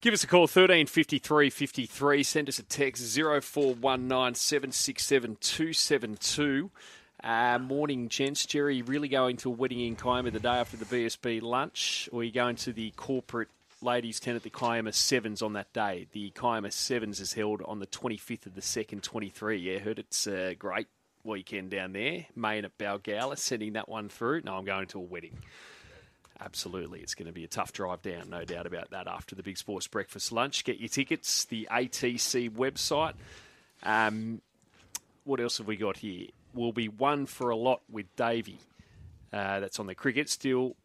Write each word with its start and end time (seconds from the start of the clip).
Give 0.00 0.14
us 0.14 0.22
a 0.22 0.28
call, 0.28 0.42
1353 0.42 1.50
53. 1.50 2.22
Send 2.22 2.48
us 2.48 2.60
a 2.60 2.62
text, 2.62 3.02
0419 3.16 4.36
767 4.36 5.38
272. 5.40 6.70
Uh, 7.24 7.58
morning, 7.58 8.08
gents. 8.08 8.46
Jerry, 8.46 8.80
really 8.82 9.08
going 9.08 9.36
to 9.38 9.48
a 9.48 9.52
wedding 9.52 9.80
in 9.80 9.96
Kiama 9.96 10.30
the 10.30 10.38
day 10.38 10.50
after 10.50 10.76
the 10.76 10.84
BSB 10.84 11.42
lunch, 11.42 12.08
or 12.12 12.20
are 12.20 12.22
you 12.22 12.30
going 12.30 12.54
to 12.54 12.72
the 12.72 12.92
corporate 12.92 13.48
ladies' 13.82 14.20
tent 14.20 14.36
at 14.36 14.44
the 14.44 14.50
Kiama 14.50 14.92
Sevens 14.92 15.42
on 15.42 15.54
that 15.54 15.72
day? 15.72 16.06
The 16.12 16.30
Kiama 16.30 16.70
Sevens 16.70 17.18
is 17.18 17.32
held 17.32 17.60
on 17.62 17.80
the 17.80 17.88
25th 17.88 18.46
of 18.46 18.54
the 18.54 18.60
2nd, 18.60 19.02
23. 19.02 19.58
Yeah, 19.58 19.80
heard 19.80 19.98
it's 19.98 20.28
a 20.28 20.54
great 20.54 20.86
weekend 21.24 21.70
down 21.72 21.92
there. 21.92 22.26
Main 22.36 22.64
at 22.64 22.78
Balgowlah, 22.78 23.36
sending 23.36 23.72
that 23.72 23.88
one 23.88 24.08
through. 24.08 24.42
No, 24.44 24.58
I'm 24.58 24.64
going 24.64 24.86
to 24.86 24.98
a 24.98 25.02
wedding. 25.02 25.38
Absolutely. 26.40 27.00
It's 27.00 27.14
going 27.14 27.26
to 27.26 27.32
be 27.32 27.44
a 27.44 27.48
tough 27.48 27.72
drive 27.72 28.02
down, 28.02 28.30
no 28.30 28.44
doubt 28.44 28.66
about 28.66 28.90
that, 28.90 29.08
after 29.08 29.34
the 29.34 29.42
Big 29.42 29.58
Sports 29.58 29.88
Breakfast 29.88 30.30
Lunch. 30.30 30.64
Get 30.64 30.78
your 30.78 30.88
tickets, 30.88 31.44
the 31.46 31.68
ATC 31.70 32.50
website. 32.50 33.14
Um, 33.82 34.40
what 35.24 35.40
else 35.40 35.58
have 35.58 35.66
we 35.66 35.76
got 35.76 35.98
here? 35.98 36.28
We'll 36.54 36.72
be 36.72 36.88
one 36.88 37.26
for 37.26 37.50
a 37.50 37.56
lot 37.56 37.80
with 37.90 38.14
Davey. 38.16 38.58
Uh, 39.32 39.60
that's 39.60 39.80
on 39.80 39.86
the 39.86 39.94
cricket. 39.94 40.28
Still, 40.30 40.76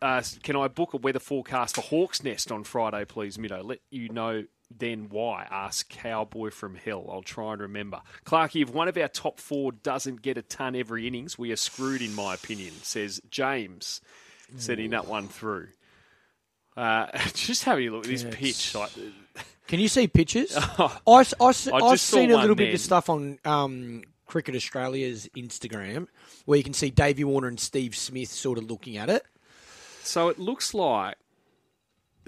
uh, 0.00 0.22
can 0.42 0.56
I 0.56 0.68
book 0.68 0.94
a 0.94 0.96
weather 0.96 1.18
forecast 1.18 1.74
for 1.74 1.82
Hawks 1.82 2.22
Nest 2.22 2.50
on 2.50 2.64
Friday, 2.64 3.04
please, 3.04 3.36
Mido? 3.36 3.62
Let 3.64 3.80
you 3.90 4.08
know 4.08 4.44
then 4.78 5.08
why. 5.10 5.46
Ask 5.50 5.88
Cowboy 5.88 6.50
from 6.50 6.76
Hell. 6.76 7.08
I'll 7.10 7.22
try 7.22 7.52
and 7.52 7.60
remember. 7.60 8.00
Clarky, 8.24 8.62
if 8.62 8.70
one 8.70 8.88
of 8.88 8.96
our 8.96 9.08
top 9.08 9.38
four 9.38 9.72
doesn't 9.72 10.22
get 10.22 10.38
a 10.38 10.42
ton 10.42 10.74
every 10.74 11.06
innings, 11.06 11.36
we 11.36 11.52
are 11.52 11.56
screwed, 11.56 12.02
in 12.02 12.14
my 12.14 12.34
opinion, 12.34 12.72
says 12.82 13.20
James 13.30 14.00
sending 14.56 14.90
that 14.90 15.06
one 15.06 15.28
through. 15.28 15.68
Uh, 16.76 17.06
just 17.34 17.64
having 17.64 17.88
a 17.88 17.90
look 17.90 18.04
at 18.04 18.10
this 18.10 18.22
Yes. 18.24 18.34
pitch. 18.34 18.74
Like, 18.74 18.90
Can 19.68 19.80
you 19.80 19.88
see 19.88 20.06
pictures? 20.08 20.56
I, 20.78 20.98
I, 21.06 21.16
have 21.16 21.26
just 21.36 21.64
saw 21.70 21.94
seen 21.96 22.30
a 22.30 22.34
one 22.34 22.42
little 22.42 22.56
bit 22.56 22.66
then. 22.66 22.74
of 22.74 22.80
stuff 22.80 23.08
on 23.10 23.38
um, 23.44 24.02
Cricket 24.26 24.54
Australia's 24.54 25.28
Instagram 25.36 26.08
where 26.46 26.56
you 26.58 26.64
can 26.64 26.74
see 26.74 26.90
Davey 26.90 27.24
Warner 27.24 27.48
and 27.48 27.60
Steve 27.60 27.94
Smith 27.94 28.28
sort 28.30 28.58
of 28.58 28.70
looking 28.70 28.96
at 28.96 29.08
it. 29.10 29.24
so 30.02 30.28
it 30.28 30.38
looks 30.38 30.74
like. 30.74 31.16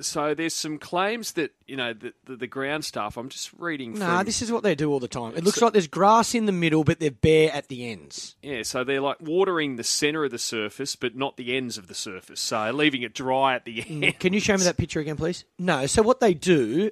So 0.00 0.34
there's 0.34 0.54
some 0.54 0.78
claims 0.78 1.32
that 1.32 1.52
you 1.66 1.76
know 1.76 1.92
the, 1.92 2.12
the, 2.24 2.36
the 2.36 2.46
ground 2.46 2.84
stuff. 2.84 3.16
I'm 3.16 3.28
just 3.28 3.52
reading. 3.58 3.98
Nah, 3.98 4.18
from, 4.18 4.26
this 4.26 4.42
is 4.42 4.50
what 4.50 4.62
they 4.62 4.74
do 4.74 4.90
all 4.90 5.00
the 5.00 5.08
time. 5.08 5.36
It 5.36 5.44
looks 5.44 5.62
like 5.62 5.72
there's 5.72 5.86
grass 5.86 6.34
in 6.34 6.46
the 6.46 6.52
middle, 6.52 6.82
but 6.84 6.98
they're 6.98 7.10
bare 7.10 7.52
at 7.52 7.68
the 7.68 7.90
ends. 7.90 8.36
Yeah, 8.42 8.62
so 8.64 8.82
they're 8.82 9.00
like 9.00 9.20
watering 9.20 9.76
the 9.76 9.84
centre 9.84 10.24
of 10.24 10.30
the 10.30 10.38
surface, 10.38 10.96
but 10.96 11.16
not 11.16 11.36
the 11.36 11.56
ends 11.56 11.78
of 11.78 11.86
the 11.86 11.94
surface. 11.94 12.40
So 12.40 12.70
leaving 12.72 13.02
it 13.02 13.14
dry 13.14 13.54
at 13.54 13.64
the 13.64 13.82
mm, 13.82 14.04
end. 14.04 14.18
Can 14.18 14.32
you 14.32 14.40
show 14.40 14.56
me 14.56 14.64
that 14.64 14.76
picture 14.76 15.00
again, 15.00 15.16
please? 15.16 15.44
No. 15.58 15.86
So 15.86 16.02
what 16.02 16.20
they 16.20 16.34
do, 16.34 16.90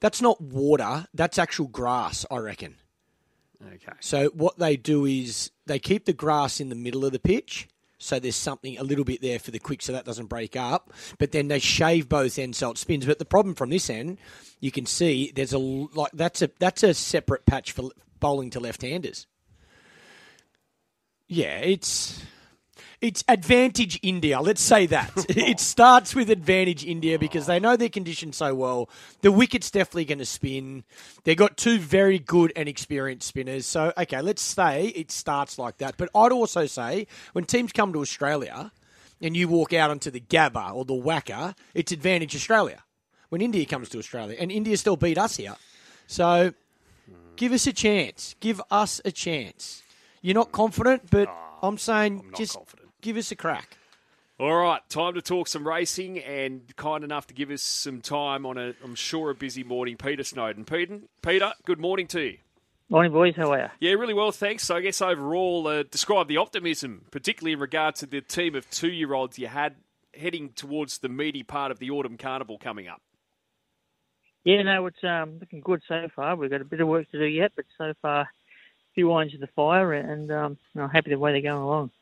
that's 0.00 0.22
not 0.22 0.40
water. 0.40 1.06
That's 1.14 1.38
actual 1.38 1.66
grass, 1.66 2.24
I 2.30 2.38
reckon. 2.38 2.76
Okay. 3.74 3.92
So 4.00 4.28
what 4.28 4.58
they 4.58 4.76
do 4.76 5.04
is 5.04 5.50
they 5.66 5.78
keep 5.78 6.04
the 6.04 6.12
grass 6.12 6.60
in 6.60 6.68
the 6.68 6.74
middle 6.74 7.04
of 7.04 7.12
the 7.12 7.18
pitch, 7.18 7.68
so 7.98 8.18
there's 8.18 8.36
something 8.36 8.78
a 8.78 8.82
little 8.82 9.04
bit 9.04 9.22
there 9.22 9.38
for 9.38 9.50
the 9.50 9.58
quick, 9.58 9.82
so 9.82 9.92
that 9.92 10.04
doesn't 10.04 10.26
break 10.26 10.56
up. 10.56 10.92
But 11.18 11.32
then 11.32 11.48
they 11.48 11.58
shave 11.58 12.08
both 12.08 12.38
ends 12.38 12.58
so 12.58 12.70
it 12.70 12.78
spins. 12.78 13.06
But 13.06 13.18
the 13.18 13.24
problem 13.24 13.54
from 13.54 13.70
this 13.70 13.88
end, 13.88 14.18
you 14.60 14.70
can 14.70 14.86
see 14.86 15.32
there's 15.34 15.52
a 15.52 15.58
like 15.58 16.12
that's 16.12 16.42
a 16.42 16.50
that's 16.58 16.82
a 16.82 16.94
separate 16.94 17.46
patch 17.46 17.72
for 17.72 17.90
bowling 18.20 18.50
to 18.50 18.60
left-handers. 18.60 19.26
Yeah, 21.28 21.58
it's 21.58 22.22
it's 23.00 23.24
advantage 23.28 23.98
India. 24.02 24.40
Let's 24.40 24.62
say 24.62 24.86
that 24.86 25.12
it 25.28 25.60
starts 25.60 26.14
with 26.14 26.30
advantage 26.30 26.84
India 26.84 27.18
because 27.18 27.46
they 27.46 27.60
know 27.60 27.76
their 27.76 27.88
conditions 27.88 28.36
so 28.36 28.54
well. 28.54 28.88
The 29.20 29.30
wicket's 29.30 29.70
definitely 29.70 30.06
going 30.06 30.18
to 30.18 30.26
spin. 30.26 30.84
They've 31.24 31.36
got 31.36 31.56
two 31.56 31.78
very 31.78 32.18
good 32.18 32.52
and 32.56 32.68
experienced 32.68 33.28
spinners. 33.28 33.66
So 33.66 33.92
okay, 33.96 34.20
let's 34.20 34.42
say 34.42 34.88
it 34.88 35.10
starts 35.10 35.58
like 35.58 35.78
that. 35.78 35.96
But 35.96 36.10
I'd 36.14 36.32
also 36.32 36.66
say 36.66 37.06
when 37.32 37.44
teams 37.44 37.72
come 37.72 37.92
to 37.92 38.00
Australia 38.00 38.72
and 39.20 39.36
you 39.36 39.48
walk 39.48 39.72
out 39.72 39.90
onto 39.90 40.10
the 40.10 40.20
Gabba 40.20 40.74
or 40.74 40.84
the 40.84 40.94
WACA, 40.94 41.54
it's 41.74 41.92
advantage 41.92 42.34
Australia. 42.34 42.82
When 43.28 43.40
India 43.40 43.66
comes 43.66 43.88
to 43.88 43.98
Australia, 43.98 44.36
and 44.38 44.52
India 44.52 44.76
still 44.76 44.96
beat 44.96 45.18
us 45.18 45.36
here, 45.36 45.56
so 46.06 46.54
give 47.34 47.50
us 47.50 47.66
a 47.66 47.72
chance. 47.72 48.36
Give 48.38 48.62
us 48.70 49.00
a 49.04 49.10
chance. 49.10 49.82
You're 50.22 50.36
not 50.36 50.52
confident, 50.52 51.10
but 51.10 51.28
I'm 51.60 51.76
saying 51.76 52.16
not 52.16 52.36
just 52.36 52.54
confident. 52.54 52.85
Give 53.06 53.16
us 53.16 53.30
a 53.30 53.36
crack. 53.36 53.78
All 54.40 54.56
right, 54.56 54.80
time 54.88 55.14
to 55.14 55.22
talk 55.22 55.46
some 55.46 55.66
racing, 55.66 56.18
and 56.18 56.74
kind 56.74 57.04
enough 57.04 57.28
to 57.28 57.34
give 57.34 57.52
us 57.52 57.62
some 57.62 58.00
time 58.00 58.44
on 58.44 58.58
a, 58.58 58.74
I'm 58.82 58.96
sure, 58.96 59.30
a 59.30 59.34
busy 59.34 59.62
morning. 59.62 59.96
Peter 59.96 60.24
Snowden. 60.24 60.64
Peter, 60.64 60.98
Peter, 61.22 61.52
good 61.64 61.78
morning 61.78 62.08
to 62.08 62.20
you. 62.20 62.38
Morning, 62.88 63.12
boys. 63.12 63.36
How 63.36 63.52
are 63.52 63.58
you? 63.58 63.68
Yeah, 63.78 63.92
really 63.94 64.12
well, 64.12 64.32
thanks. 64.32 64.64
So 64.64 64.74
I 64.74 64.80
guess 64.80 65.00
overall, 65.00 65.68
uh, 65.68 65.84
describe 65.84 66.26
the 66.26 66.38
optimism, 66.38 67.06
particularly 67.12 67.52
in 67.52 67.60
regard 67.60 67.94
to 67.96 68.06
the 68.06 68.20
team 68.20 68.56
of 68.56 68.68
two-year-olds 68.70 69.38
you 69.38 69.46
had 69.46 69.76
heading 70.12 70.48
towards 70.50 70.98
the 70.98 71.08
meaty 71.08 71.44
part 71.44 71.70
of 71.70 71.78
the 71.78 71.90
autumn 71.90 72.16
carnival 72.16 72.58
coming 72.58 72.88
up. 72.88 73.00
Yeah, 74.42 74.62
no, 74.62 74.84
it's 74.86 75.04
um, 75.04 75.38
looking 75.38 75.60
good 75.60 75.82
so 75.86 76.08
far. 76.16 76.34
We've 76.34 76.50
got 76.50 76.60
a 76.60 76.64
bit 76.64 76.80
of 76.80 76.88
work 76.88 77.08
to 77.12 77.18
do 77.20 77.24
yet, 77.26 77.52
but 77.54 77.66
so 77.78 77.94
far, 78.02 78.22
a 78.22 78.28
few 78.96 79.12
irons 79.12 79.32
in 79.32 79.40
the 79.40 79.46
fire, 79.54 79.92
and 79.92 80.30
um, 80.32 80.58
I'm 80.74 80.90
happy 80.90 81.10
the 81.10 81.18
way 81.20 81.30
they're 81.30 81.40
going 81.40 81.62
along. 81.62 81.92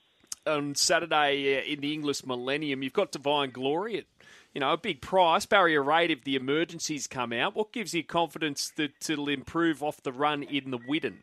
On 0.46 0.74
Saturday 0.74 1.56
uh, 1.56 1.62
in 1.62 1.80
the 1.80 1.94
Inglis 1.94 2.26
Millennium. 2.26 2.82
You've 2.82 2.92
got 2.92 3.12
Divine 3.12 3.50
Glory 3.50 3.98
at 3.98 4.04
you 4.52 4.60
know 4.60 4.72
a 4.72 4.76
big 4.76 5.00
price, 5.00 5.46
barrier 5.46 5.82
rate 5.82 6.10
if 6.10 6.22
the 6.24 6.36
emergencies 6.36 7.06
come 7.06 7.32
out. 7.32 7.56
What 7.56 7.72
gives 7.72 7.94
you 7.94 8.04
confidence 8.04 8.70
that 8.76 9.08
it'll 9.08 9.28
improve 9.28 9.82
off 9.82 10.02
the 10.02 10.12
run 10.12 10.42
in 10.42 10.70
the 10.70 10.78
Widden? 10.78 11.16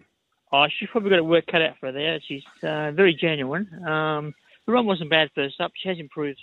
Oh, 0.51 0.65
she's 0.67 0.89
probably 0.89 1.11
got 1.11 1.19
a 1.19 1.23
work 1.23 1.45
cut 1.47 1.61
out 1.61 1.77
for 1.79 1.87
her 1.87 1.91
there. 1.91 2.19
She's 2.27 2.43
uh, 2.63 2.91
very 2.91 3.13
genuine. 3.13 3.69
Um, 3.87 4.33
the 4.65 4.73
run 4.73 4.85
wasn't 4.85 5.09
bad 5.09 5.29
first 5.33 5.61
up. 5.61 5.71
She 5.75 5.87
has 5.89 5.99
improved 5.99 6.39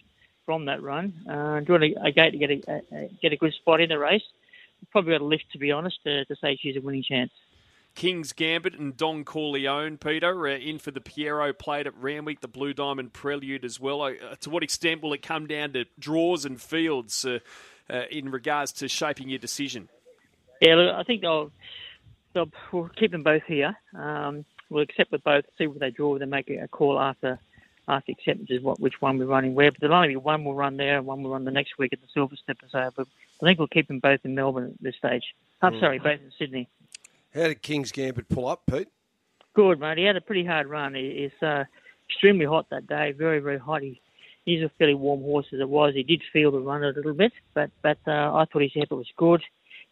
from 0.47 0.65
that 0.67 0.83
run. 0.83 1.13
Uh, 1.29 1.61
doing 1.61 1.95
a, 1.97 2.09
a 2.09 2.13
gate 2.13 2.31
to 2.31 2.39
get 2.39 2.51
a, 2.51 2.83
a, 2.93 3.11
get 3.21 3.33
a 3.33 3.37
good 3.37 3.53
spot 3.55 3.81
in 3.81 3.89
the 3.89 3.99
race. 3.99 4.23
Probably 4.93 5.13
got 5.13 5.21
a 5.21 5.25
lift, 5.25 5.45
to 5.53 5.59
be 5.59 5.73
honest, 5.73 5.99
to, 6.05 6.25
to 6.25 6.37
say 6.37 6.57
she's 6.61 6.77
a 6.77 6.81
winning 6.81 7.03
chance. 7.03 7.33
King's 7.99 8.33
Gambit 8.33 8.79
and 8.79 8.97
Don 8.97 9.25
Corleone, 9.25 9.99
Peter, 9.99 10.47
uh, 10.47 10.53
in 10.53 10.79
for 10.79 10.93
the 10.93 11.01
Pierro 11.01 11.53
Plate 11.53 11.89
at 11.89 11.97
Randwick, 12.01 12.41
the 12.41 12.47
Blue 12.47 12.73
Diamond 12.73 13.13
Prelude 13.13 13.65
as 13.65 13.81
well. 13.81 14.03
Uh, 14.03 14.13
to 14.39 14.51
what 14.51 14.63
extent 14.63 15.03
will 15.03 15.13
it 15.15 15.21
come 15.21 15.49
down 15.49 15.73
to 15.73 15.85
draws 15.99 16.45
and 16.45 16.63
fields 16.63 17.25
uh, 17.25 17.41
uh, 17.91 18.03
in 18.09 18.31
regards 18.31 18.71
to 18.75 18.87
shaping 18.87 19.29
your 19.29 19.41
decision? 19.41 19.89
Yeah, 20.61 20.77
look, 20.77 20.95
I 20.95 21.03
think 21.03 21.23
they'll, 21.23 21.51
they'll 22.35 22.49
we'll 22.71 22.89
keep 22.91 23.11
them 23.11 23.25
both 23.25 23.43
here. 23.49 23.77
Um, 23.97 24.45
we'll 24.71 24.85
accept 24.85 25.11
with 25.11 25.25
both, 25.25 25.47
see 25.59 25.67
what 25.67 25.81
they 25.81 25.91
draw, 25.91 26.17
then 26.21 26.31
make 26.31 26.49
a 26.51 26.69
call 26.69 27.01
after 27.01 27.41
after 27.89 28.13
acceptance 28.13 28.49
is 28.51 28.63
what 28.63 28.79
which 28.79 29.03
one 29.03 29.19
we're 29.19 29.27
running 29.27 29.57
where. 29.57 29.73
But 29.73 29.81
there'll 29.81 29.97
only 29.97 30.11
be 30.11 30.17
one 30.17 30.45
we'll 30.45 30.55
run 30.55 30.77
there 30.77 30.99
and 30.99 31.07
one 31.07 31.25
will 31.25 31.33
run 31.33 31.45
the 31.45 31.51
next 31.51 31.79
week 31.79 31.93
at 31.93 32.01
the 32.01 32.07
Silver 32.15 32.37
Slipper. 32.45 32.67
So, 32.71 32.91
but 32.95 33.09
I 33.43 33.45
think 33.45 33.59
we'll 33.59 33.67
keep 33.67 33.89
them 33.89 33.99
both 33.99 34.21
in 34.23 34.37
Melbourne 34.37 34.75
at 34.77 34.81
this 34.81 34.95
stage. 34.95 35.35
I'm 35.61 35.81
sorry, 35.81 35.99
both 35.99 36.21
in 36.21 36.31
Sydney. 36.39 36.69
How 37.35 37.49
did 37.49 37.63
King's 37.63 37.93
Gambit 37.93 38.29
pull 38.29 38.49
up, 38.49 38.63
Pete? 38.71 38.89
Good, 39.55 39.81
mate. 39.81 39.99
He 39.99 40.05
had 40.05 40.17
a 40.17 40.21
pretty 40.21 40.45
hard 40.45 40.67
run. 40.69 40.95
It's 40.97 41.43
uh, 41.43 41.65
extremely 42.09 42.47
hot 42.47 42.71
that 42.71 42.87
day, 42.87 43.13
very, 43.13 43.41
very 43.41 43.59
hot. 43.59 43.83
He, 43.83 44.01
he's 44.45 44.63
a 44.63 44.71
fairly 44.79 44.95
warm 44.95 45.21
horse 45.21 45.47
as 45.53 45.61
it 45.61 45.69
was. 45.69 45.95
He 45.95 46.03
did 46.03 46.23
feel 46.33 46.51
the 46.51 46.61
run 46.61 46.85
a 46.85 46.89
little 46.89 47.15
bit, 47.15 47.33
but 47.55 47.71
but 47.83 47.99
uh, 48.07 48.35
I 48.35 48.47
thought 48.47 48.63
his 48.63 48.73
effort 48.77 48.97
was 48.97 49.13
good. 49.17 49.43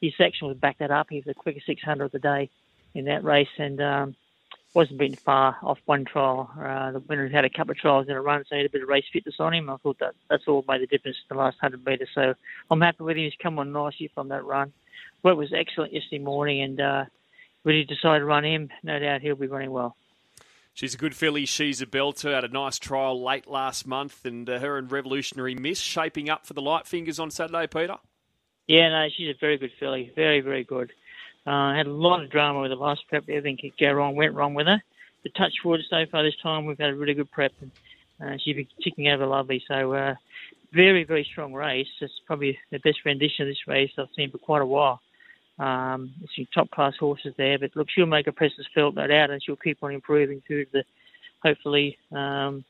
His 0.00 0.12
section 0.16 0.48
was 0.48 0.56
backed 0.56 0.78
that 0.80 0.91
up. 0.91 1.08
He 1.10 1.16
was 1.16 1.25
the 1.25 1.34
quickest 1.34 1.66
600 1.66 2.04
of 2.04 2.12
the 2.12 2.19
day 2.19 2.50
in 2.94 3.06
that 3.06 3.25
race 3.25 3.48
and 3.58 3.80
um, 3.80 4.16
wasn't 4.75 4.98
beaten 4.98 5.16
far 5.16 5.56
off 5.62 5.78
one 5.86 6.04
trial. 6.04 6.50
Uh, 6.58 6.92
the 6.92 7.00
winner 7.00 7.28
had 7.28 7.44
a 7.44 7.50
couple 7.50 7.72
of 7.72 7.78
trials 7.78 8.08
in 8.08 8.14
a 8.14 8.20
run, 8.20 8.44
so 8.44 8.54
he 8.54 8.58
had 8.58 8.66
a 8.66 8.72
bit 8.72 8.82
of 8.82 8.88
race 8.88 9.04
fitness 9.12 9.36
on 9.38 9.54
him. 9.54 9.70
I 9.70 9.76
thought 9.78 9.98
that 10.00 10.14
that's 10.28 10.46
all 10.46 10.64
made 10.69 10.82
the 10.82 10.86
difference 10.86 11.16
in 11.28 11.36
the 11.36 11.42
last 11.42 11.56
100 11.60 11.84
metres. 11.84 12.08
So 12.14 12.34
I'm 12.70 12.80
happy 12.80 13.02
with 13.02 13.16
him. 13.16 13.25
He's 13.25 13.32
come 13.42 13.58
on 13.58 13.72
nicely 13.72 14.10
from 14.14 14.28
that 14.28 14.44
run. 14.44 14.72
Work 15.22 15.38
was 15.38 15.52
excellent 15.52 15.93
yesterday 15.93 16.19
morning 16.19 16.61
and 16.62 16.81
uh, 16.81 17.05
really 17.66 17.84
decide 17.84 18.20
to 18.20 18.24
run 18.24 18.44
him. 18.44 18.70
No 18.82 18.98
doubt 18.98 19.20
he'll 19.20 19.34
be 19.34 19.48
running 19.48 19.72
well. 19.72 19.96
She's 20.72 20.94
a 20.94 20.98
good 20.98 21.16
filly. 21.16 21.46
She's 21.46 21.82
a 21.82 21.86
belter. 21.86 22.34
Had 22.34 22.44
a 22.44 22.48
nice 22.48 22.78
trial 22.78 23.22
late 23.22 23.46
last 23.46 23.86
month, 23.86 24.24
and 24.24 24.48
uh, 24.48 24.58
her 24.60 24.78
and 24.78 24.90
Revolutionary 24.90 25.54
Miss 25.54 25.80
shaping 25.80 26.30
up 26.30 26.46
for 26.46 26.54
the 26.54 26.62
light 26.62 26.86
fingers 26.86 27.18
on 27.18 27.30
Saturday, 27.30 27.66
Peter. 27.66 27.96
Yeah, 28.66 28.90
no, 28.90 29.08
she's 29.14 29.34
a 29.34 29.38
very 29.38 29.58
good 29.58 29.72
filly. 29.80 30.12
Very, 30.14 30.40
very 30.40 30.64
good. 30.64 30.92
Uh, 31.46 31.74
had 31.74 31.86
a 31.86 31.92
lot 31.92 32.22
of 32.22 32.30
drama 32.30 32.60
with 32.60 32.70
the 32.70 32.76
last 32.76 33.02
prep. 33.08 33.24
Everything 33.28 33.56
could 33.56 33.78
go 33.78 33.92
wrong, 33.92 34.16
went 34.16 34.34
wrong 34.34 34.54
with 34.54 34.66
her. 34.66 34.82
The 35.24 35.30
touch 35.30 35.54
wood 35.64 35.80
so 35.88 36.04
far 36.10 36.22
this 36.22 36.36
time, 36.42 36.66
we've 36.66 36.78
had 36.78 36.90
a 36.90 36.94
really 36.94 37.14
good 37.14 37.30
prep. 37.30 37.52
And, 37.60 37.70
uh, 38.20 38.36
she's 38.38 38.56
been 38.56 38.66
ticking 38.82 39.08
over 39.08 39.26
lovely. 39.26 39.62
So, 39.66 39.94
uh, 39.94 40.14
very, 40.72 41.04
very 41.04 41.24
strong 41.24 41.54
race. 41.54 41.88
It's 42.00 42.12
probably 42.26 42.58
the 42.70 42.80
best 42.80 42.98
rendition 43.04 43.42
of 43.42 43.48
this 43.48 43.66
race 43.66 43.92
I've 43.96 44.08
seen 44.14 44.30
for 44.30 44.38
quite 44.38 44.62
a 44.62 44.66
while. 44.66 45.00
Um, 45.58 46.12
some 46.35 46.47
top 46.55 46.70
class 46.70 46.94
horses 46.99 47.32
there, 47.38 47.58
but 47.58 47.75
look, 47.75 47.88
she'll 47.88 48.05
make 48.05 48.26
her 48.26 48.32
presence 48.32 48.67
felt, 48.75 48.94
no 48.94 49.06
doubt, 49.06 49.31
and 49.31 49.43
she'll 49.43 49.56
keep 49.56 49.79
on 49.82 49.93
improving 49.93 50.43
through 50.47 50.67
the, 50.70 50.85
hopefully, 51.43 51.97
um, 52.12 52.62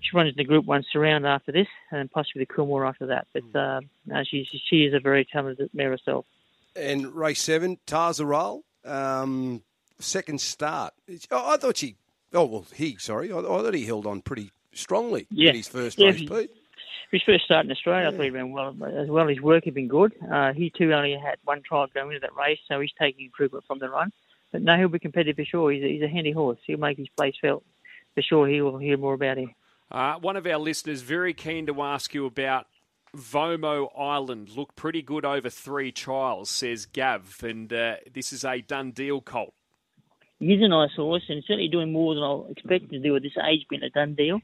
she 0.00 0.14
runs 0.14 0.34
the 0.36 0.44
Group 0.44 0.66
One 0.66 0.84
Surround 0.92 1.26
after 1.26 1.52
this, 1.52 1.66
and 1.90 2.10
possibly 2.10 2.44
the 2.44 2.52
Coolmore 2.54 2.86
after 2.86 3.06
that. 3.06 3.26
But 3.32 3.58
uh, 3.58 3.80
no, 4.06 4.22
she 4.24 4.46
she 4.68 4.84
is 4.84 4.94
a 4.94 5.00
very 5.00 5.24
talented 5.24 5.70
mare 5.72 5.90
herself. 5.90 6.24
And 6.76 7.14
race 7.14 7.40
seven, 7.40 7.78
Tarzarol, 7.86 8.60
um, 8.84 9.62
second 9.98 10.40
start. 10.40 10.92
Oh, 11.30 11.50
I 11.52 11.56
thought 11.56 11.78
she. 11.78 11.96
Oh 12.32 12.44
well, 12.44 12.66
he. 12.74 12.96
Sorry, 12.98 13.32
I, 13.32 13.38
I 13.38 13.42
thought 13.42 13.74
he 13.74 13.86
held 13.86 14.06
on 14.06 14.20
pretty 14.20 14.50
strongly 14.72 15.26
Yeah. 15.30 15.50
in 15.50 15.56
his 15.56 15.66
first 15.68 15.98
Yeah, 15.98 16.10
race, 16.10 16.20
Pete. 16.28 16.50
His 17.10 17.22
first 17.24 17.44
start 17.44 17.64
in 17.64 17.72
Australia, 17.72 18.08
I 18.08 18.10
thought 18.10 18.22
he 18.22 18.30
ran 18.30 18.52
well 18.52 18.76
as 18.84 19.08
well. 19.08 19.28
His 19.28 19.40
work 19.40 19.64
had 19.64 19.72
been 19.72 19.88
good. 19.88 20.12
Uh, 20.30 20.52
he 20.52 20.70
too 20.70 20.92
only 20.92 21.12
had 21.14 21.38
one 21.44 21.62
trial 21.62 21.86
going 21.92 22.08
into 22.12 22.20
that 22.20 22.36
race, 22.36 22.58
so 22.68 22.80
he's 22.80 22.92
taking 22.98 23.24
improvement 23.26 23.64
from 23.66 23.78
the 23.78 23.88
run. 23.88 24.12
But 24.52 24.62
no, 24.62 24.76
he'll 24.76 24.88
be 24.88 24.98
competitive 24.98 25.36
for 25.36 25.44
sure. 25.44 25.72
He's 25.72 25.82
a, 25.82 25.88
he's 25.88 26.02
a 26.02 26.08
handy 26.08 26.32
horse. 26.32 26.58
He'll 26.66 26.78
make 26.78 26.98
his 26.98 27.08
place 27.08 27.34
felt 27.40 27.64
for 28.14 28.22
sure. 28.22 28.46
He 28.46 28.60
will 28.60 28.78
hear 28.78 28.98
more 28.98 29.14
about 29.14 29.38
him. 29.38 29.54
Uh, 29.90 30.16
one 30.16 30.36
of 30.36 30.46
our 30.46 30.58
listeners 30.58 31.00
very 31.00 31.32
keen 31.32 31.66
to 31.66 31.82
ask 31.82 32.12
you 32.12 32.26
about 32.26 32.66
Vomo 33.16 33.88
Island. 33.98 34.50
Looked 34.50 34.76
pretty 34.76 35.00
good 35.00 35.24
over 35.24 35.48
three 35.48 35.92
trials, 35.92 36.50
says 36.50 36.84
Gav, 36.84 37.42
and 37.42 37.72
uh, 37.72 37.96
this 38.12 38.32
is 38.32 38.44
a 38.44 38.60
done 38.60 38.90
deal, 38.90 39.22
Colt. 39.22 39.54
He's 40.40 40.62
a 40.62 40.68
nice 40.68 40.94
horse 40.94 41.24
and 41.28 41.42
certainly 41.44 41.68
doing 41.68 41.92
more 41.92 42.14
than 42.14 42.22
I 42.22 42.50
expected 42.50 42.90
to 42.90 43.00
do 43.00 43.16
at 43.16 43.22
this 43.22 43.36
age, 43.42 43.66
being 43.68 43.82
a 43.82 43.90
done 43.90 44.14
deal. 44.14 44.40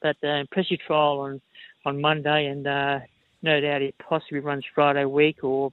But 0.00 0.16
uh, 0.22 0.28
impressive 0.28 0.78
trial 0.86 1.20
on 1.20 1.40
on 1.84 2.00
Monday, 2.00 2.46
and 2.46 2.66
uh, 2.66 3.00
no 3.42 3.60
doubt 3.60 3.82
he 3.82 3.94
possibly 4.08 4.40
runs 4.40 4.64
Friday 4.74 5.04
week 5.04 5.44
or 5.44 5.72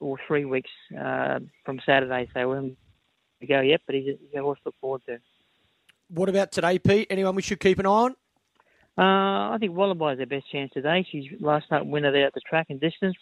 or 0.00 0.16
three 0.26 0.44
weeks 0.44 0.70
uh, 0.98 1.40
from 1.64 1.80
Saturday. 1.84 2.28
So 2.32 2.48
we 2.48 2.54
haven't 2.56 2.78
go 3.46 3.60
yet, 3.60 3.80
but 3.86 3.94
he's 3.94 4.08
a, 4.08 4.18
he's 4.18 4.38
a 4.38 4.42
horse 4.42 4.58
to 4.62 4.68
look 4.68 4.74
forward 4.80 5.02
to. 5.06 5.18
What 6.08 6.28
about 6.28 6.52
today, 6.52 6.78
Pete? 6.78 7.06
Anyone 7.10 7.34
we 7.34 7.42
should 7.42 7.60
keep 7.60 7.78
an 7.78 7.86
eye 7.86 7.90
on? 7.90 8.16
Uh, 8.98 9.54
I 9.54 9.56
think 9.58 9.72
Wallaby 9.72 10.12
is 10.12 10.18
their 10.18 10.26
best 10.26 10.50
chance 10.50 10.72
today. 10.72 11.06
She's 11.10 11.24
last 11.40 11.70
night 11.70 11.86
winner 11.86 12.12
there 12.12 12.26
at 12.26 12.34
the 12.34 12.40
track 12.40 12.66
and 12.68 12.80
distance 12.80 13.16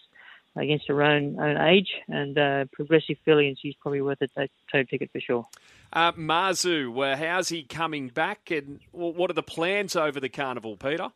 against 0.57 0.89
her 0.89 1.03
own 1.03 1.39
own 1.39 1.57
age, 1.57 1.89
and 2.09 2.37
uh, 2.37 2.65
progressive 2.73 3.17
filly, 3.25 3.49
and 3.49 3.59
she's 3.61 3.75
probably 3.81 4.01
worth 4.01 4.21
a 4.23 4.27
to- 4.29 4.49
total 4.73 4.87
ticket 4.87 5.11
for 5.13 5.21
sure. 5.21 5.47
Uh, 5.93 6.13
Marzu, 6.13 7.13
uh, 7.13 7.17
how's 7.17 7.51
he 7.51 7.63
coming 7.63 8.09
back, 8.09 8.51
and 8.51 8.81
what 8.93 9.31
are 9.31 9.35
the 9.35 9.43
plans 9.43 9.95
over 9.95 10.19
the 10.19 10.29
carnival, 10.29 10.77
Peter? 10.77 11.11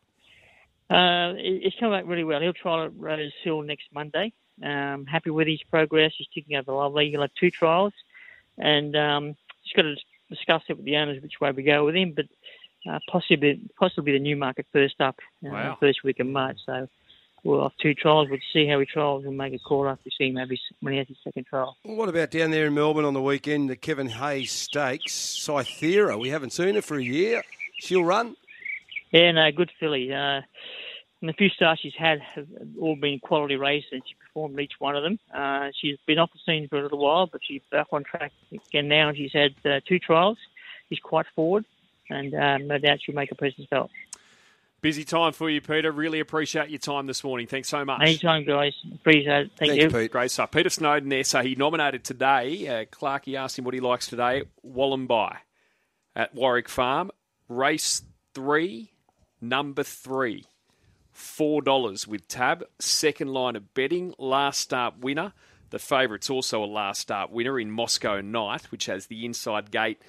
Uh, 0.93 1.33
it's 1.37 1.75
come 1.79 1.91
back 1.91 2.03
really 2.05 2.23
well. 2.23 2.39
He'll 2.41 2.53
trial 2.53 2.85
at 2.85 2.91
Rose 2.97 3.31
Hill 3.43 3.61
next 3.63 3.85
Monday. 3.93 4.31
Um, 4.61 5.05
happy 5.07 5.31
with 5.31 5.47
his 5.47 5.61
progress. 5.63 6.13
He's 6.17 6.27
ticking 6.33 6.55
over 6.55 6.73
lovely. 6.73 7.09
He'll 7.09 7.21
have 7.21 7.33
two 7.39 7.49
trials, 7.49 7.93
and 8.59 8.95
um, 8.95 9.35
just 9.63 9.75
got 9.75 9.81
to 9.83 9.95
discuss 10.29 10.61
it 10.69 10.77
with 10.77 10.85
the 10.85 10.95
owners 10.97 11.21
which 11.23 11.41
way 11.41 11.51
we 11.51 11.63
go 11.63 11.85
with 11.85 11.95
him. 11.95 12.13
But 12.15 12.25
uh, 12.89 12.99
possibly, 13.09 13.59
possibly 13.79 14.11
the 14.13 14.19
Newmarket 14.19 14.67
first 14.71 15.01
up, 15.01 15.17
uh, 15.45 15.49
Wow. 15.49 15.77
first 15.79 16.03
week 16.03 16.19
of 16.19 16.27
March. 16.27 16.59
So 16.65 16.87
we'll 17.43 17.63
have 17.63 17.71
two 17.81 17.95
trials. 17.95 18.27
We'll 18.29 18.37
see 18.53 18.67
how 18.67 18.79
he 18.79 18.85
trials. 18.85 19.23
We'll 19.23 19.33
make 19.33 19.53
a 19.55 19.59
call 19.59 19.87
after 19.89 20.03
we 20.05 20.11
see 20.15 20.27
him 20.29 20.35
maybe 20.35 20.59
when 20.81 20.93
he 20.93 20.99
has 20.99 21.07
his 21.07 21.17
second 21.23 21.47
trial. 21.47 21.75
What 21.81 22.09
about 22.09 22.29
down 22.29 22.51
there 22.51 22.67
in 22.67 22.75
Melbourne 22.75 23.05
on 23.05 23.15
the 23.15 23.21
weekend, 23.21 23.71
the 23.71 23.75
Kevin 23.75 24.09
Hayes 24.09 24.51
Stakes? 24.51 25.13
Cythera, 25.13 26.19
we 26.19 26.29
haven't 26.29 26.51
seen 26.51 26.75
her 26.75 26.83
for 26.83 26.97
a 26.97 27.03
year. 27.03 27.41
She'll 27.79 28.03
run. 28.05 28.35
Yeah, 29.11 29.31
no, 29.31 29.51
good 29.51 29.71
filly. 29.79 30.11
Uh, 30.13 30.41
and 31.23 31.29
the 31.29 31.33
few 31.33 31.47
starts 31.47 31.79
she's 31.79 31.95
had 31.97 32.19
have 32.19 32.47
all 32.81 32.97
been 32.97 33.17
quality 33.17 33.55
races, 33.55 33.87
and 33.93 34.01
she 34.05 34.13
performed 34.15 34.59
each 34.59 34.73
one 34.79 34.97
of 34.97 35.03
them. 35.03 35.17
Uh, 35.33 35.69
she's 35.73 35.97
been 36.05 36.19
off 36.19 36.29
the 36.33 36.39
scene 36.45 36.67
for 36.67 36.77
a 36.77 36.83
little 36.83 36.97
while, 36.97 37.27
but 37.27 37.39
she's 37.47 37.61
back 37.71 37.87
on 37.93 38.03
track 38.03 38.33
again 38.51 38.89
now. 38.89 39.07
And 39.07 39.17
she's 39.17 39.31
had 39.31 39.55
uh, 39.63 39.79
two 39.87 39.99
trials. 39.99 40.37
She's 40.89 40.99
quite 40.99 41.25
forward, 41.33 41.63
and 42.09 42.33
um, 42.33 42.67
no 42.67 42.77
doubt 42.77 42.99
she'll 43.01 43.15
make 43.15 43.31
a 43.31 43.35
presence 43.35 43.65
felt. 43.69 43.89
Busy 44.81 45.05
time 45.05 45.31
for 45.31 45.49
you, 45.49 45.61
Peter. 45.61 45.93
Really 45.93 46.19
appreciate 46.19 46.69
your 46.69 46.79
time 46.79 47.07
this 47.07 47.23
morning. 47.23 47.47
Thanks 47.47 47.69
so 47.69 47.85
much. 47.85 48.01
Anytime, 48.01 48.43
guys. 48.43 48.73
Appreciate 48.93 49.45
it. 49.45 49.51
Thank 49.57 49.71
Thanks, 49.71 49.93
you. 49.93 50.01
Pete. 50.01 50.11
Great 50.11 50.29
stuff. 50.29 50.51
Peter 50.51 50.69
Snowden 50.69 51.07
there. 51.07 51.23
So 51.23 51.41
he 51.41 51.55
nominated 51.55 52.03
today. 52.03 52.67
Uh, 52.67 52.83
Clarkey 52.83 53.35
asked 53.35 53.57
him 53.57 53.63
what 53.63 53.73
he 53.73 53.79
likes 53.79 54.07
today. 54.07 54.43
Wallumbye 54.67 55.37
at 56.17 56.35
Warwick 56.35 56.67
Farm. 56.67 57.11
Race 57.47 58.01
three, 58.33 58.91
number 59.39 59.83
three. 59.83 60.47
$4 61.13 62.07
with 62.07 62.27
tab. 62.27 62.63
Second 62.79 63.29
line 63.29 63.55
of 63.55 63.73
betting. 63.73 64.13
Last 64.17 64.59
start 64.59 64.99
winner. 64.99 65.33
The 65.69 65.79
favourite's 65.79 66.29
also 66.29 66.63
a 66.63 66.65
last 66.65 67.01
start 67.01 67.31
winner 67.31 67.59
in 67.59 67.71
Moscow 67.71 68.21
Night, 68.21 68.71
which 68.71 68.85
has 68.85 69.07
the 69.07 69.25
inside 69.25 69.71
gate. 69.71 70.01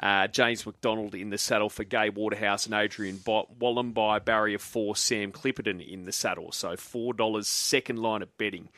Uh, 0.00 0.28
James 0.28 0.64
McDonald 0.64 1.14
in 1.16 1.30
the 1.30 1.38
saddle 1.38 1.68
for 1.68 1.82
Gay 1.82 2.08
Waterhouse 2.08 2.66
and 2.66 2.74
Adrian 2.74 3.16
Bott. 3.16 3.58
Wallumbye, 3.58 4.24
barrier 4.24 4.58
four, 4.58 4.94
Sam 4.94 5.32
Clipperton 5.32 5.84
in 5.84 6.04
the 6.04 6.12
saddle. 6.12 6.52
So 6.52 6.70
$4 6.74 7.44
second 7.44 7.98
line 7.98 8.22
of 8.22 8.36
betting. 8.38 8.68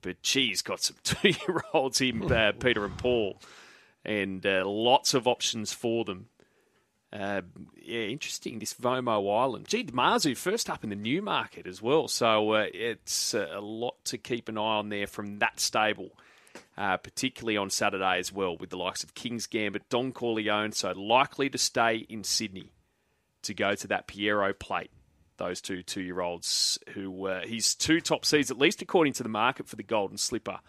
But 0.00 0.22
geez, 0.22 0.62
got 0.62 0.80
some 0.80 0.96
two 1.04 1.28
year 1.28 1.62
olds 1.74 2.00
in 2.00 2.32
uh, 2.32 2.52
Peter 2.58 2.86
and 2.86 2.96
Paul. 2.96 3.38
And 4.06 4.46
uh, 4.46 4.62
lots 4.64 5.12
of 5.12 5.28
options 5.28 5.74
for 5.74 6.06
them. 6.06 6.29
Uh, 7.12 7.42
yeah, 7.82 8.02
interesting. 8.02 8.58
This 8.58 8.74
Vomo 8.74 9.36
Island. 9.36 9.66
Gee, 9.66 9.84
Marzu 9.84 10.36
first 10.36 10.70
up 10.70 10.84
in 10.84 10.90
the 10.90 10.96
Newmarket 10.96 11.66
as 11.66 11.82
well. 11.82 12.06
So 12.08 12.52
uh, 12.52 12.66
it's 12.72 13.34
uh, 13.34 13.48
a 13.52 13.60
lot 13.60 13.96
to 14.06 14.18
keep 14.18 14.48
an 14.48 14.58
eye 14.58 14.78
on 14.78 14.90
there 14.90 15.08
from 15.08 15.38
that 15.40 15.58
stable, 15.58 16.10
uh, 16.78 16.98
particularly 16.98 17.56
on 17.56 17.70
Saturday 17.70 18.18
as 18.18 18.32
well, 18.32 18.56
with 18.56 18.70
the 18.70 18.76
likes 18.76 19.02
of 19.02 19.14
King's 19.14 19.46
Gambit, 19.46 19.88
Don 19.88 20.12
Corleone. 20.12 20.72
So 20.72 20.92
likely 20.92 21.50
to 21.50 21.58
stay 21.58 22.06
in 22.08 22.22
Sydney 22.22 22.70
to 23.42 23.54
go 23.54 23.74
to 23.74 23.88
that 23.88 24.06
Pierro 24.06 24.56
plate. 24.56 24.90
Those 25.36 25.60
two 25.62 25.82
two 25.82 26.02
year 26.02 26.20
olds 26.20 26.78
who 26.92 27.26
uh, 27.26 27.40
he's 27.46 27.74
two 27.74 28.00
top 28.00 28.24
seeds, 28.24 28.50
at 28.50 28.58
least 28.58 28.82
according 28.82 29.14
to 29.14 29.22
the 29.22 29.28
market 29.30 29.66
for 29.66 29.76
the 29.76 29.82
Golden 29.82 30.18
Slipper 30.18 30.60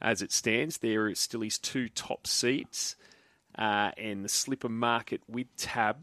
as 0.00 0.22
it 0.22 0.32
stands. 0.32 0.78
There 0.78 1.06
is 1.06 1.20
still 1.20 1.42
his 1.42 1.58
two 1.58 1.88
top 1.90 2.26
seeds. 2.26 2.96
Uh, 3.60 3.90
and 3.98 4.24
the 4.24 4.28
slipper 4.28 4.70
market 4.70 5.20
with 5.28 5.46
tab 5.56 5.98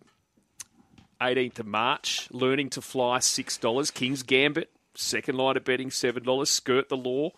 18th 1.19 1.59
of 1.59 1.65
March, 1.65 2.27
learning 2.31 2.69
to 2.69 2.81
fly 2.81 3.17
$6. 3.17 3.93
King's 3.93 4.21
Gambit, 4.21 4.69
second 4.95 5.37
line 5.37 5.57
of 5.57 5.63
betting 5.63 5.89
$7. 5.89 6.47
Skirt 6.47 6.89
the 6.89 6.97
Law, 6.97 7.31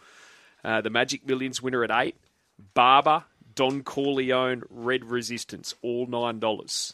uh, 0.64 0.82
the 0.82 0.90
Magic 0.90 1.26
Millions 1.26 1.62
winner 1.62 1.84
at 1.84 1.92
8 1.92 2.16
Barber, 2.74 3.24
Don 3.56 3.84
Corleone, 3.84 4.64
Red 4.70 5.06
Resistance, 5.06 5.74
all 5.82 6.08
$9 6.08 6.94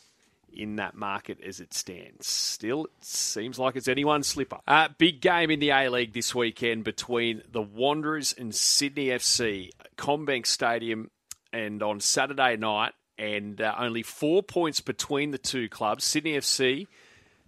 in 0.54 0.78
that 0.78 0.96
market 0.96 1.40
as 1.46 1.60
it 1.60 1.74
stands. 1.74 2.28
Still, 2.28 2.86
it 2.86 2.92
seems 3.04 3.60
like 3.60 3.76
it's 3.76 3.88
anyone's 3.88 4.28
slipper. 4.28 4.60
Uh, 4.68 4.90
big 4.98 5.22
game 5.22 5.52
in 5.52 5.60
the 5.60 5.72
A 5.72 5.90
League 5.90 6.14
this 6.14 6.34
weekend 6.34 6.84
between 6.84 7.42
the 7.52 7.62
Wanderers 7.62 8.34
and 8.38 8.54
Sydney 8.54 9.08
FC, 9.08 9.72
CommBank 9.98 10.46
Stadium, 10.46 11.10
and 11.52 11.82
on 11.84 12.00
Saturday 12.00 12.56
night. 12.58 12.94
And 13.18 13.62
uh, 13.62 13.76
only 13.78 14.04
four 14.04 14.44
points 14.44 14.82
between 14.82 15.32
the 15.32 15.38
two 15.38 15.70
clubs. 15.70 16.04
Sydney 16.04 16.34
FC 16.34 16.88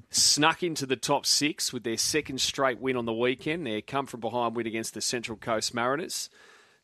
snuck 0.10 0.64
into 0.64 0.86
the 0.86 0.96
top 0.96 1.26
six 1.26 1.74
with 1.74 1.84
their 1.84 1.98
second 1.98 2.40
straight 2.40 2.80
win 2.80 2.96
on 2.96 3.06
the 3.06 3.14
weekend. 3.14 3.68
Their 3.68 3.82
come 3.82 4.06
from 4.06 4.22
behind 4.22 4.56
win 4.56 4.68
against 4.68 4.94
the 4.94 5.02
Central 5.02 5.38
Coast 5.38 5.74
Mariners. 5.74 6.30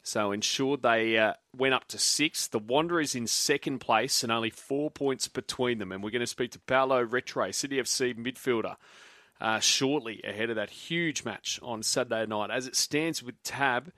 So 0.06 0.34
ensured 0.34 0.82
they 0.82 1.18
uh, 1.18 1.34
went 1.56 1.74
up 1.74 1.88
to 1.90 1.98
six. 1.98 2.48
The 2.48 2.60
Wanderers 2.60 3.16
in 3.16 3.26
second 3.26 3.80
place 3.80 4.22
and 4.22 4.32
only 4.32 4.50
four 4.50 4.92
points 4.92 5.30
between 5.30 5.78
them. 5.78 5.94
And 5.94 6.04
we're 6.04 6.12
going 6.12 6.20
to 6.20 6.28
speak 6.28 6.52
to 6.52 6.60
Paulo 6.60 7.06
Retre, 7.06 7.56
City 7.56 7.78
FC 7.78 8.14
midfielder, 8.14 8.76
uh, 9.40 9.60
shortly 9.60 10.22
ahead 10.26 10.50
of 10.50 10.58
that 10.58 10.70
huge 10.70 11.24
match 11.24 11.58
on 11.64 11.84
Saturday 11.84 12.26
night. 12.26 12.52
As 12.52 12.68
it 12.68 12.76
stands 12.76 13.24
with 13.24 13.42
Tab, 13.44 13.94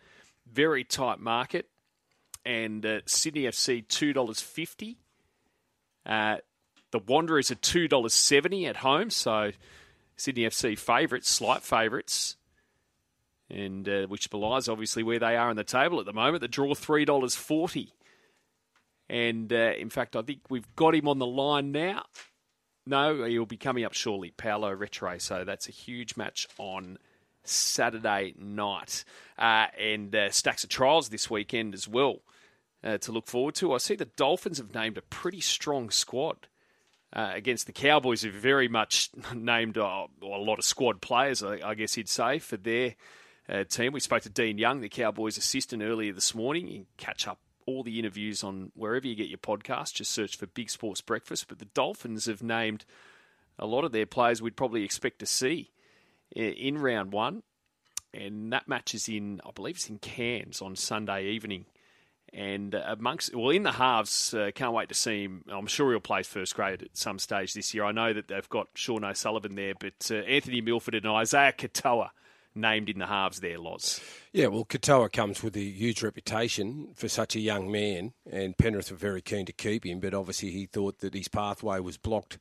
very 0.52 0.84
tight 0.84 1.20
market. 1.20 1.70
And 2.46 2.86
uh, 2.86 3.00
Sydney 3.06 3.44
FC 3.44 3.86
$2.50. 3.88 4.96
Uh, 6.06 6.38
the 6.92 7.00
Wanderers 7.00 7.50
are 7.52 7.56
$2.70 7.56 8.70
at 8.70 8.78
home. 8.78 9.10
So 9.10 9.52
Sydney 10.16 10.44
FC 10.44 10.78
favourites, 10.78 11.30
slight 11.30 11.64
favourites 11.64 12.38
and 13.50 13.88
uh, 13.88 14.08
which 14.08 14.30
belies 14.30 14.68
obviously 14.68 15.04
where 15.04 15.20
they 15.20 15.36
are 15.36 15.50
in 15.50 15.58
the 15.58 15.64
table 15.64 16.00
at 16.00 16.06
the 16.06 16.14
moment. 16.14 16.42
The 16.42 16.48
draw 16.48 16.74
three 16.74 17.06
dollars 17.06 17.36
forty, 17.36 17.94
and 19.10 19.52
uh, 19.52 19.74
in 19.78 19.90
fact, 19.90 20.16
I 20.16 20.22
think 20.22 20.42
we've 20.50 20.68
got 20.76 20.96
him 20.96 21.08
on 21.08 21.20
the 21.20 21.26
line 21.26 21.72
now. 21.72 22.04
No, 22.88 23.24
he'll 23.24 23.46
be 23.46 23.58
coming 23.58 23.84
up 23.84 23.94
shortly, 23.94 24.32
Paulo 24.32 24.76
Retre. 24.76 25.20
So 25.20 25.44
that's 25.44 25.68
a 25.68 25.72
huge 25.72 26.18
match 26.18 26.48
on 26.58 26.98
Saturday 27.44 28.34
night, 28.38 29.06
uh, 29.38 29.68
and 29.80 30.16
uh, 30.16 30.30
stacks 30.32 30.64
of 30.64 30.70
trials 30.70 31.10
this 31.10 31.30
weekend 31.30 31.74
as 31.74 31.88
well 31.88 32.22
uh, 32.86 32.98
to 33.00 33.12
look 33.12 33.26
forward 33.26 33.56
to. 33.56 33.74
I 33.74 33.80
see 33.80 33.96
the 33.96 34.06
Dolphins 34.06 34.60
have 34.60 34.74
named 34.74 34.98
a 34.98 35.02
pretty 35.02 35.42
strong 35.42 35.90
squad. 35.90 36.48
Uh, 37.14 37.32
against 37.34 37.66
the 37.66 37.72
Cowboys, 37.72 38.24
who 38.24 38.30
very 38.30 38.68
much 38.68 39.10
named 39.34 39.78
uh, 39.78 40.06
a 40.22 40.26
lot 40.26 40.60
of 40.60 40.66
squad 40.66 41.00
players, 41.00 41.42
I, 41.42 41.60
I 41.64 41.74
guess 41.74 41.96
you'd 41.96 42.10
say, 42.10 42.40
for 42.40 42.58
their 42.58 42.96
uh, 43.48 43.64
team. 43.64 43.94
We 43.94 44.02
spoke 44.02 44.24
to 44.24 44.30
Dean 44.30 44.58
Young, 44.58 44.82
the 44.82 44.90
Cowboys 44.90 45.38
assistant, 45.38 45.82
earlier 45.82 46.12
this 46.12 46.36
morning. 46.36 46.68
You 46.68 46.74
can 46.74 46.86
catch 46.98 47.26
up 47.26 47.40
all 47.66 47.84
the 47.84 48.00
interviews 48.00 48.44
on 48.44 48.74
wherever 48.76 49.08
you 49.08 49.16
get 49.16 49.30
your 49.30 49.38
podcast. 49.38 49.94
Just 49.94 50.12
search 50.12 50.36
for 50.36 50.46
Big 50.46 50.70
Sports 50.70 51.00
Breakfast. 51.00 51.48
But 51.48 51.60
the 51.60 51.66
Dolphins 51.66 52.26
have 52.26 52.44
named 52.44 52.84
a 53.58 53.66
lot 53.66 53.86
of 53.86 53.94
their 53.94 54.06
players 54.06 54.42
we'd 54.42 54.58
probably 54.58 54.84
expect 54.84 55.20
to 55.20 55.26
see 55.26 55.72
in 56.36 56.78
round 56.80 57.14
one. 57.14 57.44
And 58.14 58.52
that 58.52 58.68
match 58.68 58.94
is 58.94 59.08
in, 59.08 59.40
I 59.46 59.52
believe 59.52 59.76
it's 59.76 59.90
in 59.90 60.00
Cairns 60.00 60.62
on 60.62 60.76
Sunday 60.76 61.28
evening. 61.28 61.66
And 62.36 62.74
amongst, 62.74 63.34
well, 63.34 63.52
in 63.52 63.64
the 63.64 63.72
halves, 63.72 64.34
uh, 64.34 64.52
can't 64.54 64.74
wait 64.74 64.90
to 64.90 64.96
see 64.96 65.24
him. 65.24 65.46
I'm 65.50 65.68
sure 65.68 65.92
he'll 65.92 66.02
play 66.02 66.22
first 66.22 66.54
grade 66.54 66.82
at 66.82 66.98
some 66.98 67.18
stage 67.18 67.54
this 67.54 67.74
year. 67.74 67.86
I 67.86 67.94
know 67.94 68.12
that 68.12 68.28
they've 68.28 68.50
got 68.50 68.68
Sean 68.76 69.06
O'Sullivan 69.06 69.56
there, 69.56 69.74
but 69.80 70.12
uh, 70.12 70.16
Anthony 70.16 70.60
Milford 70.60 70.96
and 70.96 71.08
Isaiah 71.08 71.54
Katoa 71.54 72.10
named 72.54 72.90
in 72.90 73.00
the 73.00 73.08
halves 73.08 73.40
there, 73.40 73.58
Loz. 73.58 74.02
Yeah, 74.34 74.48
well, 74.48 74.66
Katoa 74.66 75.14
comes 75.14 75.44
with 75.44 75.56
a 75.56 75.62
huge 75.62 76.04
reputation 76.04 76.90
for 76.94 77.08
such 77.08 77.38
a 77.38 77.40
young 77.40 77.72
man, 77.72 78.12
and 78.30 78.58
Penrith 78.58 78.92
were 78.92 78.98
very 78.98 79.22
keen 79.22 79.46
to 79.46 79.54
keep 79.54 79.86
him, 79.86 80.02
but 80.02 80.14
obviously 80.14 80.52
he 80.52 80.66
thought 80.66 81.00
that 81.00 81.14
his 81.14 81.30
pathway 81.30 81.80
was 81.80 81.98
blocked 81.98 82.38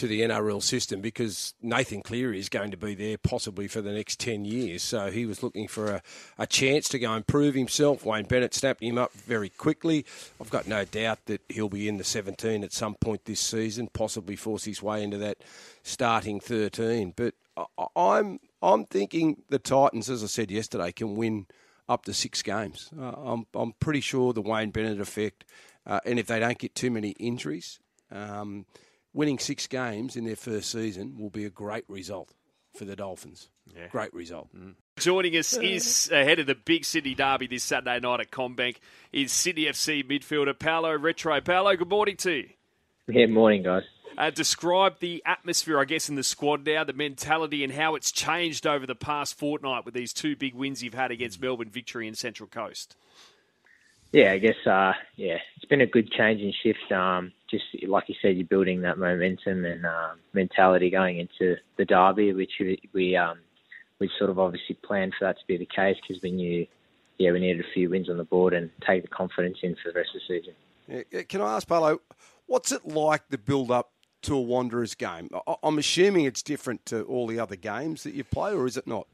to 0.00 0.06
the 0.06 0.22
NRL 0.22 0.62
system 0.62 1.02
because 1.02 1.52
Nathan 1.60 2.00
Cleary 2.00 2.38
is 2.38 2.48
going 2.48 2.70
to 2.70 2.78
be 2.78 2.94
there 2.94 3.18
possibly 3.18 3.68
for 3.68 3.82
the 3.82 3.92
next 3.92 4.18
10 4.18 4.46
years. 4.46 4.82
So 4.82 5.10
he 5.10 5.26
was 5.26 5.42
looking 5.42 5.68
for 5.68 5.90
a, 5.90 6.02
a 6.38 6.46
chance 6.46 6.88
to 6.88 6.98
go 6.98 7.12
and 7.12 7.26
prove 7.26 7.54
himself. 7.54 8.06
Wayne 8.06 8.24
Bennett 8.24 8.54
snapped 8.54 8.82
him 8.82 8.96
up 8.96 9.12
very 9.12 9.50
quickly. 9.50 10.06
I've 10.40 10.48
got 10.48 10.66
no 10.66 10.86
doubt 10.86 11.26
that 11.26 11.42
he'll 11.50 11.68
be 11.68 11.86
in 11.86 11.98
the 11.98 12.04
17 12.04 12.64
at 12.64 12.72
some 12.72 12.94
point 12.94 13.26
this 13.26 13.40
season, 13.40 13.90
possibly 13.92 14.36
force 14.36 14.64
his 14.64 14.82
way 14.82 15.02
into 15.02 15.18
that 15.18 15.36
starting 15.82 16.40
13. 16.40 17.12
But 17.14 17.34
I'm 17.94 18.40
I'm 18.62 18.86
thinking 18.86 19.42
the 19.50 19.58
Titans, 19.58 20.08
as 20.08 20.24
I 20.24 20.28
said 20.28 20.50
yesterday, 20.50 20.92
can 20.92 21.14
win 21.14 21.46
up 21.90 22.06
to 22.06 22.14
six 22.14 22.40
games. 22.40 22.88
Uh, 22.98 23.12
I'm 23.16 23.46
I'm 23.54 23.74
pretty 23.80 24.00
sure 24.00 24.32
the 24.32 24.40
Wayne 24.40 24.70
Bennett 24.70 24.98
effect, 24.98 25.44
uh, 25.86 26.00
and 26.06 26.18
if 26.18 26.26
they 26.26 26.40
don't 26.40 26.58
get 26.58 26.74
too 26.74 26.90
many 26.90 27.10
injuries. 27.10 27.80
Um, 28.10 28.64
winning 29.12 29.38
six 29.38 29.66
games 29.66 30.16
in 30.16 30.24
their 30.24 30.36
first 30.36 30.70
season 30.70 31.16
will 31.18 31.30
be 31.30 31.44
a 31.44 31.50
great 31.50 31.84
result 31.88 32.32
for 32.74 32.84
the 32.84 32.96
Dolphins. 32.96 33.48
Yeah. 33.74 33.88
Great 33.88 34.12
result. 34.14 34.48
Mm. 34.56 34.74
Joining 34.98 35.36
us 35.36 35.56
is 35.56 36.10
ahead 36.12 36.38
of 36.38 36.46
the 36.46 36.54
big 36.54 36.84
Sydney 36.84 37.14
derby 37.14 37.46
this 37.46 37.64
Saturday 37.64 38.00
night 38.00 38.20
at 38.20 38.30
CommBank 38.30 38.76
is 39.12 39.32
Sydney 39.32 39.64
FC 39.64 40.06
midfielder 40.06 40.58
Paulo 40.58 40.96
Retre. 40.96 41.44
Paulo, 41.44 41.74
good 41.76 41.88
morning 41.88 42.16
to 42.18 42.32
you. 42.32 42.48
Yeah, 43.08 43.26
morning, 43.26 43.62
guys. 43.62 43.82
Uh, 44.18 44.30
describe 44.30 44.98
the 44.98 45.22
atmosphere, 45.24 45.78
I 45.78 45.84
guess, 45.84 46.08
in 46.08 46.16
the 46.16 46.22
squad 46.22 46.66
now, 46.66 46.84
the 46.84 46.92
mentality, 46.92 47.64
and 47.64 47.72
how 47.72 47.94
it's 47.94 48.12
changed 48.12 48.66
over 48.66 48.86
the 48.86 48.94
past 48.94 49.38
fortnight 49.38 49.84
with 49.84 49.94
these 49.94 50.12
two 50.12 50.36
big 50.36 50.54
wins 50.54 50.82
you've 50.82 50.94
had 50.94 51.10
against 51.10 51.40
Melbourne 51.40 51.70
Victory 51.70 52.06
and 52.06 52.18
Central 52.18 52.48
Coast. 52.48 52.96
Yeah, 54.12 54.32
I 54.32 54.38
guess 54.38 54.66
uh, 54.66 54.92
yeah, 55.16 55.38
it's 55.56 55.64
been 55.66 55.80
a 55.80 55.86
good 55.86 56.10
change 56.10 56.42
and 56.42 56.54
shift. 56.62 56.90
Um, 56.92 57.32
just 57.50 57.64
like 57.88 58.08
you 58.08 58.14
said, 58.22 58.36
you're 58.36 58.46
building 58.46 58.82
that 58.82 58.98
momentum 58.98 59.64
and 59.64 59.84
uh, 59.84 60.10
mentality 60.32 60.90
going 60.90 61.18
into 61.18 61.56
the 61.76 61.84
derby, 61.84 62.32
which 62.32 62.52
we 62.60 62.80
we, 62.92 63.16
um, 63.16 63.38
we 63.98 64.10
sort 64.18 64.30
of 64.30 64.38
obviously 64.38 64.76
planned 64.84 65.14
for 65.18 65.26
that 65.26 65.38
to 65.38 65.46
be 65.46 65.56
the 65.56 65.66
case 65.66 65.96
because 66.00 66.22
we 66.22 66.30
knew, 66.30 66.66
yeah, 67.18 67.32
we 67.32 67.40
needed 67.40 67.60
a 67.60 67.72
few 67.74 67.90
wins 67.90 68.08
on 68.08 68.16
the 68.16 68.24
board 68.24 68.54
and 68.54 68.70
take 68.86 69.02
the 69.02 69.08
confidence 69.08 69.58
in 69.62 69.74
for 69.76 69.92
the 69.92 69.98
rest 69.98 70.10
of 70.14 70.20
the 70.26 70.38
season. 70.38 71.04
Yeah, 71.12 71.22
can 71.22 71.40
I 71.40 71.56
ask, 71.56 71.68
Paulo, 71.68 72.00
what's 72.46 72.72
it 72.72 72.86
like 72.86 73.28
the 73.28 73.38
build 73.38 73.70
up 73.70 73.92
to 74.22 74.34
a 74.34 74.40
Wanderers 74.40 74.94
game? 74.94 75.30
I'm 75.62 75.78
assuming 75.78 76.24
it's 76.24 76.42
different 76.42 76.84
to 76.86 77.02
all 77.02 77.26
the 77.26 77.38
other 77.38 77.56
games 77.56 78.02
that 78.04 78.14
you 78.14 78.24
play, 78.24 78.52
or 78.52 78.66
is 78.66 78.76
it 78.76 78.86
not? 78.86 79.06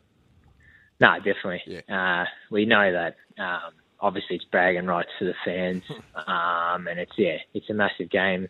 No, 1.01 1.17
definitely. 1.19 1.63
Yeah. 1.67 2.23
Uh, 2.23 2.27
we 2.51 2.65
know 2.65 2.93
that. 2.93 3.17
Um, 3.39 3.73
obviously 4.01 4.37
it's 4.37 4.45
bragging 4.45 4.87
rights 4.87 5.11
to 5.19 5.27
the 5.27 5.35
fans, 5.45 5.83
um, 6.15 6.87
and 6.87 6.99
it's 6.99 7.13
yeah, 7.17 7.39
it's 7.55 7.71
a 7.71 7.75
massive 7.75 8.11
game. 8.11 8.49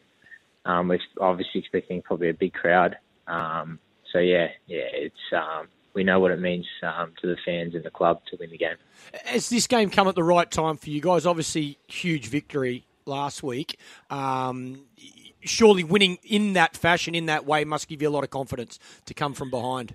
Um, 0.64 0.88
we're 0.88 0.98
obviously 1.20 1.60
expecting 1.60 2.02
probably 2.02 2.28
a 2.28 2.34
big 2.34 2.52
crowd. 2.52 2.96
Um, 3.26 3.78
so 4.12 4.18
yeah, 4.18 4.48
yeah, 4.66 4.88
it's 4.92 5.14
um, 5.32 5.68
we 5.94 6.04
know 6.04 6.20
what 6.20 6.30
it 6.30 6.40
means 6.40 6.66
um, 6.82 7.12
to 7.20 7.26
the 7.26 7.36
fans 7.44 7.74
and 7.74 7.84
the 7.84 7.90
club 7.90 8.20
to 8.30 8.36
win 8.38 8.50
the 8.50 8.58
game. 8.58 8.76
Has 9.24 9.48
this 9.48 9.66
game 9.66 9.90
come 9.90 10.08
at 10.08 10.14
the 10.14 10.24
right 10.24 10.50
time 10.50 10.76
for 10.76 10.90
you 10.90 11.00
guys? 11.00 11.26
Obviously, 11.26 11.78
huge 11.86 12.26
victory 12.28 12.86
last 13.06 13.42
week. 13.42 13.78
Um, 14.10 14.84
surely 15.40 15.84
winning 15.84 16.18
in 16.22 16.52
that 16.52 16.76
fashion, 16.76 17.14
in 17.14 17.26
that 17.26 17.46
way, 17.46 17.64
must 17.64 17.88
give 17.88 18.02
you 18.02 18.08
a 18.08 18.10
lot 18.10 18.24
of 18.24 18.30
confidence 18.30 18.78
to 19.06 19.14
come 19.14 19.32
from 19.32 19.50
behind. 19.50 19.94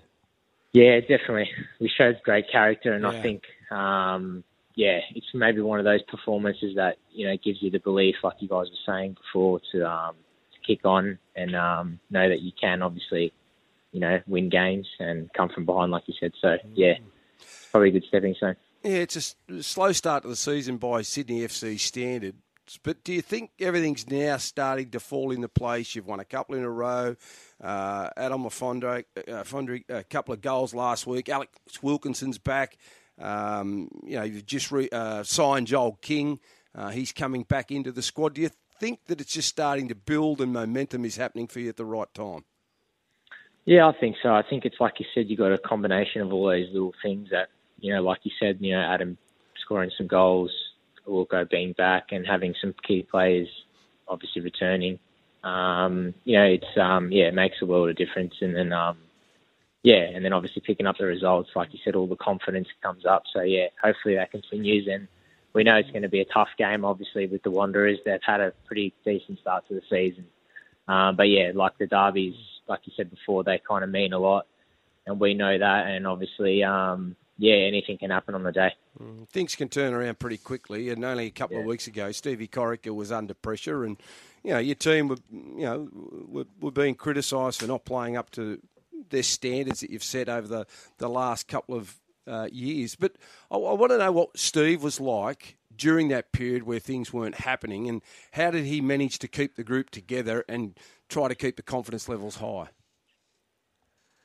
Yeah, 0.72 1.00
definitely. 1.00 1.50
We 1.80 1.90
showed 1.96 2.20
great 2.24 2.50
character, 2.50 2.92
and 2.92 3.04
yeah. 3.04 3.10
I 3.10 3.22
think 3.22 3.42
um, 3.70 4.42
yeah, 4.74 5.00
it's 5.14 5.26
maybe 5.34 5.60
one 5.60 5.78
of 5.78 5.84
those 5.84 6.02
performances 6.02 6.74
that 6.76 6.96
you 7.10 7.26
know 7.26 7.36
gives 7.42 7.62
you 7.62 7.70
the 7.70 7.78
belief, 7.78 8.16
like 8.22 8.34
you 8.40 8.48
guys 8.48 8.66
were 8.68 8.92
saying 8.92 9.14
before, 9.14 9.60
to 9.72 9.88
um, 9.88 10.14
to 10.52 10.66
kick 10.66 10.84
on 10.84 11.18
and 11.36 11.54
um, 11.54 12.00
know 12.10 12.28
that 12.28 12.40
you 12.40 12.52
can 12.60 12.82
obviously, 12.82 13.32
you 13.92 14.00
know, 14.00 14.20
win 14.26 14.48
games 14.48 14.86
and 14.98 15.32
come 15.34 15.48
from 15.48 15.66
behind, 15.66 15.92
like 15.92 16.04
you 16.06 16.14
said. 16.18 16.32
So 16.40 16.56
yeah, 16.74 16.94
probably 17.70 17.90
a 17.90 17.92
good 17.92 18.04
stepping 18.08 18.34
stone. 18.34 18.56
Yeah, 18.82 18.96
it's 18.96 19.34
a 19.48 19.62
slow 19.62 19.92
start 19.92 20.24
to 20.24 20.28
the 20.28 20.36
season 20.36 20.78
by 20.78 21.02
Sydney 21.02 21.40
FC 21.40 21.78
standard. 21.78 22.34
But 22.82 23.04
do 23.04 23.12
you 23.12 23.22
think 23.22 23.50
everything's 23.60 24.08
now 24.08 24.36
starting 24.38 24.90
to 24.90 25.00
fall 25.00 25.30
into 25.30 25.48
place? 25.48 25.94
You've 25.94 26.06
won 26.06 26.20
a 26.20 26.24
couple 26.24 26.54
in 26.54 26.62
a 26.62 26.70
row. 26.70 27.16
Uh, 27.62 28.08
Adam 28.16 28.44
Fondre, 28.44 29.04
uh, 29.16 29.42
Fondre, 29.42 29.84
a 29.88 30.04
couple 30.04 30.32
of 30.32 30.40
goals 30.40 30.72
last 30.72 31.06
week. 31.06 31.28
Alex 31.28 31.50
Wilkinson's 31.82 32.38
back. 32.38 32.78
Um, 33.22 33.88
you 34.02 34.16
know, 34.16 34.24
you've 34.24 34.46
just 34.46 34.70
re, 34.70 34.88
uh, 34.90 35.22
signed 35.22 35.68
Joel 35.68 35.98
King. 36.02 36.40
Uh, 36.74 36.90
he's 36.90 37.12
coming 37.12 37.44
back 37.44 37.70
into 37.70 37.92
the 37.92 38.02
squad. 38.02 38.34
Do 38.34 38.40
you 38.40 38.50
think 38.80 39.04
that 39.06 39.20
it's 39.20 39.32
just 39.32 39.48
starting 39.48 39.88
to 39.88 39.94
build 39.94 40.40
and 40.40 40.52
momentum 40.52 41.04
is 41.04 41.16
happening 41.16 41.46
for 41.46 41.60
you 41.60 41.68
at 41.68 41.76
the 41.76 41.84
right 41.84 42.12
time? 42.14 42.44
Yeah, 43.64 43.86
I 43.86 43.92
think 43.98 44.16
so. 44.22 44.30
I 44.30 44.42
think 44.42 44.64
it's 44.64 44.80
like 44.80 44.94
you 44.98 45.06
said, 45.14 45.26
you've 45.28 45.38
got 45.38 45.52
a 45.52 45.58
combination 45.58 46.20
of 46.20 46.32
all 46.32 46.48
those 46.48 46.66
little 46.72 46.94
things 47.02 47.28
that, 47.30 47.48
you 47.78 47.94
know, 47.94 48.02
like 48.02 48.18
you 48.24 48.32
said, 48.40 48.58
you 48.60 48.72
know, 48.72 48.80
Adam 48.80 49.16
scoring 49.64 49.90
some 49.96 50.08
goals, 50.08 50.50
go 51.06 51.44
being 51.48 51.72
back, 51.74 52.08
and 52.10 52.26
having 52.26 52.54
some 52.60 52.74
key 52.86 53.06
players 53.08 53.48
obviously 54.08 54.42
returning. 54.42 54.98
Um, 55.44 56.14
you 56.24 56.38
know, 56.38 56.44
it's 56.44 56.78
um, 56.80 57.10
yeah, 57.10 57.24
it 57.24 57.34
makes 57.34 57.56
a 57.62 57.66
world 57.66 57.90
of 57.90 57.96
difference. 57.96 58.34
And 58.40 58.54
then 58.54 58.72
um, 58.72 58.98
yeah, 59.82 60.04
and 60.14 60.24
then 60.24 60.32
obviously 60.32 60.62
picking 60.64 60.86
up 60.86 60.98
the 60.98 61.04
results, 61.04 61.50
like 61.56 61.72
you 61.72 61.80
said, 61.84 61.96
all 61.96 62.06
the 62.06 62.16
confidence 62.16 62.68
comes 62.82 63.04
up. 63.04 63.24
So 63.32 63.42
yeah, 63.42 63.66
hopefully 63.82 64.14
that 64.14 64.30
continues. 64.30 64.86
And 64.86 65.08
we 65.54 65.64
know 65.64 65.76
it's 65.76 65.90
going 65.90 66.02
to 66.02 66.08
be 66.08 66.20
a 66.20 66.24
tough 66.24 66.50
game, 66.56 66.84
obviously, 66.84 67.26
with 67.26 67.42
the 67.42 67.50
Wanderers. 67.50 67.98
They've 68.04 68.20
had 68.24 68.40
a 68.40 68.52
pretty 68.66 68.94
decent 69.04 69.40
start 69.40 69.66
to 69.68 69.74
the 69.74 69.82
season. 69.90 70.26
Um, 70.86 71.16
but 71.16 71.24
yeah, 71.24 71.50
like 71.54 71.78
the 71.78 71.86
derbies, 71.86 72.36
like 72.68 72.80
you 72.84 72.92
said 72.96 73.10
before, 73.10 73.42
they 73.42 73.60
kind 73.68 73.82
of 73.82 73.90
mean 73.90 74.12
a 74.12 74.18
lot, 74.18 74.46
and 75.06 75.18
we 75.18 75.34
know 75.34 75.58
that. 75.58 75.86
And 75.86 76.06
obviously, 76.06 76.62
um, 76.62 77.16
yeah, 77.38 77.54
anything 77.54 77.98
can 77.98 78.10
happen 78.10 78.34
on 78.36 78.44
the 78.44 78.52
day. 78.52 78.72
Mm, 79.00 79.28
things 79.28 79.56
can 79.56 79.68
turn 79.68 79.94
around 79.94 80.18
pretty 80.20 80.38
quickly. 80.38 80.90
And 80.90 81.04
only 81.04 81.26
a 81.26 81.30
couple 81.30 81.56
yeah. 81.56 81.62
of 81.62 81.66
weeks 81.66 81.88
ago, 81.88 82.12
Stevie 82.12 82.48
Corica 82.48 82.94
was 82.94 83.10
under 83.10 83.34
pressure, 83.34 83.84
and 83.84 83.96
you 84.44 84.52
know 84.52 84.58
your 84.58 84.76
team 84.76 85.08
were, 85.08 85.18
you 85.32 85.64
know, 85.64 85.88
were, 86.28 86.46
were 86.60 86.70
being 86.70 86.94
criticised 86.94 87.60
for 87.60 87.66
not 87.66 87.84
playing 87.84 88.16
up 88.16 88.30
to 88.32 88.60
their 89.10 89.22
standards 89.22 89.80
that 89.80 89.90
you've 89.90 90.04
set 90.04 90.28
over 90.28 90.46
the, 90.46 90.66
the 90.98 91.08
last 91.08 91.48
couple 91.48 91.74
of 91.74 92.00
uh, 92.26 92.48
years. 92.52 92.94
But 92.94 93.16
I, 93.50 93.56
I 93.56 93.72
want 93.72 93.90
to 93.90 93.98
know 93.98 94.12
what 94.12 94.38
Steve 94.38 94.82
was 94.82 95.00
like 95.00 95.56
during 95.76 96.08
that 96.08 96.32
period 96.32 96.64
where 96.64 96.78
things 96.78 97.12
weren't 97.12 97.36
happening, 97.36 97.88
and 97.88 98.02
how 98.32 98.50
did 98.50 98.64
he 98.64 98.80
manage 98.80 99.18
to 99.20 99.28
keep 99.28 99.56
the 99.56 99.64
group 99.64 99.90
together 99.90 100.44
and 100.48 100.78
try 101.08 101.28
to 101.28 101.34
keep 101.34 101.56
the 101.56 101.62
confidence 101.62 102.08
levels 102.08 102.36
high? 102.36 102.68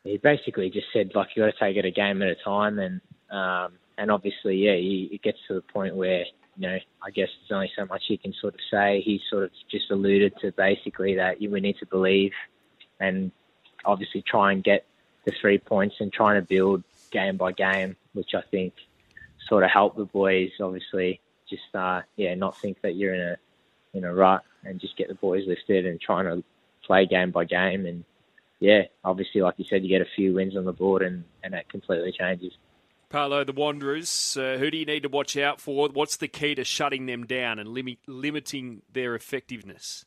He 0.03 0.17
basically 0.17 0.69
just 0.69 0.87
said 0.93 1.11
like 1.15 1.29
you 1.35 1.43
got 1.43 1.53
to 1.53 1.59
take 1.59 1.77
it 1.77 1.85
a 1.85 1.91
game 1.91 2.21
at 2.21 2.29
a 2.29 2.35
time, 2.43 2.79
and 2.79 3.01
um, 3.29 3.73
and 3.97 4.11
obviously 4.11 4.55
yeah, 4.55 4.75
he, 4.75 5.09
it 5.11 5.21
gets 5.21 5.37
to 5.47 5.55
the 5.55 5.61
point 5.61 5.95
where 5.95 6.25
you 6.55 6.67
know 6.67 6.77
I 7.03 7.09
guess 7.11 7.27
there's 7.49 7.55
only 7.55 7.71
so 7.77 7.85
much 7.85 8.03
he 8.07 8.17
can 8.17 8.33
sort 8.39 8.53
of 8.53 8.59
say. 8.71 9.01
He 9.03 9.19
sort 9.29 9.43
of 9.45 9.51
just 9.69 9.91
alluded 9.91 10.33
to 10.41 10.51
basically 10.53 11.15
that 11.15 11.37
we 11.39 11.59
need 11.59 11.77
to 11.79 11.85
believe 11.85 12.31
and 12.99 13.31
obviously 13.87 14.21
try 14.21 14.51
and 14.51 14.63
get 14.63 14.85
the 15.25 15.31
three 15.41 15.57
points 15.57 15.95
and 15.99 16.13
trying 16.13 16.39
to 16.39 16.45
build 16.47 16.83
game 17.11 17.37
by 17.37 17.51
game, 17.51 17.95
which 18.13 18.35
I 18.35 18.41
think 18.41 18.73
sort 19.47 19.63
of 19.63 19.71
help 19.71 19.95
the 19.95 20.05
boys. 20.05 20.51
Obviously, 20.61 21.19
just 21.49 21.73
uh, 21.73 22.01
yeah, 22.15 22.35
not 22.35 22.57
think 22.57 22.81
that 22.81 22.95
you're 22.95 23.15
in 23.15 23.21
a 23.21 23.37
in 23.93 24.03
a 24.03 24.13
rut 24.13 24.43
and 24.63 24.79
just 24.79 24.97
get 24.97 25.07
the 25.07 25.15
boys 25.15 25.45
lifted 25.47 25.85
and 25.85 25.99
trying 25.99 26.25
to 26.25 26.43
play 26.85 27.05
game 27.05 27.31
by 27.31 27.45
game. 27.45 27.85
And 27.85 28.03
yeah, 28.59 28.83
obviously, 29.03 29.41
like 29.41 29.55
you 29.57 29.65
said, 29.65 29.83
you 29.83 29.89
get 29.89 30.01
a 30.01 30.09
few 30.15 30.33
wins 30.33 30.55
on 30.55 30.65
the 30.65 30.73
board 30.73 31.01
and 31.01 31.23
and 31.43 31.53
that 31.53 31.69
completely 31.69 32.11
changes. 32.11 32.53
Paulo, 33.09 33.45
the 33.45 33.53
Wanderers, 33.53 34.35
uh, 34.35 34.57
who 34.59 34.69
do 34.69 34.77
you 34.77 34.85
need 34.85 35.03
to 35.03 35.09
watch 35.09 35.37
out 35.37 35.61
for? 35.61 35.87
What's 35.87 36.17
the 36.17 36.27
key 36.27 36.55
to 36.55 36.65
shutting 36.65 37.05
them 37.05 37.25
down 37.25 37.57
and 37.57 37.69
lim- 37.69 37.97
limiting 38.05 38.81
their 38.91 39.15
effectiveness? 39.15 40.03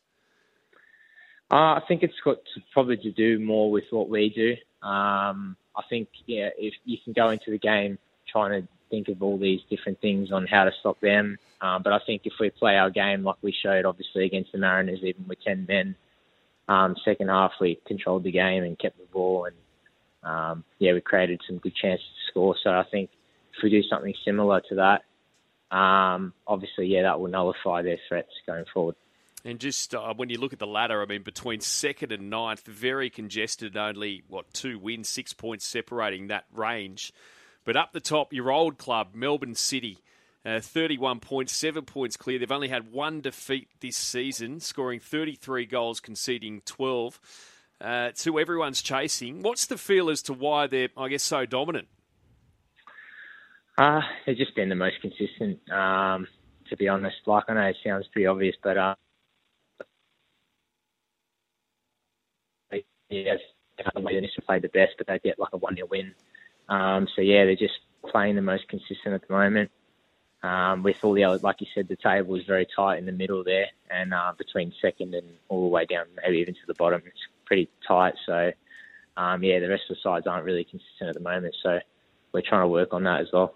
Uh, 1.51 1.75
I 1.75 1.81
think 1.85 2.01
it's 2.01 2.13
got 2.23 2.37
to, 2.37 2.61
probably 2.71 2.95
to 2.97 3.11
do 3.11 3.37
more 3.39 3.69
with 3.69 3.83
what 3.91 4.09
we 4.09 4.29
do. 4.29 4.51
Um, 4.87 5.57
I 5.75 5.83
think 5.89 6.07
yeah, 6.25 6.49
if 6.57 6.73
you 6.85 6.97
can 7.03 7.13
go 7.13 7.29
into 7.29 7.51
the 7.51 7.57
game 7.57 7.97
trying 8.31 8.61
to 8.61 8.67
think 8.89 9.09
of 9.09 9.21
all 9.21 9.37
these 9.37 9.59
different 9.69 9.99
things 9.99 10.31
on 10.31 10.47
how 10.47 10.63
to 10.63 10.71
stop 10.79 10.99
them, 11.01 11.37
um, 11.59 11.83
but 11.83 11.91
I 11.91 11.99
think 12.05 12.21
if 12.25 12.33
we 12.39 12.49
play 12.49 12.77
our 12.77 12.89
game 12.89 13.23
like 13.23 13.35
we 13.41 13.51
showed, 13.51 13.85
obviously 13.85 14.25
against 14.25 14.53
the 14.53 14.59
Mariners, 14.59 14.99
even 15.03 15.27
with 15.27 15.41
ten 15.45 15.65
men, 15.67 15.95
um, 16.69 16.95
second 17.03 17.27
half 17.27 17.51
we 17.59 17.79
controlled 17.85 18.23
the 18.23 18.31
game 18.31 18.63
and 18.63 18.79
kept 18.79 18.97
the 18.97 19.05
ball, 19.11 19.45
and 19.45 19.55
um, 20.23 20.63
yeah, 20.79 20.93
we 20.93 21.01
created 21.01 21.41
some 21.47 21.57
good 21.57 21.75
chances 21.75 22.05
to 22.05 22.31
score. 22.31 22.55
So 22.63 22.69
I 22.69 22.85
think 22.89 23.09
if 23.57 23.61
we 23.61 23.69
do 23.69 23.83
something 23.83 24.13
similar 24.23 24.61
to 24.69 24.75
that, 24.75 25.75
um, 25.75 26.33
obviously, 26.47 26.87
yeah, 26.87 27.03
that 27.03 27.19
will 27.19 27.27
nullify 27.27 27.81
their 27.81 27.99
threats 28.07 28.31
going 28.47 28.65
forward. 28.73 28.95
And 29.43 29.59
just 29.59 29.95
uh, 29.95 30.13
when 30.15 30.29
you 30.29 30.39
look 30.39 30.53
at 30.53 30.59
the 30.59 30.67
ladder, 30.67 31.01
I 31.01 31.05
mean, 31.05 31.23
between 31.23 31.61
second 31.61 32.11
and 32.11 32.29
ninth, 32.29 32.65
very 32.65 33.09
congested, 33.09 33.75
only, 33.75 34.23
what, 34.27 34.53
two 34.53 34.77
wins, 34.77 35.09
six 35.09 35.33
points 35.33 35.65
separating 35.65 36.27
that 36.27 36.45
range. 36.53 37.11
But 37.65 37.75
up 37.75 37.91
the 37.91 37.99
top, 37.99 38.33
your 38.33 38.51
old 38.51 38.77
club, 38.77 39.09
Melbourne 39.13 39.55
City, 39.55 39.99
uh, 40.45 40.59
31 40.59 41.19
points, 41.19 41.53
seven 41.53 41.85
points 41.85 42.17
clear. 42.17 42.39
They've 42.39 42.51
only 42.51 42.69
had 42.69 42.91
one 42.91 43.21
defeat 43.21 43.67
this 43.79 43.97
season, 43.97 44.59
scoring 44.59 44.99
33 44.99 45.65
goals, 45.65 45.99
conceding 45.99 46.61
12. 46.65 47.19
Uh, 47.79 48.11
to 48.11 48.39
everyone's 48.39 48.83
chasing. 48.83 49.41
What's 49.41 49.65
the 49.65 49.75
feel 49.75 50.11
as 50.11 50.21
to 50.23 50.33
why 50.33 50.67
they're, 50.67 50.89
I 50.95 51.07
guess, 51.09 51.23
so 51.23 51.47
dominant? 51.47 51.87
Uh, 53.75 54.01
they've 54.25 54.37
just 54.37 54.55
been 54.55 54.69
the 54.69 54.75
most 54.75 55.01
consistent, 55.01 55.59
um, 55.71 56.27
to 56.69 56.77
be 56.77 56.87
honest. 56.87 57.15
Like, 57.25 57.45
I 57.47 57.55
know 57.55 57.61
it 57.61 57.77
sounds 57.83 58.05
pretty 58.13 58.27
obvious, 58.27 58.55
but 58.61 58.77
uh, 58.77 58.93
yes, 63.11 63.39
they 63.77 63.83
didn't 64.13 64.31
play 64.45 64.59
the 64.59 64.69
best, 64.69 64.93
but 64.97 65.07
they 65.07 65.19
get 65.19 65.39
like 65.39 65.53
a 65.53 65.57
1 65.57 65.75
0 65.75 65.87
win. 65.89 66.13
Um, 66.69 67.07
so, 67.15 67.21
yeah, 67.21 67.45
they're 67.45 67.55
just 67.55 67.79
playing 68.09 68.35
the 68.35 68.41
most 68.41 68.67
consistent 68.67 69.13
at 69.13 69.27
the 69.27 69.33
moment. 69.33 69.71
Um, 70.43 70.81
with 70.81 70.97
all 71.03 71.13
the 71.13 71.23
other, 71.23 71.37
like 71.43 71.61
you 71.61 71.67
said, 71.75 71.87
the 71.87 71.95
table 71.95 72.35
is 72.35 72.45
very 72.47 72.67
tight 72.75 72.97
in 72.97 73.05
the 73.05 73.11
middle 73.11 73.43
there, 73.43 73.67
and 73.91 74.11
uh, 74.11 74.33
between 74.35 74.73
second 74.81 75.13
and 75.13 75.27
all 75.49 75.61
the 75.61 75.67
way 75.67 75.85
down, 75.85 76.05
maybe 76.23 76.39
even 76.39 76.55
to 76.55 76.59
the 76.65 76.73
bottom, 76.73 77.03
it's 77.05 77.19
pretty 77.45 77.69
tight. 77.87 78.15
So, 78.25 78.51
um, 79.17 79.43
yeah, 79.43 79.59
the 79.59 79.69
rest 79.69 79.83
of 79.89 79.97
the 79.97 80.01
sides 80.01 80.25
aren't 80.25 80.45
really 80.45 80.63
consistent 80.63 81.09
at 81.09 81.13
the 81.13 81.21
moment. 81.21 81.55
So, 81.61 81.79
we're 82.31 82.41
trying 82.41 82.63
to 82.63 82.67
work 82.67 82.93
on 82.93 83.03
that 83.03 83.21
as 83.21 83.27
well. 83.31 83.55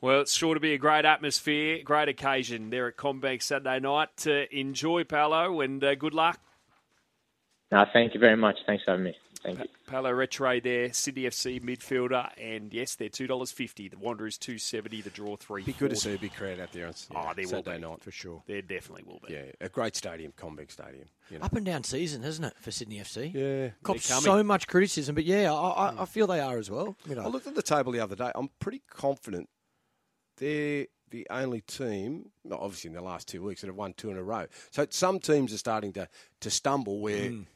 Well, 0.00 0.22
it's 0.22 0.34
sure 0.34 0.54
to 0.54 0.60
be 0.60 0.74
a 0.74 0.78
great 0.78 1.04
atmosphere, 1.04 1.80
great 1.84 2.08
occasion 2.08 2.70
there 2.70 2.88
at 2.88 2.96
CommBank 2.96 3.42
Saturday 3.42 3.78
night. 3.78 4.26
Uh, 4.26 4.46
enjoy, 4.50 5.04
Paulo, 5.04 5.60
and 5.60 5.82
uh, 5.82 5.94
good 5.94 6.14
luck. 6.14 6.40
No, 7.72 7.86
thank 7.90 8.12
you 8.12 8.20
very 8.20 8.36
much. 8.36 8.58
Thanks 8.66 8.84
for 8.84 8.90
having 8.90 9.06
me. 9.06 9.16
Thank 9.42 9.58
you. 9.58 9.64
Paulo 9.86 10.12
Retre 10.12 10.62
there, 10.62 10.92
Sydney 10.92 11.22
FC 11.22 11.60
midfielder, 11.60 12.28
and 12.38 12.72
yes, 12.72 12.94
they're 12.94 13.08
two 13.08 13.26
dollars 13.26 13.50
fifty. 13.50 13.88
The 13.88 13.96
Wanderers 13.96 14.36
two 14.36 14.58
seventy. 14.58 15.00
The 15.00 15.10
draw 15.10 15.36
three. 15.36 15.62
Be 15.62 15.72
good 15.72 15.90
to 15.90 15.96
see 15.96 16.14
a 16.14 16.18
big 16.18 16.34
crowd 16.34 16.60
out 16.60 16.70
there 16.70 16.86
on 16.86 16.94
oh, 17.16 17.32
there 17.34 17.44
Saturday 17.44 17.56
will 17.56 17.62
be. 17.62 17.78
night 17.78 18.02
for 18.02 18.10
sure. 18.10 18.42
There 18.46 18.60
definitely 18.62 19.04
will 19.06 19.20
be. 19.26 19.32
Yeah, 19.32 19.44
a 19.60 19.70
great 19.70 19.96
stadium, 19.96 20.32
CommBank 20.36 20.70
Stadium. 20.70 21.06
You 21.30 21.38
know. 21.38 21.46
Up 21.46 21.54
and 21.54 21.64
down 21.64 21.82
season, 21.82 22.22
isn't 22.22 22.44
it, 22.44 22.54
for 22.60 22.70
Sydney 22.70 22.98
FC? 22.98 23.32
Yeah, 23.34 23.70
Cops 23.82 24.04
so 24.04 24.44
much 24.44 24.68
criticism, 24.68 25.14
but 25.14 25.24
yeah, 25.24 25.52
I, 25.52 25.88
I, 25.88 26.02
I 26.02 26.04
feel 26.04 26.26
they 26.26 26.40
are 26.40 26.58
as 26.58 26.70
well. 26.70 26.94
You 27.08 27.16
know, 27.16 27.22
I 27.22 27.28
looked 27.28 27.46
at 27.46 27.54
the 27.54 27.62
table 27.62 27.90
the 27.90 28.00
other 28.00 28.14
day. 28.14 28.30
I'm 28.34 28.50
pretty 28.60 28.82
confident 28.88 29.48
they're 30.36 30.86
the 31.10 31.26
only 31.30 31.62
team, 31.62 32.30
well, 32.44 32.58
obviously 32.60 32.88
in 32.88 32.94
the 32.94 33.02
last 33.02 33.28
two 33.28 33.42
weeks, 33.42 33.62
that 33.62 33.66
have 33.68 33.76
won 33.76 33.92
two 33.94 34.10
in 34.10 34.16
a 34.16 34.22
row. 34.22 34.46
So 34.70 34.86
some 34.90 35.18
teams 35.20 35.52
are 35.52 35.58
starting 35.58 35.92
to, 35.94 36.08
to 36.40 36.50
stumble 36.50 37.00
where 37.00 37.30
Mm. 37.30 37.46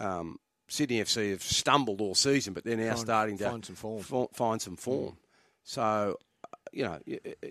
Um, 0.00 0.38
Sydney 0.68 1.00
FC 1.00 1.30
have 1.30 1.42
stumbled 1.42 2.00
all 2.00 2.14
season, 2.14 2.52
but 2.54 2.64
they're 2.64 2.76
now 2.76 2.88
Find- 2.94 2.98
starting 2.98 3.38
to 3.38 3.50
find 3.50 3.64
some 3.64 3.76
form. 3.76 4.02
fo- 4.02 4.30
find 4.32 4.60
some 4.60 4.76
form. 4.76 5.16
So, 5.64 6.18
uh, 6.44 6.48
you 6.72 6.84
know, 6.84 6.98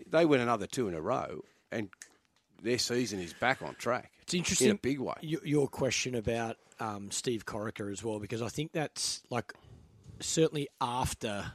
they 0.07 0.25
win 0.25 0.41
another 0.41 0.67
two 0.67 0.87
in 0.87 0.93
a 0.93 1.01
row, 1.01 1.41
and 1.71 1.89
their 2.61 2.77
season 2.77 3.19
is 3.19 3.33
back 3.33 3.61
on 3.61 3.75
track. 3.75 4.11
It's 4.21 4.33
interesting. 4.33 4.69
in 4.69 4.75
a 4.75 4.79
big 4.79 4.99
way. 4.99 5.13
Your 5.21 5.67
question 5.67 6.15
about 6.15 6.57
um, 6.79 7.11
Steve 7.11 7.45
Corica 7.45 7.91
as 7.91 8.03
well, 8.03 8.19
because 8.19 8.41
I 8.41 8.49
think 8.49 8.71
that's 8.73 9.21
like 9.29 9.53
certainly 10.19 10.67
after 10.81 11.51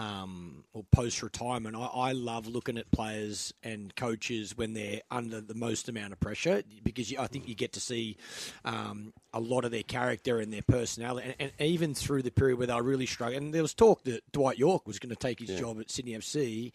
um, 0.00 0.64
or 0.72 0.84
post 0.90 1.22
retirement. 1.22 1.76
I, 1.76 1.84
I 1.84 2.12
love 2.12 2.46
looking 2.46 2.78
at 2.78 2.90
players 2.90 3.52
and 3.62 3.94
coaches 3.94 4.56
when 4.56 4.72
they're 4.72 5.00
under 5.10 5.42
the 5.42 5.54
most 5.54 5.88
amount 5.90 6.14
of 6.14 6.20
pressure 6.20 6.62
because 6.82 7.10
you, 7.10 7.18
I 7.18 7.26
think 7.26 7.46
you 7.46 7.54
get 7.54 7.74
to 7.74 7.80
see 7.80 8.16
um, 8.64 9.12
a 9.34 9.40
lot 9.40 9.66
of 9.66 9.72
their 9.72 9.82
character 9.82 10.40
and 10.40 10.52
their 10.52 10.62
personality, 10.62 11.34
and, 11.38 11.52
and 11.58 11.68
even 11.68 11.94
through 11.94 12.22
the 12.22 12.30
period 12.30 12.56
where 12.56 12.66
they 12.66 12.74
were 12.74 12.82
really 12.82 13.06
struggling. 13.06 13.44
And 13.44 13.54
there 13.54 13.62
was 13.62 13.74
talk 13.74 14.04
that 14.04 14.22
Dwight 14.32 14.58
Yorke 14.58 14.86
was 14.86 14.98
going 14.98 15.10
to 15.10 15.16
take 15.16 15.40
his 15.40 15.58
job 15.58 15.78
at 15.80 15.90
Sydney 15.90 16.12
FC. 16.12 16.72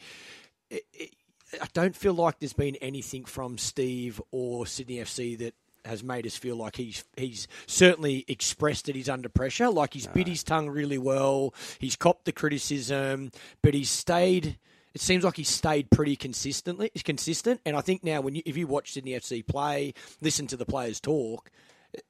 It, 0.69 0.83
it, 0.93 1.15
I 1.59 1.67
don't 1.73 1.95
feel 1.95 2.13
like 2.13 2.39
there's 2.39 2.53
been 2.53 2.75
anything 2.77 3.25
from 3.25 3.57
Steve 3.57 4.21
or 4.31 4.67
Sydney 4.67 4.97
FC 4.97 5.37
that 5.39 5.55
has 5.85 6.03
made 6.03 6.25
us 6.25 6.35
feel 6.35 6.55
like 6.55 6.75
he's 6.75 7.03
he's 7.15 7.47
certainly 7.67 8.25
expressed 8.27 8.85
that 8.85 8.95
he's 8.95 9.09
under 9.09 9.29
pressure. 9.29 9.69
Like 9.69 9.93
he's 9.93 10.07
bit 10.07 10.27
his 10.27 10.43
tongue 10.43 10.69
really 10.69 10.97
well. 10.97 11.53
He's 11.79 11.95
copped 11.95 12.25
the 12.25 12.31
criticism, 12.31 13.31
but 13.61 13.73
he's 13.73 13.89
stayed. 13.89 14.57
It 14.93 15.01
seems 15.01 15.25
like 15.25 15.35
he's 15.35 15.49
stayed 15.49 15.89
pretty 15.91 16.15
consistently 16.15 16.89
consistent. 17.03 17.59
And 17.65 17.75
I 17.75 17.81
think 17.81 18.03
now, 18.03 18.21
when 18.21 18.35
you, 18.35 18.41
if 18.45 18.55
you 18.55 18.65
watch 18.65 18.93
Sydney 18.93 19.11
FC 19.11 19.45
play, 19.45 19.93
listen 20.21 20.47
to 20.47 20.57
the 20.57 20.65
players 20.65 21.01
talk. 21.01 21.51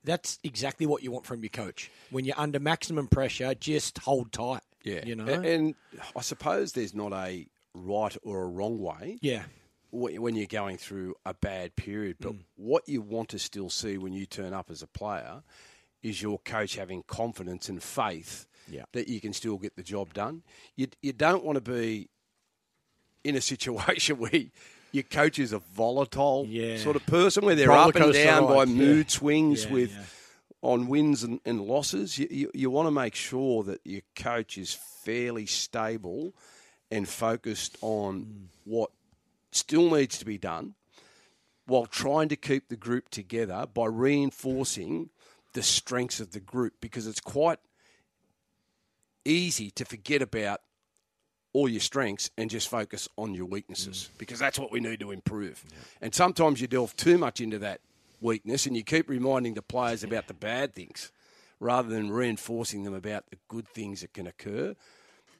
That's 0.03 0.39
exactly 0.43 0.85
what 0.85 1.03
you 1.03 1.11
want 1.11 1.25
from 1.25 1.41
your 1.41 1.49
coach. 1.49 1.91
When 2.11 2.25
you're 2.25 2.39
under 2.39 2.59
maximum 2.59 3.07
pressure, 3.07 3.53
just 3.55 3.97
hold 3.99 4.31
tight. 4.31 4.61
Yeah, 4.83 5.01
you 5.03 5.15
know. 5.15 5.25
And 5.25 5.73
I 6.15 6.21
suppose 6.21 6.73
there's 6.73 6.93
not 6.93 7.11
a 7.11 7.47
right 7.73 8.15
or 8.23 8.43
a 8.43 8.47
wrong 8.47 8.79
way. 8.79 9.17
yeah, 9.21 9.43
when 9.91 10.35
you're 10.35 10.45
going 10.47 10.77
through 10.77 11.15
a 11.25 11.33
bad 11.33 11.75
period. 11.75 12.17
But 12.19 12.33
what 12.55 12.87
you 12.87 13.01
want 13.01 13.29
to 13.29 13.39
still 13.39 13.69
see 13.69 13.97
when 13.97 14.13
you 14.13 14.25
turn 14.25 14.53
up 14.53 14.69
as 14.69 14.81
a 14.81 14.87
player 14.87 15.43
is 16.03 16.21
your 16.21 16.39
coach 16.39 16.75
having 16.75 17.03
confidence 17.07 17.69
and 17.69 17.81
faith 17.81 18.45
Yeah. 18.69 18.83
that 18.93 19.07
you 19.07 19.19
can 19.21 19.33
still 19.33 19.57
get 19.57 19.75
the 19.75 19.83
job 19.83 20.13
done. 20.13 20.43
You, 20.75 20.87
you 21.01 21.13
don't 21.13 21.43
want 21.43 21.55
to 21.55 21.61
be 21.71 22.09
in 23.23 23.35
a 23.35 23.41
situation 23.53 24.17
where 24.17 24.43
your 24.91 25.03
coach 25.03 25.39
is 25.39 25.51
a 25.53 25.59
volatile 25.59 26.45
Yeah. 26.47 26.77
sort 26.77 26.95
of 26.95 27.05
person 27.05 27.45
where 27.45 27.55
they're 27.55 27.69
Roller 27.69 27.89
up 27.89 27.95
and 27.95 28.13
down 28.13 28.45
by 28.47 28.53
ride, 28.59 28.67
yeah. 28.69 28.75
mood 28.75 29.11
swings 29.11 29.67
with 29.67 29.91
on 30.61 30.87
wins 30.87 31.23
and, 31.23 31.39
and 31.45 31.61
losses. 31.61 32.17
You, 32.17 32.27
you, 32.31 32.51
you 32.53 32.69
want 32.69 32.87
to 32.87 32.91
make 32.91 33.15
sure 33.15 33.63
that 33.63 33.81
your 33.83 34.01
coach 34.15 34.57
is 34.57 34.73
fairly 35.03 35.45
stable 35.45 36.33
and 36.91 37.07
focused 37.07 37.77
on 37.81 38.21
Hmm. 38.21 38.45
what 38.65 38.91
still 39.55 39.89
needs 39.95 40.17
to 40.19 40.25
be 40.25 40.37
done 40.37 40.75
while 41.67 41.85
trying 41.85 42.29
to 42.29 42.35
keep 42.35 42.69
the 42.69 42.75
group 42.75 43.09
together 43.09 43.65
by 43.73 43.87
reinforcing 43.87 45.09
the 45.53 45.63
strengths 45.63 46.19
of 46.19 46.31
the 46.31 46.39
group 46.39 46.73
because 46.81 47.07
it's 47.07 47.19
quite 47.19 47.59
easy 49.23 49.71
to 49.71 49.85
forget 49.85 50.21
about 50.21 50.61
all 51.53 51.69
your 51.69 51.79
strengths 51.79 52.29
and 52.37 52.49
just 52.49 52.67
focus 52.67 53.07
on 53.17 53.33
your 53.33 53.45
weaknesses 53.45 54.09
mm. 54.13 54.17
because 54.17 54.37
that's 54.37 54.59
what 54.59 54.71
we 54.71 54.79
need 54.81 54.99
to 54.99 55.11
improve. 55.11 55.63
And 56.01 56.13
sometimes 56.13 56.59
you 56.59 56.67
delve 56.67 56.95
too 56.97 57.17
much 57.17 57.39
into 57.39 57.57
that 57.59 57.79
weakness 58.19 58.65
and 58.65 58.75
you 58.75 58.83
keep 58.83 59.09
reminding 59.09 59.53
the 59.53 59.61
players 59.61 60.03
about 60.03 60.27
the 60.27 60.33
bad 60.33 60.73
things 60.73 61.11
rather 61.59 61.87
than 61.87 62.11
reinforcing 62.11 62.83
them 62.83 62.93
about 62.93 63.29
the 63.29 63.37
good 63.47 63.67
things 63.69 64.01
that 64.01 64.13
can 64.13 64.27
occur. 64.27 64.75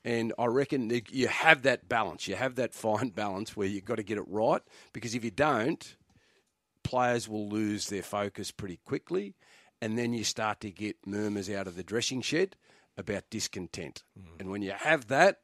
And 0.06 0.34
I 0.38 0.46
reckon 0.46 1.02
you 1.12 1.28
have 1.28 1.64
that 1.64 1.90
balance. 1.90 2.28
You 2.28 2.36
have 2.36 2.56
that 2.56 2.74
fine 2.76 3.10
balance 3.10 3.58
where 3.58 3.68
you've 3.68 3.86
got 3.86 3.96
to 3.96 4.04
get 4.04 4.20
it 4.20 4.26
right 4.28 4.62
because 4.94 5.16
if 5.16 5.26
you 5.26 5.32
don't, 5.32 5.96
players 6.84 7.28
will 7.28 7.50
lose 7.50 7.90
their 7.90 8.04
focus 8.04 8.52
pretty 8.52 8.78
quickly. 8.86 9.36
And 9.82 9.98
then 9.98 10.14
you 10.14 10.24
start 10.24 10.62
to 10.62 10.72
get 10.72 10.96
murmurs 11.06 11.50
out 11.50 11.68
of 11.68 11.76
the 11.76 11.84
dressing 11.84 12.22
shed 12.22 12.56
about 12.98 13.30
discontent. 13.30 14.04
Mm. 14.18 14.40
And 14.40 14.50
when 14.52 14.62
you 14.62 14.72
have 14.72 15.08
that, 15.08 15.40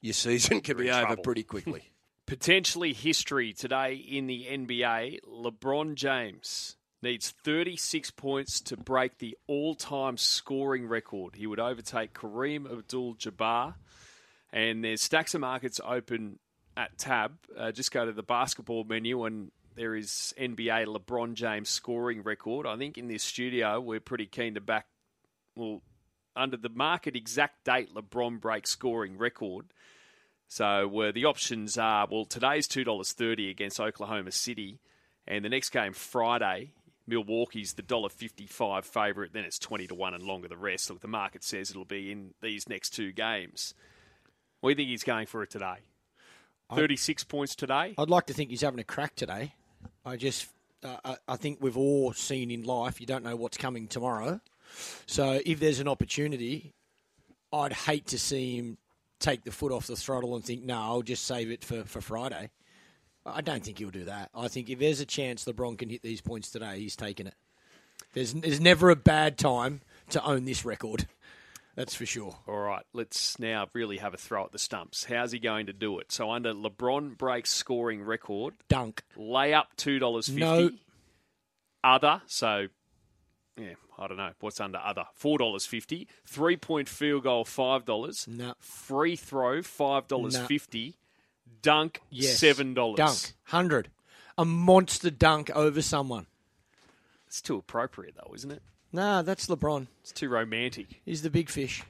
your 0.00 0.14
season 0.14 0.60
can 0.62 0.76
be 0.76 0.90
over 0.90 1.16
pretty 1.16 1.42
quickly. 1.42 1.90
Potentially 2.26 2.92
history 2.92 3.52
today 3.52 3.94
in 3.94 4.26
the 4.26 4.46
NBA. 4.50 5.20
LeBron 5.26 5.94
James 5.94 6.76
needs 7.02 7.34
36 7.44 8.10
points 8.12 8.60
to 8.62 8.76
break 8.76 9.18
the 9.18 9.36
all 9.46 9.74
time 9.74 10.16
scoring 10.16 10.86
record. 10.86 11.36
He 11.36 11.46
would 11.46 11.60
overtake 11.60 12.14
Kareem 12.14 12.70
Abdul 12.70 13.16
Jabbar. 13.16 13.74
And 14.54 14.84
there's 14.84 15.02
stacks 15.02 15.34
of 15.34 15.40
markets 15.40 15.80
open 15.84 16.38
at 16.76 16.96
tab. 16.96 17.32
Uh, 17.58 17.72
just 17.72 17.90
go 17.90 18.06
to 18.06 18.12
the 18.12 18.22
basketball 18.22 18.84
menu 18.84 19.24
and 19.24 19.50
there 19.74 19.96
is 19.96 20.32
NBA 20.38 20.86
LeBron 20.86 21.34
James 21.34 21.68
scoring 21.68 22.22
record. 22.22 22.64
I 22.64 22.76
think 22.76 22.96
in 22.96 23.08
this 23.08 23.24
studio 23.24 23.80
we're 23.80 23.98
pretty 23.98 24.26
keen 24.26 24.54
to 24.54 24.60
back, 24.60 24.86
well, 25.56 25.82
under 26.36 26.56
the 26.56 26.68
market 26.68 27.16
exact 27.16 27.64
date 27.64 27.92
LeBron 27.92 28.40
breaks 28.40 28.70
scoring 28.70 29.18
record. 29.18 29.66
So 30.46 31.00
uh, 31.00 31.10
the 31.10 31.24
options 31.24 31.76
are 31.76 32.06
well, 32.08 32.24
today's 32.24 32.68
two 32.68 32.84
dollars 32.84 33.12
thirty 33.12 33.50
against 33.50 33.80
Oklahoma 33.80 34.30
City, 34.30 34.78
and 35.26 35.44
the 35.44 35.48
next 35.48 35.70
game 35.70 35.94
Friday, 35.94 36.74
Milwaukee's 37.08 37.72
the 37.72 37.82
dollar 37.82 38.08
fifty 38.08 38.46
five 38.46 38.84
favourite. 38.84 39.32
Then 39.32 39.44
it's 39.44 39.58
twenty 39.58 39.88
to 39.88 39.96
one 39.96 40.14
and 40.14 40.22
longer 40.22 40.46
the 40.46 40.56
rest. 40.56 40.90
Look, 40.90 41.00
the 41.00 41.08
market 41.08 41.42
says 41.42 41.70
it'll 41.70 41.84
be 41.84 42.12
in 42.12 42.34
these 42.40 42.68
next 42.68 42.90
two 42.90 43.10
games. 43.10 43.74
What 44.64 44.70
do 44.70 44.72
you 44.72 44.76
think 44.86 44.88
he's 44.92 45.04
going 45.04 45.26
for 45.26 45.42
it 45.42 45.50
today? 45.50 45.74
Thirty 46.74 46.96
six 46.96 47.22
points 47.22 47.54
today. 47.54 47.94
I'd 47.98 48.08
like 48.08 48.24
to 48.28 48.32
think 48.32 48.48
he's 48.48 48.62
having 48.62 48.80
a 48.80 48.84
crack 48.84 49.14
today. 49.14 49.52
I 50.06 50.16
just 50.16 50.48
uh, 50.82 50.96
I- 51.04 51.16
I 51.28 51.36
think 51.36 51.58
we've 51.60 51.76
all 51.76 52.14
seen 52.14 52.50
in 52.50 52.62
life, 52.62 52.98
you 52.98 53.06
don't 53.06 53.22
know 53.22 53.36
what's 53.36 53.58
coming 53.58 53.88
tomorrow. 53.88 54.40
So 55.04 55.42
if 55.44 55.60
there's 55.60 55.80
an 55.80 55.86
opportunity, 55.88 56.72
I'd 57.52 57.74
hate 57.74 58.06
to 58.06 58.18
see 58.18 58.56
him 58.56 58.78
take 59.20 59.44
the 59.44 59.50
foot 59.52 59.70
off 59.70 59.86
the 59.86 59.96
throttle 59.96 60.34
and 60.34 60.42
think, 60.42 60.62
no, 60.62 60.80
I'll 60.80 61.02
just 61.02 61.26
save 61.26 61.50
it 61.50 61.62
for, 61.62 61.84
for 61.84 62.00
Friday. 62.00 62.48
I 63.26 63.42
don't 63.42 63.62
think 63.62 63.80
he'll 63.80 63.90
do 63.90 64.04
that. 64.04 64.30
I 64.34 64.48
think 64.48 64.70
if 64.70 64.78
there's 64.78 65.00
a 65.00 65.06
chance 65.06 65.44
LeBron 65.44 65.76
can 65.76 65.90
hit 65.90 66.00
these 66.00 66.22
points 66.22 66.50
today, 66.50 66.78
he's 66.78 66.96
taking 66.96 67.26
it. 67.26 67.34
There's, 68.14 68.32
there's 68.32 68.62
never 68.62 68.88
a 68.88 68.96
bad 68.96 69.36
time 69.36 69.82
to 70.08 70.24
own 70.24 70.46
this 70.46 70.64
record. 70.64 71.06
That's 71.76 71.94
for 71.94 72.06
sure. 72.06 72.36
All 72.46 72.56
right, 72.58 72.84
let's 72.92 73.38
now 73.38 73.66
really 73.72 73.96
have 73.96 74.14
a 74.14 74.16
throw 74.16 74.44
at 74.44 74.52
the 74.52 74.58
stumps. 74.58 75.04
How's 75.04 75.32
he 75.32 75.38
going 75.40 75.66
to 75.66 75.72
do 75.72 75.98
it? 75.98 76.12
So 76.12 76.30
under 76.30 76.54
LeBron 76.54 77.18
breaks 77.18 77.50
scoring 77.50 78.02
record, 78.02 78.54
Dunk. 78.68 79.02
lay 79.16 79.52
up 79.54 79.68
two 79.76 79.98
dollars 79.98 80.26
fifty. 80.28 80.40
No. 80.40 80.70
Other, 81.82 82.22
so 82.26 82.68
yeah, 83.58 83.74
I 83.98 84.06
don't 84.06 84.16
know 84.16 84.30
what's 84.40 84.60
under 84.60 84.78
other. 84.78 85.04
Four 85.14 85.38
dollars 85.38 85.66
fifty. 85.66 86.08
Three 86.26 86.56
point 86.56 86.88
field 86.88 87.24
goal 87.24 87.44
five 87.44 87.84
dollars. 87.84 88.26
No. 88.28 88.54
Free 88.60 89.16
throw 89.16 89.60
five 89.62 90.06
dollars 90.08 90.34
No. 90.34 90.46
fifty. 90.46 90.94
Dunk 91.60 92.00
Yes. 92.10 92.38
seven 92.38 92.72
dollars. 92.74 92.96
Dunk. 92.96 93.32
100. 93.50 93.90
A 94.38 94.44
monster 94.44 95.10
dunk 95.10 95.50
over 95.50 95.82
someone. 95.82 96.26
It's 97.26 97.42
too 97.42 97.56
appropriate 97.56 98.14
though, 98.16 98.32
isn't 98.34 98.50
it? 98.50 98.62
Nah, 98.94 99.22
that's 99.22 99.48
LeBron. 99.48 99.88
It's 100.02 100.12
too 100.12 100.28
romantic. 100.28 101.00
He's 101.04 101.22
the 101.22 101.28
big 101.28 101.50
fish. 101.50 101.82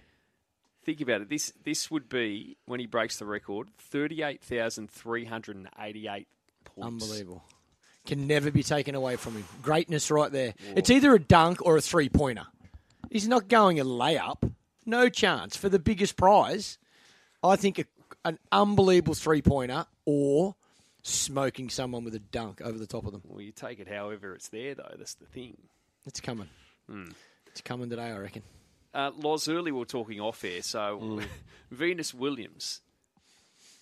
Think 0.87 1.03
about 1.03 1.21
it. 1.21 1.29
This 1.29 1.53
this 1.63 1.91
would 1.91 2.09
be 2.09 2.57
when 2.65 2.81
he 2.81 2.87
breaks 2.87 3.19
the 3.19 3.27
record, 3.27 3.69
thirty 3.79 4.23
eight 4.23 4.43
thousand 4.43 4.91
three 4.91 5.27
hundred 5.27 5.57
and 5.57 5.69
eighty 5.79 6.09
eight 6.09 6.29
points. 6.65 7.05
Unbelievable. 7.05 7.45
Can 8.07 8.27
never 8.27 8.51
be 8.51 8.63
taken 8.63 8.95
away 8.95 9.17
from 9.17 9.35
him. 9.35 9.45
Greatness 9.61 10.11
right 10.11 10.33
there. 10.33 10.55
It's 10.75 10.89
either 10.89 11.15
a 11.15 11.19
dunk 11.19 11.61
or 11.61 11.77
a 11.77 11.83
three 11.83 12.09
pointer. 12.09 12.47
He's 13.11 13.29
not 13.29 13.49
going 13.49 13.79
a 13.79 13.85
layup. 13.85 14.51
No 14.87 15.11
chance. 15.11 15.59
For 15.59 15.69
the 15.69 15.79
biggest 15.79 16.17
prize, 16.17 16.79
I 17.43 17.57
think 17.57 17.81
a, 17.81 17.85
an 18.25 18.39
unbelievable 18.51 19.15
three 19.15 19.43
pointer 19.43 19.85
or 20.07 20.55
smoking 21.03 21.69
someone 21.69 22.05
with 22.05 22.15
a 22.15 22.19
dunk 22.19 22.63
over 22.63 22.79
the 22.79 22.87
top 22.87 23.05
of 23.05 23.13
them. 23.13 23.23
Well, 23.27 23.43
you 23.43 23.53
take 23.53 23.79
it 23.79 23.89
however 23.89 24.35
it's 24.35 24.49
there, 24.49 24.75
though. 24.75 24.95
That's 24.97 25.15
the 25.15 25.27
thing. 25.27 25.59
It's 26.07 26.21
coming. 26.21 26.49
It's 27.47 27.61
coming 27.61 27.91
today, 27.91 28.11
I 28.11 28.19
reckon. 28.19 28.43
Uh, 28.93 29.11
Loz, 29.17 29.49
early 29.49 29.73
we 29.73 29.79
were 29.79 29.85
talking 29.85 30.21
off 30.21 30.45
air. 30.45 30.63
So, 30.63 31.21
Venus 31.71 32.15
Williams, 32.15 32.81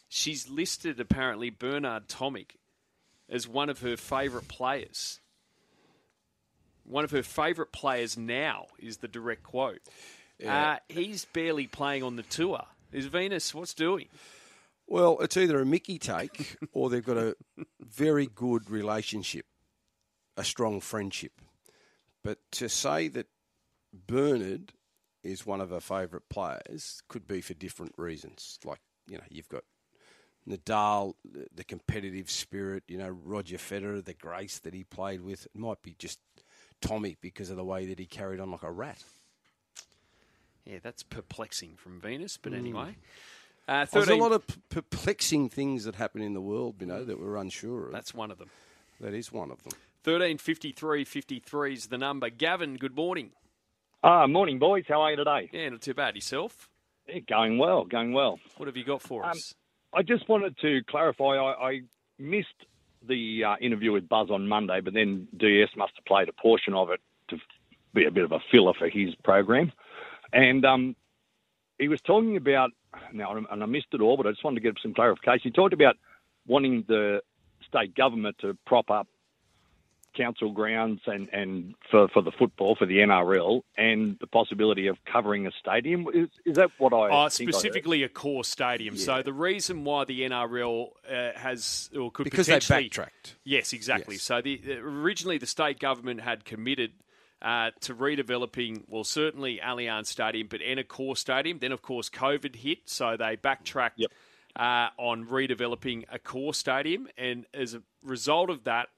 she's 0.09 0.49
listed 0.49 1.01
apparently 1.01 1.51
Bernard 1.51 2.09
Tomic 2.09 2.57
as 3.29 3.47
one 3.47 3.69
of 3.69 3.81
her 3.81 3.97
favourite 3.97 4.49
players. 4.49 5.21
One 6.85 7.05
of 7.05 7.11
her 7.13 7.23
favourite 7.23 7.73
players 7.73 8.17
now 8.17 8.67
is 8.79 8.99
the 8.99 9.09
direct 9.09 9.43
quote. 9.43 9.81
Uh, 10.47 10.77
he's 10.89 11.25
barely 11.27 11.67
playing 11.67 12.03
on 12.03 12.17
the 12.17 12.25
tour. 12.25 12.65
Is 12.91 13.07
Venus 13.07 13.55
what's 13.55 13.75
doing? 13.75 14.09
Well, 14.87 15.19
it's 15.21 15.37
either 15.37 15.61
a 15.61 15.65
Mickey 15.65 15.99
take 15.99 16.57
or 16.73 16.91
they've 16.91 17.05
got 17.05 17.17
a 17.17 17.37
very 17.81 18.27
good 18.27 18.69
relationship, 18.69 19.47
a 20.37 20.45
strong 20.45 20.81
friendship. 20.81 21.33
But 22.25 22.39
to 22.53 22.69
say 22.69 23.09
that 23.09 23.27
Bernard 23.93 24.73
is 25.23 25.47
one 25.47 25.61
of 25.61 25.71
her 25.71 25.81
favourite 25.81 26.29
players 26.29 27.03
could 27.09 27.27
be 27.27 27.41
for 27.41 27.55
different 27.55 27.95
reasons. 27.97 28.59
Like, 28.65 28.81
you 29.07 29.17
know, 29.19 29.25
you've 29.31 29.49
got 29.49 29.65
Nadal, 30.49 31.15
the- 31.55 31.65
competitive 31.65 32.31
spirit, 32.31 32.83
you 32.89 32.99
know, 32.99 33.09
Roger 33.09 33.57
Federer, 33.59 34.05
the 34.05 34.15
grace 34.15 34.59
that 34.61 34.75
he 34.75 34.83
played 34.85 35.21
with. 35.21 35.47
It 35.47 35.55
might 35.57 35.83
be 35.83 35.95
just 35.99 36.19
Tommy 36.81 37.17
because 37.21 37.51
of 37.51 37.57
the 37.57 37.65
way 37.65 37.87
that 37.87 37.99
he 37.99 38.07
carried 38.07 38.41
on 38.41 38.51
like 38.51 38.63
a 38.65 38.71
rat. 38.73 39.03
Yeah, 40.65 40.79
that's 40.83 41.03
perplexing 41.03 41.77
from 41.77 42.01
Venus. 42.01 42.37
But 42.37 42.55
anyway, 42.55 42.97
uh, 43.69 43.87
There's 43.93 44.09
a 44.09 44.15
lot 44.17 44.33
of 44.33 44.47
p- 44.47 44.61
perplexing 44.69 45.49
things 45.49 45.85
that 45.85 45.95
happen 45.97 46.23
in 46.23 46.35
the 46.35 46.41
world, 46.41 46.77
you 46.81 46.87
know, 46.87 47.05
that 47.05 47.21
we're 47.21 47.37
unsure 47.37 47.87
of. 47.87 47.93
That's 47.93 48.15
one 48.15 48.31
of 48.31 48.39
them. 48.39 48.51
that 49.01 49.15
is 49.15 49.33
one 49.33 49.51
of 49.51 49.63
them. 49.65 49.73
13 50.05 50.39
53 50.39 51.05
53 51.05 51.73
is 51.75 51.87
the 51.87 51.99
number. 51.99 52.29
Gavin, 52.29 52.77
good 52.77 52.97
morning. 52.97 53.31
Ah, 54.03 54.27
morning, 54.27 54.59
boys. 54.59 54.85
How 54.89 55.03
are 55.03 55.11
you 55.13 55.17
today? 55.17 55.49
Yeah, 55.53 55.69
not 55.69 55.81
too 55.81 55.95
bad. 55.95 56.17
Yourself? 56.17 56.69
Yeah, 57.09 57.21
going 57.21 57.59
well, 57.59 57.85
going 57.85 58.13
well. 58.13 58.41
What 58.57 58.67
have 58.67 58.77
you 58.77 58.85
got 58.85 59.01
for 59.03 59.25
Um, 59.25 59.31
us? 59.31 59.55
I 59.95 60.03
just 60.03 60.29
wanted 60.29 60.57
to 60.59 60.81
clarify. 60.89 61.37
I, 61.37 61.69
I 61.71 61.81
missed 62.19 62.49
the 63.07 63.45
uh, 63.45 63.57
interview 63.61 63.93
with 63.93 64.09
Buzz 64.09 64.29
on 64.31 64.49
Monday, 64.49 64.81
but 64.81 64.95
then 64.95 65.29
DS 65.37 65.69
must 65.77 65.93
have 65.97 66.05
played 66.05 66.29
a 66.29 66.33
portion 66.33 66.75
of 66.75 66.91
it 66.91 67.01
to 67.29 67.37
be 67.95 68.05
a 68.07 68.11
bit 68.11 68.25
of 68.25 68.33
a 68.33 68.39
filler 68.51 68.73
for 68.77 68.89
his 68.89 69.15
program. 69.23 69.71
And 70.33 70.65
um, 70.65 70.97
he 71.79 71.89
was 71.89 72.01
talking 72.01 72.37
about 72.37 72.71
now, 73.13 73.37
and 73.37 73.63
I 73.63 73.67
missed 73.67 73.89
it 73.93 74.01
all, 74.01 74.17
but 74.17 74.27
I 74.27 74.31
just 74.31 74.43
wanted 74.43 74.63
to 74.63 74.69
get 74.73 74.81
some 74.83 74.95
clarification. 74.95 75.41
He 75.45 75.51
talked 75.51 75.75
about 75.75 75.97
wanting 76.47 76.85
the 76.89 77.21
state 77.69 77.95
government 77.95 78.37
to 78.41 78.57
prop 78.67 78.91
up 78.91 79.07
council 80.15 80.51
grounds 80.51 81.01
and, 81.07 81.29
and 81.31 81.75
for, 81.91 82.09
for 82.09 82.23
the 82.23 82.33
football 82.33 82.77
for 82.77 82.87
the 82.87 82.99
NRL 82.99 83.63
and 83.77 84.17
the 84.21 84.27
possibility 84.27 84.87
of 84.87 84.97
covering 85.11 85.47
a 85.47 85.51
stadium. 85.59 86.07
Is, 86.13 86.29
is 86.45 86.57
that 86.57 86.71
what 86.79 86.93
I? 86.93 86.97
Oh, 86.97 87.01
think 87.01 87.13
I 87.13 87.23
heard? 87.23 87.33
specifically 87.33 88.07
Accor 88.07 88.45
stadium. 88.45 88.97
So 88.97 89.23
the 89.23 89.33
reason 89.33 89.85
why 89.85 90.05
the 90.05 90.23
NRL 90.23 90.89
uh, 91.11 91.39
has 91.39 91.91
or 91.99 92.11
could 92.11 92.25
Because 92.25 92.47
they 92.47 92.55
potentially 92.55 92.85
backtracked. 92.85 93.37
Yes, 93.45 93.73
exactly. 93.73 94.17
Yes. 94.17 94.23
So 94.23 94.41
the, 94.41 94.57
the 94.59 94.79
originally 94.79 95.39
the 95.39 95.47
state 95.47 95.79
government 95.79 96.21
had 96.21 96.45
committed 96.45 96.93
uh, 97.43 97.71
to 97.81 97.95
redeveloping, 97.95 98.85
well, 98.89 99.05
certainly 99.05 99.61
Allianz 99.63 100.07
Stadium, 100.07 100.47
but 100.49 100.61
and 100.63 100.79
Accor 100.79 101.17
stadium. 101.17 101.59
Then, 101.59 101.73
of 101.73 101.83
course, 101.83 102.09
COVID 102.09 102.55
hit, 102.57 102.89
so 102.89 103.17
they 103.17 103.37
backtracked 103.37 103.99
Yep. 103.99 104.11
uh, 104.57 104.89
on 104.97 105.27
redeveloping 105.27 106.07
Accor 106.09 106.55
stadium, 106.55 107.09
and 107.19 107.47
as 107.53 107.75
a 107.75 107.83
result 108.05 108.49
of 108.49 108.65
that, 108.65 108.89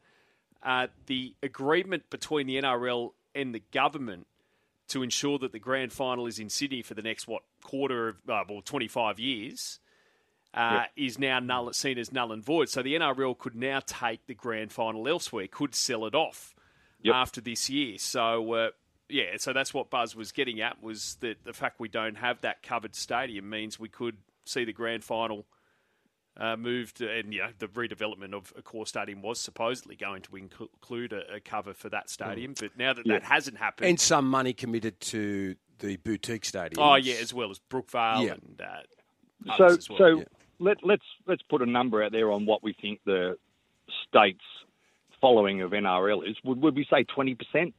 uh, 0.64 0.86
the 1.06 1.34
agreement 1.42 2.08
between 2.10 2.46
the 2.46 2.56
NRL 2.60 3.10
and 3.34 3.54
the 3.54 3.62
government 3.72 4.26
to 4.88 5.02
ensure 5.02 5.38
that 5.38 5.52
the 5.52 5.58
grand 5.58 5.92
final 5.92 6.26
is 6.26 6.38
in 6.38 6.48
Sydney 6.48 6.82
for 6.82 6.94
the 6.94 7.02
next 7.02 7.26
what 7.28 7.42
quarter 7.62 8.08
of 8.08 8.16
uh, 8.28 8.44
well 8.48 8.62
twenty 8.62 8.88
five 8.88 9.18
years 9.18 9.78
uh, 10.54 10.84
is 10.96 11.18
now 11.18 11.40
null, 11.40 11.72
seen 11.72 11.98
as 11.98 12.12
null 12.12 12.30
and 12.32 12.44
void. 12.44 12.68
So 12.68 12.82
the 12.82 12.94
NRL 12.94 13.36
could 13.36 13.56
now 13.56 13.80
take 13.84 14.26
the 14.26 14.34
grand 14.34 14.72
final 14.72 15.08
elsewhere, 15.08 15.46
could 15.50 15.74
sell 15.74 16.06
it 16.06 16.14
off 16.14 16.54
Yep. 17.02 17.14
after 17.14 17.40
this 17.42 17.68
year. 17.68 17.98
So 17.98 18.52
uh, 18.54 18.68
yeah, 19.10 19.36
so 19.36 19.52
that's 19.52 19.74
what 19.74 19.90
Buzz 19.90 20.16
was 20.16 20.32
getting 20.32 20.60
at 20.62 20.82
was 20.82 21.16
that 21.20 21.44
the 21.44 21.52
fact 21.52 21.78
we 21.78 21.88
don't 21.88 22.16
have 22.16 22.40
that 22.40 22.62
covered 22.62 22.94
stadium 22.94 23.50
means 23.50 23.78
we 23.78 23.90
could 23.90 24.16
see 24.46 24.64
the 24.64 24.72
grand 24.72 25.04
final. 25.04 25.44
Uh, 26.36 26.56
moved 26.56 27.00
and 27.00 27.32
you 27.32 27.40
know 27.40 27.50
the 27.60 27.68
redevelopment 27.68 28.34
of 28.34 28.52
Accor 28.56 28.88
stadium 28.88 29.22
was 29.22 29.38
supposedly 29.40 29.94
going 29.94 30.20
to 30.22 30.34
include 30.34 31.12
a, 31.12 31.34
a 31.36 31.38
cover 31.40 31.72
for 31.72 31.88
that 31.90 32.10
stadium, 32.10 32.54
but 32.58 32.76
now 32.76 32.92
that 32.92 33.06
that 33.06 33.22
hasn't 33.22 33.56
happened, 33.56 33.88
And 33.88 34.00
some 34.00 34.28
money 34.28 34.52
committed 34.52 34.98
to 35.02 35.54
the 35.78 35.94
boutique 35.98 36.44
stadium. 36.44 36.82
Oh 36.82 36.96
yeah, 36.96 37.14
as 37.20 37.32
well 37.32 37.52
as 37.52 37.60
Brookvale 37.70 38.26
Yeah. 38.26 38.32
and 38.32 38.60
uh, 38.60 39.56
So, 39.56 39.64
as 39.66 39.88
well. 39.88 39.98
so 39.98 40.06
Yeah. 40.18 40.24
let, 40.58 40.78
let's 40.82 41.04
let's 41.28 41.42
put 41.42 41.62
a 41.62 41.66
number 41.66 42.02
out 42.02 42.10
there 42.10 42.32
on 42.32 42.46
what 42.46 42.64
we 42.64 42.72
think 42.72 42.98
the 43.06 43.38
state's 44.08 44.42
following 45.20 45.62
of 45.62 45.70
NRL 45.70 46.28
is. 46.28 46.36
Would, 46.42 46.60
would 46.62 46.74
we 46.74 46.84
say 46.90 47.04
twenty 47.04 47.36
percent? 47.36 47.74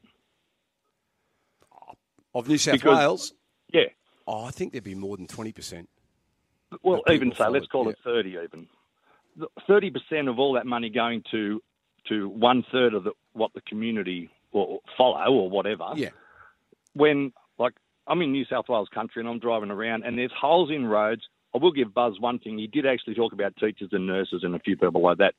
Of 2.34 2.48
New 2.48 2.58
South 2.58 2.76
Because- 2.76 2.98
Wales? 2.98 3.34
Yeah. 3.74 3.82
Oh, 4.28 4.46
I 4.46 4.52
think 4.52 4.72
there'd 4.72 4.84
be 4.84 4.96
more 4.96 5.16
than 5.18 5.28
20%. 5.28 5.88
Well, 6.84 7.02
even 7.10 7.34
so, 7.36 7.50
let's 7.50 7.68
call 7.68 7.90
it 7.90 7.98
thirty. 8.04 8.38
Even 8.44 8.68
thirty 9.68 9.92
percent 9.92 10.28
of 10.28 10.40
all 10.40 10.54
that 10.54 10.66
money 10.66 10.90
going 10.90 11.24
to 11.32 11.62
to 12.10 12.30
one 12.30 12.64
third 12.72 12.94
of 12.94 13.04
the, 13.04 13.12
what 13.34 13.52
the 13.54 13.62
community 13.62 14.30
will 14.52 14.82
follow 14.98 15.34
or 15.34 15.50
whatever. 15.50 15.86
Yeah. 15.96 16.10
when 16.94 17.34
like 17.58 17.74
I'm 18.08 18.22
in 18.22 18.32
New 18.32 18.46
South 18.46 18.70
Wales 18.70 18.90
country 18.94 19.22
and 19.22 19.30
I'm 19.30 19.40
driving 19.40 19.72
around 19.72 20.04
and 20.04 20.18
there's 20.18 20.32
holes 20.40 20.72
in 20.72 20.86
roads. 20.86 21.24
I 21.54 21.58
will 21.58 21.72
give 21.72 21.94
Buzz 21.94 22.20
one 22.20 22.40
thing. 22.40 22.58
He 22.58 22.68
did 22.68 22.86
actually 22.86 23.16
talk 23.16 23.32
about 23.32 23.56
teachers 23.58 23.90
and 23.94 24.06
nurses 24.06 24.44
and 24.44 24.56
a 24.56 24.60
few 24.60 24.76
people 24.76 25.02
like 25.02 25.20
that, 25.20 25.34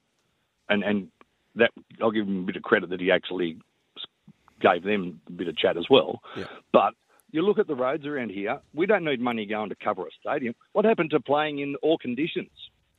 and 0.68 0.82
and 0.82 1.08
that 1.56 1.70
I'll 2.00 2.10
give 2.10 2.26
him 2.26 2.44
a 2.44 2.46
bit 2.46 2.56
of 2.56 2.62
credit 2.62 2.90
that 2.90 3.00
he 3.00 3.10
actually 3.10 3.58
gave 4.60 4.82
them 4.82 5.20
a 5.26 5.32
bit 5.32 5.48
of 5.48 5.56
chat 5.56 5.76
as 5.76 5.86
well. 5.90 6.20
Yeah. 6.36 6.44
But 6.72 6.94
you 7.36 7.42
look 7.42 7.58
at 7.58 7.66
the 7.66 7.74
roads 7.76 8.06
around 8.06 8.30
here. 8.30 8.60
We 8.74 8.86
don't 8.86 9.04
need 9.04 9.20
money 9.20 9.44
going 9.46 9.68
to 9.68 9.76
cover 9.76 10.02
a 10.06 10.10
stadium. 10.20 10.54
What 10.72 10.84
happened 10.84 11.10
to 11.10 11.20
playing 11.20 11.58
in 11.60 11.76
all 11.82 11.98
conditions? 11.98 12.50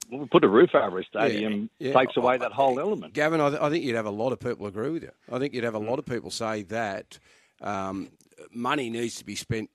Well, 0.10 0.22
we 0.22 0.28
put 0.28 0.44
a 0.44 0.48
roof 0.48 0.70
over 0.76 1.00
a 1.00 1.04
stadium 1.04 1.70
Yeah. 1.80 1.92
takes 1.94 2.16
away 2.16 2.38
that 2.38 2.52
whole 2.54 2.80
element. 2.80 3.14
Gavin, 3.14 3.42
I, 3.42 3.50
th- 3.50 3.62
I 3.62 3.70
think 3.70 3.84
you'd 3.84 3.96
have 3.96 4.06
a 4.06 4.12
lot 4.12 4.32
of 4.32 4.40
people 4.40 4.68
agree 4.68 4.92
with 4.92 5.04
you. 5.04 5.12
I 5.32 5.40
think 5.40 5.54
you'd 5.54 5.64
have 5.66 5.74
a 5.76 5.80
lot 5.80 6.00
of 6.00 6.06
people 6.06 6.30
say 6.32 6.62
that 6.64 7.20
um, 7.62 8.10
money 8.54 8.90
needs 8.90 9.16
to 9.18 9.26
be 9.26 9.36
spent 9.36 9.70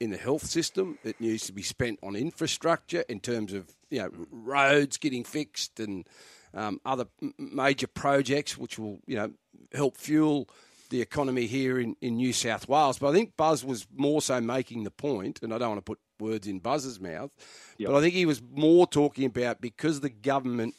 in 0.00 0.10
the 0.10 0.16
health 0.18 0.44
system. 0.44 0.98
It 1.04 1.20
needs 1.20 1.46
to 1.46 1.52
be 1.52 1.62
spent 1.62 1.98
on 2.02 2.16
infrastructure 2.16 3.04
in 3.08 3.20
terms 3.20 3.52
of 3.52 3.68
you 3.90 4.00
know 4.00 4.10
roads 4.30 4.96
getting 4.98 5.24
fixed 5.24 5.78
and 5.80 6.06
um, 6.52 6.80
other 6.84 7.06
m- 7.22 7.32
major 7.38 7.86
projects 7.86 8.58
which 8.58 8.78
will, 8.78 8.98
you 9.06 9.16
know, 9.16 9.30
help 9.72 9.96
fuel 9.96 10.48
the 10.90 11.00
economy 11.00 11.46
here 11.46 11.78
in, 11.78 11.96
in 12.00 12.16
New 12.16 12.32
South 12.32 12.68
Wales. 12.68 12.98
But 12.98 13.08
I 13.08 13.12
think 13.12 13.36
Buzz 13.36 13.64
was 13.64 13.86
more 13.96 14.20
so 14.20 14.40
making 14.40 14.84
the 14.84 14.90
point, 14.90 15.40
and 15.42 15.54
I 15.54 15.58
don't 15.58 15.70
want 15.70 15.78
to 15.78 15.90
put 15.90 15.98
words 16.18 16.46
in 16.46 16.58
Buzz's 16.58 17.00
mouth, 17.00 17.30
but 17.78 17.94
I 17.94 18.00
think 18.00 18.14
he 18.14 18.26
was 18.26 18.42
more 18.52 18.86
talking 18.86 19.24
about 19.24 19.60
because 19.60 20.00
the 20.00 20.10
government 20.10 20.74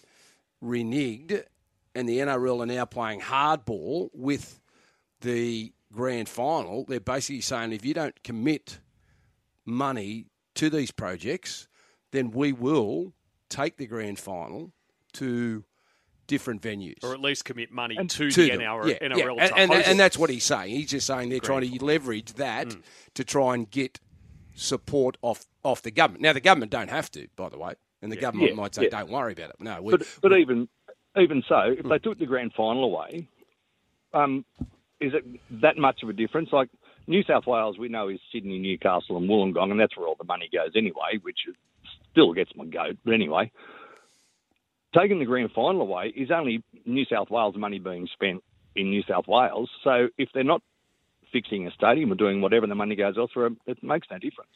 reneged 0.64 1.44
and 1.96 2.08
the 2.08 2.20
NRL 2.20 2.62
are 2.62 2.66
now 2.66 2.86
playing 2.86 3.22
hardball 3.22 4.10
with 4.14 4.60
the 5.22 5.74
grand 5.92 6.30
final, 6.30 6.86
they're 6.86 7.00
basically 7.00 7.42
saying 7.42 7.74
if 7.74 7.86
you 7.86 7.94
don't 7.94 8.24
commit 8.24 8.80
money 9.66 10.28
to 10.56 10.70
these 10.70 10.92
projects, 10.92 11.68
then 12.12 12.32
we 12.32 12.52
will 12.52 13.14
take 13.50 13.78
the 13.78 13.88
grand 13.88 14.20
final 14.20 14.72
to 15.14 15.64
different 16.28 16.62
venues. 16.62 17.04
Or 17.04 17.14
at 17.14 17.20
least 17.20 17.46
commit 17.46 17.72
money 17.72 17.96
to, 17.96 18.06
to 18.06 18.30
the 18.32 18.50
them. 18.52 18.60
NRL, 18.62 18.90
Yeah, 18.90 19.08
NRL 19.10 19.36
yeah. 19.38 19.48
to 19.48 19.56
And, 19.56 19.72
and, 19.74 19.84
and 19.86 20.00
that's 20.00 20.18
what 20.18 20.30
he's 20.30 20.44
saying. 20.46 20.70
He's 20.76 20.90
just 20.90 21.08
saying 21.08 21.30
they're 21.30 21.40
trying 21.40 21.70
to 21.70 21.84
leverage 21.86 22.34
that 22.34 22.68
Mm. 22.68 22.82
to 23.16 23.24
try 23.24 23.54
and 23.56 23.70
get 23.70 24.00
support 24.56 25.18
off 25.22 25.46
off 25.64 25.82
the 25.82 25.92
government. 25.92 26.22
Now 26.24 26.34
the 26.34 26.40
government 26.42 26.72
don't 26.72 26.90
have 26.90 27.10
to, 27.12 27.28
by 27.36 27.50
the 27.50 27.58
way, 27.58 27.74
and 28.02 28.12
the 28.12 28.16
government 28.18 28.50
Yeah, 28.52 28.56
might 28.56 28.76
say, 28.76 28.84
yeah. 28.84 28.90
"Don't 28.90 29.12
worry 29.12 29.34
about 29.34 29.50
it." 29.52 29.56
No, 29.60 29.82
we, 29.82 29.92
But, 29.92 30.08
but 30.22 30.34
even 30.38 30.68
even 31.20 31.44
so, 31.48 31.76
if 31.78 31.86
they 31.88 32.00
took 32.00 32.20
the 32.20 32.26
grand 32.26 32.54
final 32.54 32.84
away, 32.84 33.28
um, 34.14 34.46
is 35.00 35.14
it 35.14 35.26
that 35.62 35.78
much 35.78 36.04
of 36.04 36.10
a 36.10 36.14
difference? 36.14 36.50
Like 36.52 36.70
New 37.08 37.24
South 37.24 37.46
Wales, 37.48 37.78
we 37.78 37.90
know 37.90 38.08
is 38.10 38.20
Sydney, 38.32 38.60
Newcastle, 38.60 39.18
and 39.18 39.30
Wollongong, 39.30 39.72
and 39.72 39.80
that's 39.80 39.98
where 39.98 40.08
all 40.08 40.16
the 40.16 40.24
money 40.26 40.50
goes 40.52 40.72
anyway, 40.76 41.18
which 41.22 41.40
still 42.12 42.34
gets 42.34 42.52
my 42.56 42.66
goat. 42.66 42.98
But 43.04 43.14
anyway, 43.14 43.52
taking 44.94 45.20
the 45.20 45.26
grand 45.26 45.52
final 45.52 45.82
away 45.82 46.08
is 46.16 46.32
only 46.32 46.64
New 46.86 47.06
South 47.06 47.30
Wales 47.30 47.56
money 47.56 47.80
being 47.80 48.08
spent 48.14 48.44
in 48.76 48.90
New 48.90 49.04
South 49.04 49.28
Wales. 49.28 49.70
So 49.84 50.08
if 50.18 50.30
they're 50.34 50.44
not 50.44 50.62
fixing 51.32 51.68
a 51.68 51.72
stadium 51.72 52.12
or 52.12 52.16
doing 52.16 52.42
whatever, 52.42 52.68
the 52.68 52.76
money 52.76 52.96
goes 52.96 53.18
elsewhere, 53.18 53.50
it 53.66 53.82
makes 53.84 54.08
no 54.12 54.18
difference. 54.18 54.52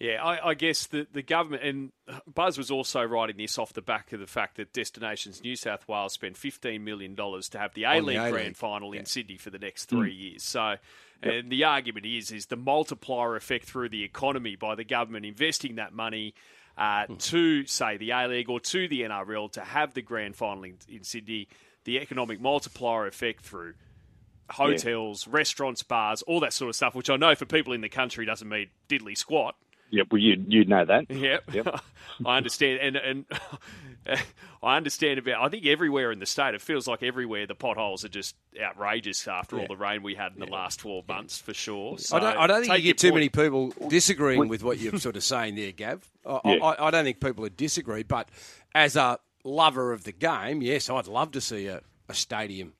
Yeah, 0.00 0.22
I, 0.22 0.50
I 0.50 0.54
guess 0.54 0.86
the, 0.86 1.08
the 1.12 1.22
government 1.22 1.64
and 1.64 1.92
Buzz 2.32 2.56
was 2.56 2.70
also 2.70 3.02
writing 3.02 3.36
this 3.36 3.58
off 3.58 3.72
the 3.72 3.82
back 3.82 4.12
of 4.12 4.20
the 4.20 4.28
fact 4.28 4.56
that 4.58 4.72
Destinations 4.72 5.42
New 5.42 5.56
South 5.56 5.88
Wales 5.88 6.12
spent 6.12 6.36
fifteen 6.36 6.84
million 6.84 7.16
dollars 7.16 7.48
to 7.48 7.58
have 7.58 7.74
the 7.74 7.82
A 7.82 8.00
League 8.00 8.16
A-League, 8.16 8.32
Grand 8.32 8.56
Final 8.56 8.92
in 8.92 9.06
Sydney 9.06 9.38
for 9.38 9.50
the 9.50 9.58
next 9.58 9.90
hmm. 9.90 9.96
three 9.98 10.14
years. 10.14 10.44
So, 10.44 10.76
and 11.20 11.50
the 11.50 11.64
argument 11.64 12.06
is 12.06 12.30
is 12.30 12.46
the 12.46 12.56
multiplier 12.56 13.34
effect 13.34 13.64
through 13.64 13.88
the 13.88 14.04
economy 14.04 14.54
by 14.54 14.76
the 14.76 14.84
government 14.84 15.26
investing 15.26 15.74
that 15.76 15.92
money. 15.92 16.32
Uh, 16.78 17.06
to 17.18 17.66
say 17.66 17.96
the 17.96 18.12
A 18.12 18.28
League 18.28 18.48
or 18.48 18.60
to 18.60 18.86
the 18.86 19.00
NRL 19.02 19.50
to 19.50 19.60
have 19.60 19.94
the 19.94 20.02
grand 20.02 20.36
final 20.36 20.62
in, 20.62 20.76
in 20.88 21.02
Sydney, 21.02 21.48
the 21.82 21.98
economic 21.98 22.40
multiplier 22.40 23.08
effect 23.08 23.44
through 23.44 23.74
hotels, 24.50 25.26
restaurants, 25.26 25.82
bars, 25.82 26.22
all 26.22 26.38
that 26.40 26.52
sort 26.52 26.68
of 26.68 26.76
stuff, 26.76 26.94
which 26.94 27.10
I 27.10 27.16
know 27.16 27.34
for 27.34 27.46
people 27.46 27.72
in 27.72 27.80
the 27.80 27.88
country 27.88 28.24
doesn't 28.24 28.48
mean 28.48 28.68
diddly 28.88 29.16
squat. 29.16 29.56
Yep, 29.90 30.06
well, 30.10 30.20
you'd, 30.20 30.52
you'd 30.52 30.68
know 30.68 30.84
that. 30.84 31.10
Yep. 31.10 31.52
Yep. 31.52 31.80
I 32.26 32.36
understand, 32.36 32.80
and 32.80 32.96
and 32.96 33.24
I 34.62 34.76
understand 34.76 35.18
about. 35.18 35.42
I 35.44 35.48
think 35.48 35.66
everywhere 35.66 36.10
in 36.10 36.18
the 36.18 36.26
state, 36.26 36.54
it 36.54 36.60
feels 36.60 36.86
like 36.86 37.02
everywhere 37.02 37.46
the 37.46 37.54
potholes 37.54 38.04
are 38.04 38.08
just 38.08 38.34
outrageous 38.60 39.28
after 39.28 39.58
all 39.58 39.66
the 39.68 39.76
rain 39.76 40.02
we 40.02 40.14
had 40.14 40.32
in 40.32 40.40
the 40.40 40.46
last 40.46 40.80
twelve 40.80 41.06
months, 41.08 41.38
for 41.38 41.54
sure. 41.54 41.98
So 41.98 42.16
I 42.16 42.20
don't, 42.20 42.36
I 42.36 42.46
don't 42.46 42.60
think 42.62 42.72
take 42.72 42.84
you 42.84 42.92
get 42.94 43.02
your 43.02 43.10
too 43.10 43.14
many 43.14 43.28
people 43.28 43.72
disagreeing 43.88 44.48
with 44.48 44.62
what 44.62 44.78
you're 44.78 44.98
sort 44.98 45.16
of 45.16 45.24
saying 45.24 45.56
there, 45.56 45.72
Gav. 45.72 46.08
I, 46.26 46.40
Yeah. 46.44 46.64
I, 46.64 46.88
I 46.88 46.90
don't 46.90 47.04
think 47.04 47.20
people 47.20 47.42
would 47.42 47.56
disagree, 47.56 48.02
but 48.02 48.28
as 48.74 48.96
a 48.96 49.18
lover 49.44 49.92
of 49.92 50.04
the 50.04 50.12
game, 50.12 50.62
yes, 50.62 50.90
I'd 50.90 51.06
love 51.06 51.32
to 51.32 51.40
see 51.40 51.66
a, 51.66 51.80
a 52.08 52.14
stadium 52.14 52.74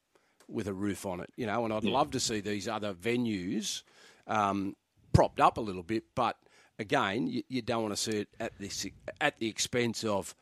with 0.48 0.66
a 0.66 0.72
roof 0.72 1.04
on 1.04 1.20
it, 1.20 1.31
you 1.37 1.46
know, 1.46 1.64
and 1.64 1.72
I'd 1.74 1.85
love 1.85 2.11
to 2.12 2.20
see 2.20 2.40
these 2.40 2.66
other 2.66 2.94
venues 2.94 3.83
um, 4.26 4.76
propped 5.12 5.40
up 5.40 5.59
a 5.59 5.61
little 5.61 5.83
bit, 5.83 6.04
but 6.14 6.37
again, 6.78 7.26
you, 7.26 7.42
you 7.48 7.62
don't 7.62 7.83
want 7.83 7.94
to 7.94 8.00
see 8.00 8.18
it 8.20 8.28
at 8.40 8.52
the 8.59 8.92
at 9.20 9.38
the 9.38 9.48
expense 9.48 10.04
of 10.04 10.35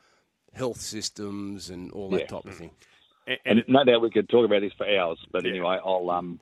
health 0.56 0.80
systems 0.80 1.70
and 1.70 1.92
all 1.92 2.10
that 2.10 2.20
Yeah. 2.22 2.26
type 2.26 2.44
of 2.46 2.54
thing. 2.56 2.70
And, 3.26 3.38
And 3.44 3.58
and 3.60 3.68
no 3.68 3.84
doubt 3.84 4.00
we 4.02 4.10
could 4.10 4.28
talk 4.28 4.44
about 4.44 4.60
this 4.60 4.72
for 4.76 4.86
hours. 4.88 5.18
But 5.32 5.46
anyway, 5.46 5.78
I'll 5.84 6.08
um, 6.10 6.40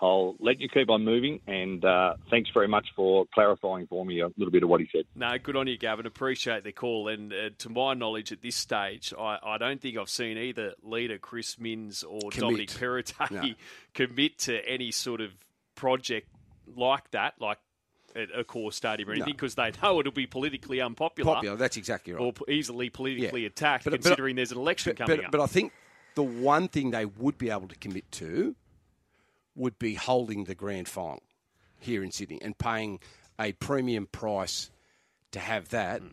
I'll 0.00 0.34
let 0.40 0.58
you 0.60 0.68
keep 0.68 0.90
on 0.90 1.04
moving. 1.04 1.40
And 1.46 1.84
uh, 1.84 2.14
thanks 2.30 2.50
very 2.52 2.66
much 2.66 2.88
for 2.96 3.26
clarifying 3.32 3.86
for 3.86 4.04
me 4.04 4.20
a 4.20 4.28
little 4.36 4.50
bit 4.50 4.62
of 4.62 4.68
what 4.68 4.80
he 4.80 4.88
said. 4.90 5.04
No, 5.14 5.36
good 5.38 5.54
on 5.54 5.66
you, 5.68 5.78
Gavin. 5.78 6.04
Appreciate 6.06 6.64
the 6.64 6.72
call. 6.72 7.08
And 7.08 7.32
uh, 7.32 7.50
to 7.58 7.68
my 7.68 7.94
knowledge, 7.94 8.32
at 8.32 8.42
this 8.42 8.56
stage, 8.56 9.12
I, 9.18 9.38
I 9.42 9.58
don't 9.58 9.80
think 9.80 9.96
I've 9.96 10.08
seen 10.08 10.36
either 10.36 10.72
leader 10.82 11.18
Chris 11.18 11.58
Minns 11.60 12.02
or 12.02 12.30
Dominic 12.30 12.70
Perrottet 12.70 13.30
No. 13.30 13.54
commit 13.94 14.38
to 14.40 14.66
any 14.68 14.90
sort 14.90 15.20
of 15.20 15.30
project 15.76 16.28
like 16.74 17.10
that, 17.12 17.34
like 17.38 17.58
a, 18.14 18.44
Accor 18.44 18.72
stadium 18.72 19.08
or 19.08 19.12
anything, 19.12 19.32
because 19.32 19.54
they 19.54 19.72
know 19.82 20.00
it'll 20.00 20.12
be 20.12 20.26
politically 20.26 20.80
unpopular 20.80 21.34
Popular, 21.34 21.56
that's 21.56 21.76
exactly 21.76 22.12
right. 22.12 22.20
or 22.22 22.32
easily 22.50 22.90
politically 22.90 23.42
Yeah. 23.42 23.46
attacked, 23.48 23.84
But- 23.84 23.90
but- 23.92 24.02
considering 24.02 24.36
there's 24.36 24.52
an 24.52 24.58
election 24.58 24.90
but, 24.96 25.06
coming 25.06 25.16
but, 25.18 25.24
up. 25.26 25.32
but 25.32 25.40
I 25.40 25.46
think 25.46 25.72
the 26.14 26.22
one 26.22 26.68
thing 26.68 26.90
they 26.90 27.04
would 27.06 27.38
be 27.38 27.50
able 27.50 27.68
to 27.68 27.76
commit 27.76 28.10
to 28.12 28.54
would 29.56 29.78
be 29.78 29.94
holding 29.94 30.44
the 30.44 30.54
grand 30.54 30.88
final 30.88 31.22
here 31.78 32.02
in 32.02 32.10
Sydney 32.10 32.40
and 32.42 32.56
paying 32.58 33.00
a 33.38 33.52
premium 33.52 34.06
price 34.06 34.70
to 35.32 35.38
have 35.40 35.68
that. 35.70 36.00
Hmm. 36.00 36.08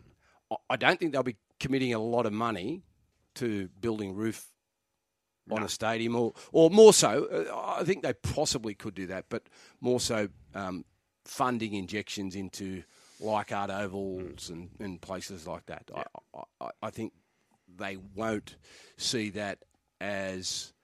I- 0.68 0.76
don't 0.76 0.98
think 0.98 1.12
they'll 1.12 1.22
be 1.22 1.36
committing 1.60 1.94
a 1.94 1.98
lot 1.98 2.26
of 2.26 2.32
money 2.32 2.82
to 3.36 3.68
building 3.80 4.14
roof 4.14 4.48
on 5.50 5.62
a 5.62 5.68
stadium, 5.68 6.14
or 6.14 6.34
or 6.52 6.70
more 6.70 6.92
so. 6.92 7.24
uh, 7.26 7.74
I 7.80 7.84
think 7.84 8.02
they 8.02 8.12
possibly 8.12 8.74
could 8.74 8.94
do 8.94 9.06
that, 9.08 9.26
but 9.28 9.42
more 9.80 9.98
so 10.00 10.28
um, 10.54 10.84
funding 11.32 11.72
injections 11.72 12.36
into 12.36 12.82
Leichhardt 13.18 13.70
Ovals 13.70 14.50
and, 14.50 14.68
and 14.78 15.00
places 15.00 15.46
like 15.46 15.64
that. 15.66 15.90
I, 15.94 16.04
I, 16.60 16.70
I 16.82 16.90
think 16.90 17.14
they 17.74 17.96
won't 18.14 18.56
see 18.98 19.30
that 19.30 19.60
as 19.98 20.74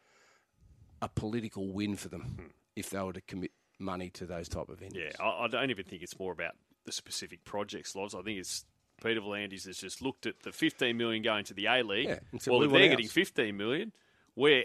a 1.03 1.09
political 1.09 1.71
win 1.71 1.97
for 1.97 2.09
them 2.09 2.23
hmm. 2.23 2.47
if 2.77 2.89
they 2.91 3.01
were 3.01 3.13
to 3.13 3.21
commit 3.21 3.53
money 3.79 4.09
to 4.11 4.25
those 4.25 4.49
type 4.49 4.71
of 4.71 4.81
venues. 4.81 4.95
Yeah, 4.95 5.11
I, 5.21 5.45
I 5.45 5.49
don't 5.49 5.71
even 5.71 5.85
think 5.85 6.03
it's 6.03 6.19
more 6.19 6.33
about 6.33 6.53
the 6.87 6.93
specific 6.93 7.45
projects, 7.45 7.95
Loz. 7.95 8.15
I 8.15 8.23
think 8.23 8.39
it's 8.39 8.65
Peter 9.05 9.21
V'landys 9.21 9.67
has 9.67 9.77
just 9.77 10.01
looked 10.01 10.25
at 10.25 10.43
the 10.45 10.51
15 10.51 10.97
million 10.97 11.23
going 11.23 11.45
to 11.45 11.55
the 11.55 11.67
A 11.67 11.83
League. 11.83 12.09
Yeah, 12.09 12.19
well, 12.47 12.63
if 12.63 12.71
they're 12.73 12.81
ours." 12.81 12.89
getting 12.89 13.09
15 13.09 13.55
million, 13.55 13.93
we're 14.35 14.65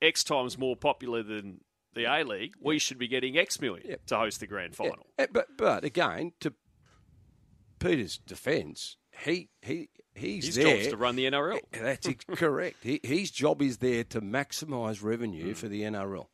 X 0.00 0.24
times 0.24 0.56
more 0.56 0.74
popular 0.74 1.22
than 1.22 1.60
the 1.94 2.04
A 2.04 2.24
League. 2.24 2.54
We 2.60 2.78
should 2.78 2.98
be 2.98 3.08
getting 3.08 3.36
X 3.38 3.60
million 3.60 3.86
Yeah. 3.88 3.96
to 4.06 4.16
host 4.16 4.40
the 4.40 4.46
grand 4.46 4.74
final. 4.76 5.06
eh, 5.18 5.26
But 5.32 5.48
but 5.56 5.84
again, 5.84 6.32
to 6.40 6.54
Peter's 7.78 8.18
defence, 8.18 8.96
he 9.24 9.50
he 9.62 9.88
he's 10.14 10.46
His 10.46 10.54
there. 10.56 10.76
job's 10.76 10.88
to 10.88 10.96
run 10.96 11.16
the 11.16 11.26
NRL. 11.26 11.60
That's 11.72 12.08
correct. 12.34 12.78
He, 12.82 13.00
his 13.02 13.30
job 13.30 13.62
is 13.62 13.78
there 13.78 14.04
to 14.04 14.20
maximise 14.20 15.02
revenue 15.02 15.54
for 15.54 15.68
the 15.68 15.82
NRL. 15.82 16.26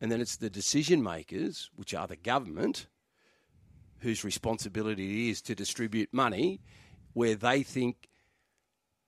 And 0.00 0.12
then 0.12 0.20
it's 0.20 0.36
the 0.36 0.50
decision 0.50 1.02
makers, 1.02 1.70
which 1.76 1.94
are 1.94 2.06
the 2.06 2.16
government, 2.16 2.88
whose 4.00 4.22
responsibility 4.22 5.28
it 5.28 5.30
is 5.30 5.42
to 5.42 5.54
distribute 5.54 6.10
money 6.12 6.60
where 7.14 7.36
they 7.36 7.62
think 7.62 8.08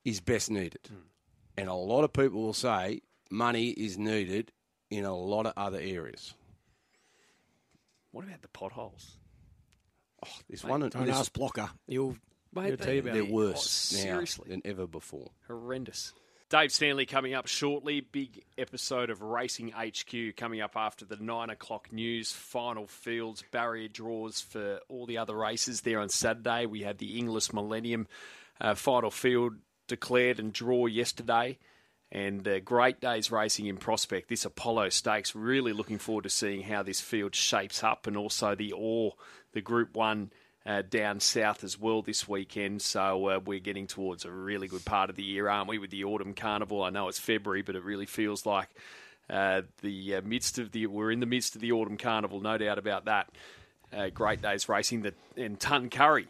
is 0.04 0.20
best 0.20 0.50
needed. 0.50 0.80
Hmm. 0.88 0.94
And 1.58 1.68
a 1.68 1.74
lot 1.74 2.04
of 2.04 2.12
people 2.14 2.40
will 2.40 2.54
say 2.54 3.02
money 3.30 3.70
is 3.70 3.98
needed 3.98 4.52
in 4.90 5.04
a 5.04 5.14
lot 5.14 5.46
of 5.46 5.52
other 5.56 5.78
areas. 5.80 6.34
What 8.12 8.24
about 8.24 8.42
the 8.42 8.48
potholes? 8.48 9.16
Oh, 10.24 10.30
there's 10.48 10.64
one. 10.64 10.80
Don't 10.80 10.92
there's- 10.94 11.16
ask 11.18 11.32
Blocker. 11.32 11.70
You'll, 11.86 12.16
Mate, 12.54 12.66
he'll 12.68 12.76
tell 12.78 12.94
you 12.94 13.00
about 13.00 13.14
they're 13.14 13.22
it. 13.22 13.30
worse 13.30 13.92
Oh, 13.94 13.96
now 13.98 14.02
seriously? 14.14 14.46
than 14.48 14.62
ever 14.64 14.86
before. 14.86 15.30
Horrendous. 15.46 16.12
Dave 16.48 16.70
Stanley 16.72 17.06
coming 17.06 17.34
up 17.34 17.48
shortly. 17.48 18.00
Big 18.00 18.44
episode 18.56 19.10
of 19.10 19.20
Racing 19.20 19.72
HQ 19.72 20.36
coming 20.36 20.60
up 20.60 20.76
after 20.76 21.04
the 21.04 21.16
nine 21.16 21.50
o'clock 21.50 21.92
news. 21.92 22.30
Final 22.32 22.86
fields, 22.86 23.42
barrier 23.50 23.88
draws 23.88 24.40
for 24.40 24.80
all 24.88 25.06
the 25.06 25.18
other 25.18 25.34
races 25.34 25.80
there 25.80 25.98
on 25.98 26.08
Saturday. 26.08 26.66
We 26.66 26.82
had 26.82 26.98
the 26.98 27.18
Inglis 27.18 27.52
Millennium 27.52 28.06
uh, 28.60 28.76
final 28.76 29.10
field 29.10 29.54
declared 29.88 30.38
and 30.38 30.52
draw 30.52 30.86
yesterday. 30.86 31.58
And 32.12 32.46
uh, 32.46 32.60
great 32.60 33.00
days 33.00 33.32
racing 33.32 33.66
in 33.66 33.76
prospect. 33.78 34.28
This 34.28 34.44
Apollo 34.44 34.90
Stakes. 34.90 35.34
Really 35.34 35.72
looking 35.72 35.98
forward 35.98 36.24
to 36.24 36.30
seeing 36.30 36.62
how 36.62 36.82
this 36.82 37.00
field 37.00 37.34
shapes 37.34 37.82
up, 37.82 38.06
and 38.06 38.16
also 38.16 38.54
the 38.54 38.72
Or, 38.72 39.14
the 39.52 39.60
Group 39.60 39.94
One 39.94 40.30
uh, 40.64 40.82
down 40.82 41.20
south 41.20 41.64
as 41.64 41.78
well 41.78 42.02
this 42.02 42.28
weekend. 42.28 42.82
So 42.82 43.28
uh, 43.28 43.40
we're 43.44 43.60
getting 43.60 43.86
towards 43.86 44.24
a 44.24 44.30
really 44.30 44.68
good 44.68 44.84
part 44.84 45.10
of 45.10 45.16
the 45.16 45.22
year, 45.22 45.48
aren't 45.48 45.68
we? 45.68 45.78
With 45.78 45.90
the 45.90 46.04
autumn 46.04 46.34
carnival. 46.34 46.82
I 46.82 46.90
know 46.90 47.08
it's 47.08 47.18
February, 47.18 47.62
but 47.62 47.76
it 47.76 47.84
really 47.84 48.06
feels 48.06 48.46
like 48.46 48.68
uh, 49.30 49.62
the 49.82 50.16
uh, 50.16 50.22
midst 50.22 50.58
of 50.58 50.72
the. 50.72 50.86
We're 50.86 51.10
in 51.10 51.20
the 51.20 51.26
midst 51.26 51.54
of 51.54 51.60
the 51.60 51.72
autumn 51.72 51.96
carnival, 51.96 52.40
no 52.40 52.58
doubt 52.58 52.78
about 52.78 53.06
that. 53.06 53.28
Uh, 53.92 54.10
great 54.10 54.42
days 54.42 54.68
racing. 54.68 55.02
The 55.02 55.14
and 55.36 55.58
Tuncurry. 55.58 56.26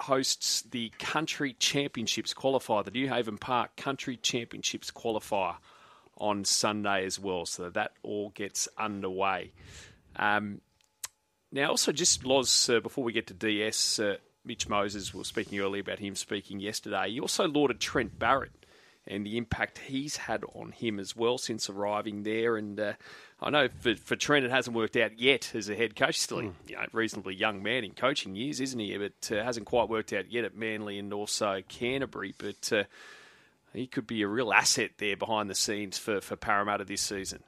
Hosts 0.00 0.62
the 0.62 0.90
Country 0.98 1.54
Championships 1.58 2.34
qualifier, 2.34 2.84
the 2.84 2.90
Newhaven 2.90 3.38
Park 3.40 3.76
Country 3.76 4.16
Championships 4.16 4.90
qualifier 4.90 5.56
on 6.18 6.44
Sunday 6.44 7.04
as 7.04 7.18
well. 7.18 7.46
So 7.46 7.70
that 7.70 7.92
all 8.02 8.30
gets 8.30 8.68
underway. 8.78 9.52
Um, 10.16 10.60
now, 11.52 11.70
also, 11.70 11.92
just 11.92 12.24
Loz, 12.24 12.68
uh, 12.68 12.80
before 12.80 13.04
we 13.04 13.12
get 13.12 13.28
to 13.28 13.34
DS, 13.34 13.98
uh, 13.98 14.16
Mitch 14.44 14.68
Moses, 14.68 15.14
were 15.14 15.24
speaking 15.24 15.58
earlier 15.60 15.80
about 15.80 15.98
him 15.98 16.14
speaking 16.14 16.60
yesterday. 16.60 17.10
He 17.10 17.20
also 17.20 17.46
lauded 17.48 17.80
Trent 17.80 18.18
Barrett 18.18 18.65
and 19.06 19.24
the 19.24 19.36
impact 19.36 19.78
he's 19.78 20.16
had 20.16 20.44
on 20.54 20.72
him 20.72 20.98
as 20.98 21.14
well 21.14 21.38
since 21.38 21.70
arriving 21.70 22.22
there. 22.22 22.56
And 22.56 22.78
uh, 22.78 22.92
I 23.40 23.50
know 23.50 23.68
for, 23.80 23.94
for 23.96 24.16
Trent, 24.16 24.44
it 24.44 24.50
hasn't 24.50 24.76
worked 24.76 24.96
out 24.96 25.18
yet 25.18 25.52
as 25.54 25.68
a 25.68 25.76
head 25.76 25.94
coach. 25.94 26.18
Still 26.18 26.38
a 26.38 26.42
you 26.42 26.52
know, 26.72 26.84
reasonably 26.92 27.34
young 27.34 27.62
man 27.62 27.84
in 27.84 27.92
coaching 27.92 28.34
years, 28.34 28.60
isn't 28.60 28.78
he? 28.78 28.96
But 28.96 29.36
uh, 29.36 29.44
hasn't 29.44 29.66
quite 29.66 29.88
worked 29.88 30.12
out 30.12 30.30
yet 30.30 30.44
at 30.44 30.56
Manly 30.56 30.98
and 30.98 31.12
also 31.12 31.62
Canterbury. 31.68 32.34
But 32.36 32.72
uh, 32.72 32.84
he 33.72 33.86
could 33.86 34.06
be 34.06 34.22
a 34.22 34.28
real 34.28 34.52
asset 34.52 34.92
there 34.98 35.16
behind 35.16 35.48
the 35.48 35.54
scenes 35.54 35.98
for, 35.98 36.20
for 36.20 36.36
Parramatta 36.36 36.84
this 36.84 37.02
season. 37.02 37.42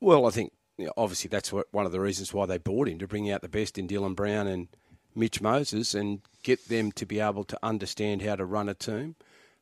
Well, 0.00 0.26
I 0.26 0.30
think 0.30 0.52
you 0.76 0.86
know, 0.86 0.92
obviously 0.96 1.28
that's 1.28 1.52
what, 1.52 1.66
one 1.72 1.86
of 1.86 1.92
the 1.92 2.00
reasons 2.00 2.32
why 2.34 2.46
they 2.46 2.58
bought 2.58 2.88
him 2.88 2.98
to 2.98 3.06
bring 3.06 3.30
out 3.30 3.42
the 3.42 3.48
best 3.48 3.78
in 3.78 3.86
Dylan 3.86 4.16
Brown 4.16 4.46
and 4.46 4.68
Mitch 5.14 5.40
Moses 5.40 5.94
and 5.94 6.20
get 6.42 6.68
them 6.68 6.92
to 6.92 7.04
be 7.04 7.20
able 7.20 7.44
to 7.44 7.58
understand 7.62 8.22
how 8.22 8.36
to 8.36 8.44
run 8.44 8.68
a 8.68 8.74
team. 8.74 9.16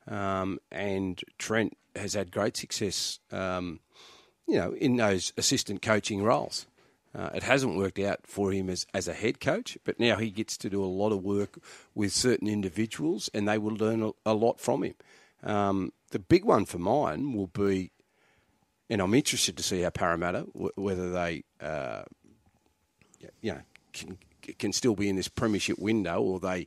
Um, 0.09 0.59
and 0.71 1.23
Trent 1.39 1.77
has 1.95 2.15
had 2.15 2.31
great 2.31 2.57
success, 2.57 3.19
um, 3.31 3.81
you 4.47 4.57
know, 4.57 4.73
in 4.73 4.97
those 4.97 5.33
assistant 5.37 5.83
coaching 5.83 6.23
roles. 6.23 6.67
Uh, 7.15 7.31
it 7.35 7.43
hasn't 7.43 7.77
worked 7.77 7.99
out 7.99 8.21
for 8.25 8.53
him 8.53 8.69
as, 8.71 8.87
as 8.95 9.09
a 9.09 9.15
head 9.15 9.41
coach, 9.41 9.79
but 9.85 9.99
now 9.99 10.17
he 10.17 10.31
gets 10.31 10.57
to 10.59 10.71
do 10.71 10.85
a 10.85 10.87
lot 10.87 11.11
of 11.11 11.25
work 11.25 11.59
with 11.95 12.13
certain 12.13 12.49
individuals, 12.49 13.29
and 13.35 13.49
they 13.49 13.59
will 13.59 13.75
learn 13.75 14.03
a, 14.03 14.11
a 14.27 14.35
lot 14.35 14.61
from 14.61 14.85
him. 14.85 14.95
Um, 15.43 15.93
the 16.11 16.19
big 16.19 16.45
one 16.45 16.65
for 16.65 16.79
mine 16.79 17.33
will 17.33 17.49
be, 17.49 17.91
and 18.91 19.01
I'm 19.01 19.15
interested 19.15 19.57
to 19.57 19.63
see 19.63 19.83
how 19.83 19.91
Parramatta, 19.91 20.47
w- 20.53 20.73
whether 20.77 21.11
they, 21.11 21.45
uh, 21.61 22.03
you 23.41 23.53
know, 23.53 23.61
can 23.93 24.19
can 24.59 24.73
still 24.73 24.95
be 24.95 25.09
in 25.09 25.17
this 25.17 25.29
premiership 25.29 25.79
window 25.79 26.23
or 26.23 26.41
they 26.41 26.67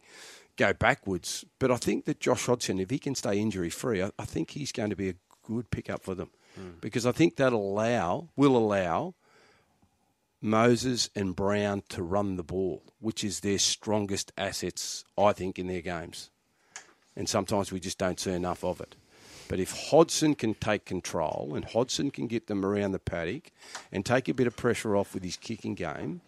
go 0.62 0.74
backwards. 0.74 1.46
But 1.60 1.72
I 1.72 1.78
think 1.78 2.06
that 2.06 2.20
Josh 2.20 2.46
Hodgson, 2.46 2.80
if 2.80 2.90
he 2.90 3.00
can 3.00 3.16
stay 3.16 3.40
injury 3.40 3.70
free, 3.70 4.02
I, 4.02 4.12
I 4.18 4.26
think 4.26 4.52
he's 4.52 4.72
going 4.72 4.90
to 4.92 4.96
be 4.96 5.10
a 5.10 5.16
good 5.44 5.70
pickup 5.72 6.04
for 6.04 6.16
them 6.16 6.30
hmm. 6.56 6.80
because 6.82 7.06
I 7.06 7.12
think 7.12 7.36
that'll 7.36 7.74
allow 7.74 8.30
will 8.36 8.56
allow 8.56 9.16
Moses 10.42 11.10
and 11.16 11.36
Brown 11.36 11.84
to 11.90 12.02
run 12.02 12.36
the 12.36 12.44
ball, 12.44 12.84
which 13.00 13.24
is 13.24 13.40
their 13.40 13.60
strongest 13.60 14.32
assets, 14.38 15.04
I 15.18 15.34
think, 15.34 15.60
in 15.60 15.68
their 15.68 15.82
games. 15.82 16.30
And 17.16 17.30
sometimes 17.30 17.72
we 17.72 17.80
just 17.80 17.98
don't 17.98 18.20
see 18.20 18.32
enough 18.32 18.64
of 18.64 18.82
it. 18.82 18.96
But 19.48 19.60
if 19.60 19.90
Hodgson 19.90 20.34
can 20.36 20.54
take 20.54 20.86
control 20.86 21.54
and 21.56 21.66
Hodgson 21.66 22.10
can 22.10 22.28
get 22.28 22.48
them 22.48 22.66
around 22.66 22.94
the 22.94 23.00
paddock 23.00 23.52
and 23.92 24.06
take 24.06 24.30
a 24.30 24.34
bit 24.34 24.48
of 24.48 24.56
pressure 24.56 24.96
off 24.96 25.14
with 25.14 25.24
his 25.24 25.36
kicking 25.36 25.76
game, 25.76 26.22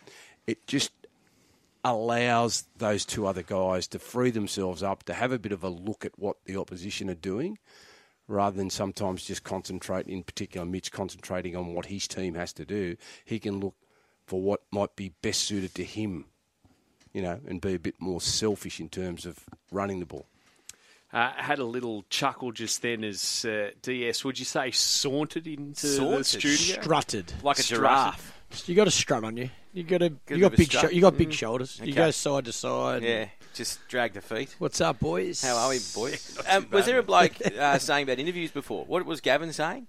it 0.45 0.67
just 0.67 0.91
allows 1.83 2.63
those 2.77 3.05
two 3.05 3.27
other 3.27 3.43
guys 3.43 3.87
to 3.87 3.99
free 3.99 4.31
themselves 4.31 4.81
up, 4.83 5.03
to 5.03 5.13
have 5.13 5.31
a 5.31 5.39
bit 5.39 5.51
of 5.51 5.63
a 5.63 5.69
look 5.69 6.05
at 6.05 6.17
what 6.17 6.37
the 6.45 6.55
opposition 6.57 7.09
are 7.09 7.15
doing, 7.15 7.57
rather 8.27 8.55
than 8.57 8.69
sometimes 8.69 9.25
just 9.25 9.43
concentrate, 9.43 10.07
in 10.07 10.23
particular, 10.23 10.65
Mitch 10.65 10.91
concentrating 10.91 11.55
on 11.55 11.73
what 11.73 11.87
his 11.87 12.07
team 12.07 12.35
has 12.35 12.53
to 12.53 12.65
do. 12.65 12.95
He 13.25 13.39
can 13.39 13.59
look 13.59 13.75
for 14.25 14.41
what 14.41 14.61
might 14.71 14.95
be 14.95 15.13
best 15.21 15.41
suited 15.41 15.75
to 15.75 15.83
him, 15.83 16.25
you 17.11 17.21
know, 17.21 17.39
and 17.47 17.59
be 17.59 17.73
a 17.73 17.79
bit 17.79 17.95
more 17.99 18.21
selfish 18.21 18.79
in 18.79 18.87
terms 18.89 19.25
of 19.25 19.39
running 19.71 19.99
the 19.99 20.05
ball. 20.05 20.27
Uh, 21.11 21.31
had 21.35 21.59
a 21.59 21.63
little 21.65 22.03
chuckle 22.09 22.51
just 22.51 22.81
then 22.81 23.03
as 23.03 23.45
uh, 23.45 23.69
DS, 23.83 24.23
would 24.25 24.39
you 24.39 24.45
say, 24.45 24.71
sauntered 24.71 25.45
into 25.45 25.85
the 25.85 25.93
Sauntered? 25.93 26.25
studio? 26.25 26.81
Strutted. 26.81 27.33
Like 27.43 27.59
a 27.59 27.61
Strutted. 27.61 27.81
giraffe. 27.83 28.33
You 28.65 28.75
got 28.75 28.87
a 28.87 28.91
strut 28.91 29.23
on 29.23 29.37
you. 29.37 29.49
You 29.73 29.83
got 29.83 30.01
a 30.01 30.09
Got 30.09 30.19
a 30.31 30.35
you 30.35 30.41
got 30.41 30.55
big 30.55 30.71
sho- 30.71 30.89
you 30.89 31.01
got 31.01 31.17
big 31.17 31.33
shoulders. 31.33 31.77
You 31.79 31.85
Okay. 31.85 31.93
go 31.93 32.11
side 32.11 32.45
to 32.45 32.51
side. 32.51 33.01
Yeah, 33.03 33.25
just 33.53 33.79
drag 33.87 34.13
the 34.13 34.21
feet. 34.21 34.55
What's 34.59 34.79
up, 34.81 34.99
boys? 34.99 35.41
How 35.41 35.55
are 35.57 35.69
we, 35.69 35.79
boys? 35.95 36.37
Um, 36.47 36.67
was 36.71 36.85
there 36.85 36.99
a 36.99 37.03
bloke 37.03 37.33
uh, 37.59 37.79
saying 37.79 38.03
about 38.03 38.19
interviews 38.19 38.51
before? 38.51 38.85
What 38.85 39.05
was 39.05 39.21
Gavin 39.21 39.51
saying? 39.53 39.87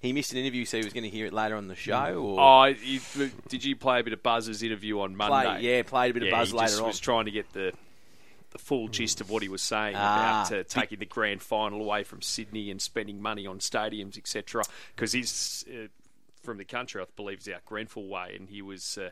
He 0.00 0.12
missed 0.12 0.32
an 0.32 0.38
interview, 0.38 0.64
so 0.64 0.78
he 0.78 0.84
was 0.84 0.92
going 0.92 1.04
to 1.04 1.10
hear 1.10 1.26
it 1.26 1.32
later 1.32 1.56
on 1.56 1.66
the 1.68 1.74
show. 1.74 2.14
Or 2.14 2.40
Oh, 2.40 2.64
you, 2.66 3.00
did 3.48 3.64
you 3.64 3.74
play 3.74 3.98
a 4.00 4.04
bit 4.04 4.12
of 4.12 4.22
Buzz's 4.22 4.62
interview 4.62 5.00
on 5.00 5.16
Monday? 5.16 5.44
play, 5.58 5.60
yeah, 5.76 5.82
played 5.82 6.12
a 6.12 6.14
bit 6.14 6.22
of 6.22 6.30
buzz 6.30 6.50
he 6.52 6.56
later 6.56 6.68
just 6.68 6.80
on. 6.80 6.86
was 6.86 7.00
trying 7.00 7.24
to 7.26 7.30
get 7.32 7.52
the 7.52 7.72
the 8.50 8.58
full 8.58 8.88
gist 8.88 9.20
of 9.20 9.28
what 9.28 9.42
he 9.42 9.48
was 9.50 9.60
saying 9.60 9.94
Ah. 9.94 10.46
about 10.46 10.58
uh, 10.58 10.62
taking 10.66 10.98
the 11.00 11.04
grand 11.04 11.42
final 11.42 11.82
away 11.82 12.02
from 12.02 12.22
Sydney 12.22 12.70
and 12.70 12.80
spending 12.80 13.20
money 13.20 13.46
on 13.46 13.58
stadiums, 13.58 14.16
etc. 14.16 14.62
Because 14.96 15.12
he's 15.12 15.64
uh, 15.70 15.88
from 16.48 16.58
the 16.58 16.64
country, 16.64 17.00
I 17.02 17.04
believe, 17.16 17.38
he's 17.44 17.52
out 17.54 17.64
Grenfell 17.64 18.06
way, 18.08 18.34
and 18.38 18.48
he 18.48 18.62
was. 18.62 18.98
Uh, 18.98 19.10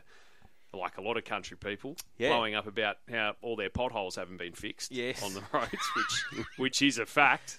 like 0.73 0.97
a 0.97 1.01
lot 1.01 1.17
of 1.17 1.23
country 1.23 1.57
people, 1.57 1.95
Yeah. 2.19 2.29
blowing 2.29 2.53
up 2.53 2.67
about 2.67 2.97
how 3.09 3.35
all 3.41 3.55
their 3.55 3.69
potholes 3.69 4.15
haven't 4.17 4.37
been 4.37 4.53
fixed 4.53 4.91
Yes. 4.91 5.23
on 5.23 5.33
the 5.33 5.41
roads, 5.53 5.71
which 5.95 6.45
which 6.57 6.81
is 6.83 6.99
a 6.99 7.05
fact. 7.05 7.57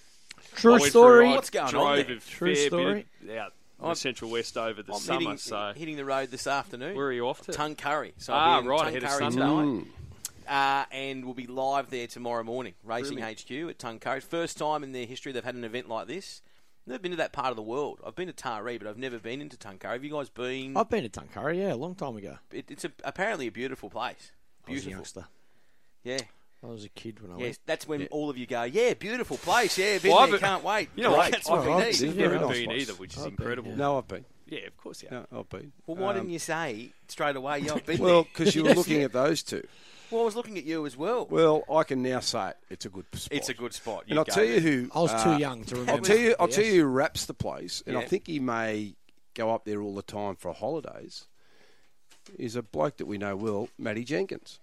True 0.55 0.75
I 0.75 0.87
story. 0.87 1.25
through- 1.25 1.31
I 1.31 1.35
What's 1.35 1.49
going 1.49 1.65
on 1.65 1.71
drove 1.71 2.07
there? 2.07 2.15
a 2.15 2.19
True 2.19 2.55
fair 2.55 2.67
story. 2.67 3.05
Bit 3.25 3.37
out 3.37 3.53
in 3.79 3.85
I'm- 3.85 3.89
the 3.89 3.95
Central 3.95 4.31
West 4.31 4.55
over 4.57 4.83
the 4.83 4.93
I'm 4.93 4.99
summer. 4.99 5.19
hitting, 5.21 5.37
so 5.37 5.73
hitting 5.75 5.97
the 5.97 6.05
road 6.05 6.29
this 6.29 6.45
afternoon. 6.47 6.95
where 6.95 7.07
are 7.07 7.11
you 7.11 7.27
off 7.27 7.41
to? 7.47 7.51
Tuncurry. 7.51 8.13
So 8.19 8.31
Ah, 8.31 8.55
I'll 8.55 8.61
be 8.61 8.65
in 8.67 8.69
right, 8.71 8.87
ahead 8.87 9.03
of 9.03 9.09
Tuncurry 9.09 9.33
Sunday. 9.33 9.39
tonight. 9.39 9.87
Uh, 10.47 10.85
and 10.95 11.25
we'll 11.25 11.33
be 11.33 11.47
live 11.47 11.89
there 11.89 12.07
tomorrow 12.07 12.43
morning, 12.43 12.75
Racing 12.83 13.15
Brilliant. 13.17 13.39
HQ 13.41 13.69
at 13.71 13.77
Tuncurry. 13.79 14.21
First 14.23 14.57
time 14.59 14.83
in 14.83 14.91
their 14.93 15.07
history 15.07 15.31
they've 15.31 15.43
had 15.43 15.55
an 15.55 15.63
event 15.65 15.89
like 15.89 16.07
this. 16.07 16.41
Never 16.89 16.99
been 16.99 17.11
to 17.11 17.17
that 17.17 17.31
part 17.33 17.51
of 17.51 17.55
the 17.55 17.61
world. 17.61 17.99
I've 18.05 18.15
been 18.15 18.27
to 18.27 18.33
Taree, 18.33 18.79
but 18.79 18.87
I've 18.87 18.97
never 18.97 19.19
been 19.19 19.41
into 19.41 19.55
Tuncurry. 19.57 19.93
Have 19.93 20.03
you 20.03 20.11
guys 20.11 20.29
been? 20.29 20.75
I've 20.75 20.89
been 20.89 21.03
to 21.07 21.09
Tuncurry, 21.09 21.59
yeah, 21.59 21.73
a 21.73 21.75
long 21.75 21.93
time 21.93 22.17
ago. 22.17 22.37
It, 22.51 22.65
it's 22.71 22.83
a, 22.83 22.91
apparently 23.03 23.45
a 23.47 23.51
beautiful 23.51 23.89
place. 23.91 24.31
I 24.67 24.71
was 24.71 24.81
a 24.81 24.85
Beautiful. 24.85 24.91
youngster. 24.91 25.25
Yeah. 26.03 26.19
I 26.63 26.67
was 26.67 26.83
a 26.83 26.89
kid 26.89 27.21
when 27.21 27.31
I 27.31 27.35
Yes, 27.35 27.41
went. 27.45 27.57
that's 27.67 27.87
when 27.87 28.07
all 28.07 28.29
of 28.29 28.37
you 28.37 28.45
go, 28.47 28.63
yeah, 28.63 28.93
beautiful 28.95 29.37
place, 29.37 29.77
yeah, 29.77 29.97
been 29.99 30.11
Well, 30.11 30.25
there, 30.25 30.35
I've- 30.35 30.43
can't 30.43 30.63
wait. 30.63 30.89
You 30.95 31.03
know 31.03 31.11
what? 31.11 31.31
That's 31.31 31.47
what 31.47 31.59
I've- 31.59 31.69
we 31.69 31.77
need. 31.77 31.93
seen- 31.95 32.09
I've 32.09 32.17
never 32.17 32.39
nice 32.39 32.57
been 32.57 32.65
place. 32.65 32.81
either, 32.81 32.93
which 32.95 33.11
is 33.13 33.17
I've 33.19 33.23
been, 33.25 33.31
incredible. 33.33 33.69
yeah. 33.71 33.77
No, 33.77 33.97
I've 33.99 34.07
been. 34.07 34.25
Yeah, 34.47 34.59
of 34.61 34.75
course, 34.77 35.03
yeah. 35.03 35.09
No, 35.31 35.39
I've 35.39 35.49
been. 35.49 35.71
Well, 35.85 35.95
why 35.97 36.09
Um, 36.09 36.15
didn't 36.15 36.29
you 36.31 36.39
say 36.39 36.89
straight 37.07 37.35
away, 37.37 37.59
yeah, 37.59 37.75
I've 37.75 37.85
been 37.85 37.99
Well, 38.01 38.23
because 38.23 38.53
you 38.55 38.63
were 38.63 38.73
looking 38.73 39.03
at 39.03 39.13
those 39.13 39.41
two. 39.43 39.65
Well, 40.11 40.21
I 40.21 40.25
was 40.25 40.35
looking 40.35 40.57
at 40.57 40.63
you 40.63 40.85
as 40.85 40.97
well. 40.97 41.27
Well, 41.29 41.63
I 41.73 41.83
can 41.83 42.01
now 42.01 42.19
say 42.19 42.49
it. 42.49 42.57
It's 42.69 42.85
a 42.85 42.89
good 42.89 43.05
spot. 43.13 43.27
it's 43.37 43.49
a 43.49 43.53
good 43.53 43.73
spot. 43.73 44.05
And 44.09 44.17
I'll 44.17 44.25
tell 44.25 44.43
you 44.43 44.59
who. 44.59 44.89
I 44.93 44.99
was 45.01 45.11
uh, 45.11 45.23
too 45.23 45.39
young 45.39 45.63
to 45.65 45.75
remember. 45.75 45.91
I'll 45.93 46.01
tell 46.01 46.17
you. 46.17 46.35
I'll 46.39 46.47
Yes. 46.47 46.55
tell 46.55 46.65
you 46.65 46.81
who 46.81 46.87
wraps 46.87 47.25
the 47.25 47.33
place, 47.33 47.83
and 47.85 47.97
I 47.97 48.05
think 48.05 48.27
he 48.27 48.39
may 48.39 48.95
go 49.35 49.53
up 49.53 49.65
there 49.65 49.81
all 49.81 49.93
the 49.95 50.01
time 50.01 50.35
for 50.35 50.53
holidays. 50.53 51.25
Is 52.37 52.55
a 52.55 52.61
bloke 52.61 52.97
that 52.97 53.05
we 53.07 53.17
know 53.17 53.35
well, 53.35 53.69
Matty 53.77 54.03
Jenkins. 54.03 54.59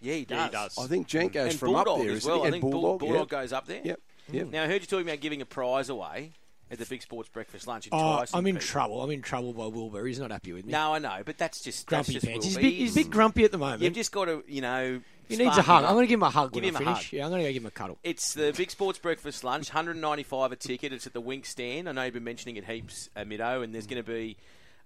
Yeah, 0.00 0.14
he 0.14 0.24
does. 0.24 0.36
Yeah, 0.38 0.44
he 0.46 0.52
does. 0.52 0.78
I 0.78 0.86
think 0.86 1.08
Jen 1.08 1.28
goes 1.28 1.50
and 1.50 1.58
from 1.58 1.72
Bulldog 1.72 1.88
up 1.98 1.98
there, 2.04 2.10
as 2.12 2.16
isn't 2.18 2.30
well. 2.30 2.38
he? 2.38 2.42
I 2.42 2.46
And 2.46 2.52
think 2.54 2.62
Bull- 2.62 2.70
Bulldog, 2.70 3.00
Bulldog 3.00 3.32
yeah. 3.32 3.40
goes 3.40 3.52
up 3.52 3.66
there. 3.66 3.80
Yep. 3.84 4.00
Yep. 4.30 4.46
Now, 4.50 4.62
I 4.62 4.66
heard 4.66 4.80
you 4.82 4.86
talking 4.86 5.08
about 5.08 5.20
giving 5.20 5.42
a 5.42 5.46
prize 5.46 5.88
away 5.88 6.32
at 6.70 6.78
the 6.78 6.84
Big 6.86 7.02
Sports 7.02 7.28
Breakfast 7.28 7.66
Lunch 7.66 7.86
in 7.86 7.94
Oh, 7.94 8.18
Tyson. 8.18 8.38
I'm 8.38 8.46
in 8.46 8.56
people. 8.56 8.66
trouble. 8.68 9.02
I'm 9.02 9.10
in 9.10 9.22
trouble 9.22 9.52
by 9.52 9.66
Wilbur. 9.66 10.04
He's 10.06 10.18
not 10.18 10.30
happy 10.30 10.52
with 10.52 10.64
me. 10.66 10.72
No, 10.72 10.94
I 10.94 10.98
know, 10.98 11.22
but 11.24 11.38
that's 11.38 11.60
just 11.62 11.86
grumpy 11.86 12.12
that's 12.14 12.24
just 12.24 12.26
pants. 12.26 12.46
He's 12.46 12.54
big, 12.56 12.62
be. 12.64 12.70
he's 12.74 12.92
a 12.96 13.00
bit 13.00 13.10
grumpy 13.10 13.44
at 13.44 13.52
the 13.52 13.58
moment. 13.58 13.82
You've 13.82 13.94
just 13.94 14.12
got 14.12 14.26
to, 14.26 14.42
you 14.46 14.60
know. 14.60 15.00
he 15.28 15.36
needs 15.36 15.56
a 15.56 15.62
hug. 15.62 15.84
I'm 15.84 15.94
going 15.94 16.04
to 16.04 16.08
give 16.08 16.18
him 16.18 16.24
a 16.24 16.30
hug 16.30 16.52
Give 16.52 16.62
when 16.62 16.68
him 16.70 16.76
I 16.76 16.80
a 16.80 16.84
finish. 16.84 17.04
hug. 17.04 17.12
Yeah, 17.12 17.24
I'm 17.24 17.30
going 17.30 17.42
to 17.42 17.48
go 17.48 17.52
give 17.52 17.62
him 17.62 17.66
a 17.66 17.70
cuddle. 17.70 17.98
It's 18.04 18.34
the 18.34 18.52
Big 18.56 18.70
Sports 18.70 18.98
Breakfast 18.98 19.44
Lunch, 19.44 19.68
195 19.70 20.52
a 20.52 20.56
ticket. 20.56 20.92
It's 20.92 21.06
at 21.06 21.12
the 21.14 21.22
Winx 21.22 21.46
stand. 21.46 21.88
I 21.88 21.92
know 21.92 22.02
you've 22.04 22.14
been 22.14 22.24
mentioning 22.24 22.56
it 22.56 22.64
heaps, 22.64 23.08
uh, 23.16 23.20
Middo, 23.20 23.62
and 23.64 23.74
there's 23.74 23.86
going 23.86 24.02
to 24.02 24.10
be 24.10 24.36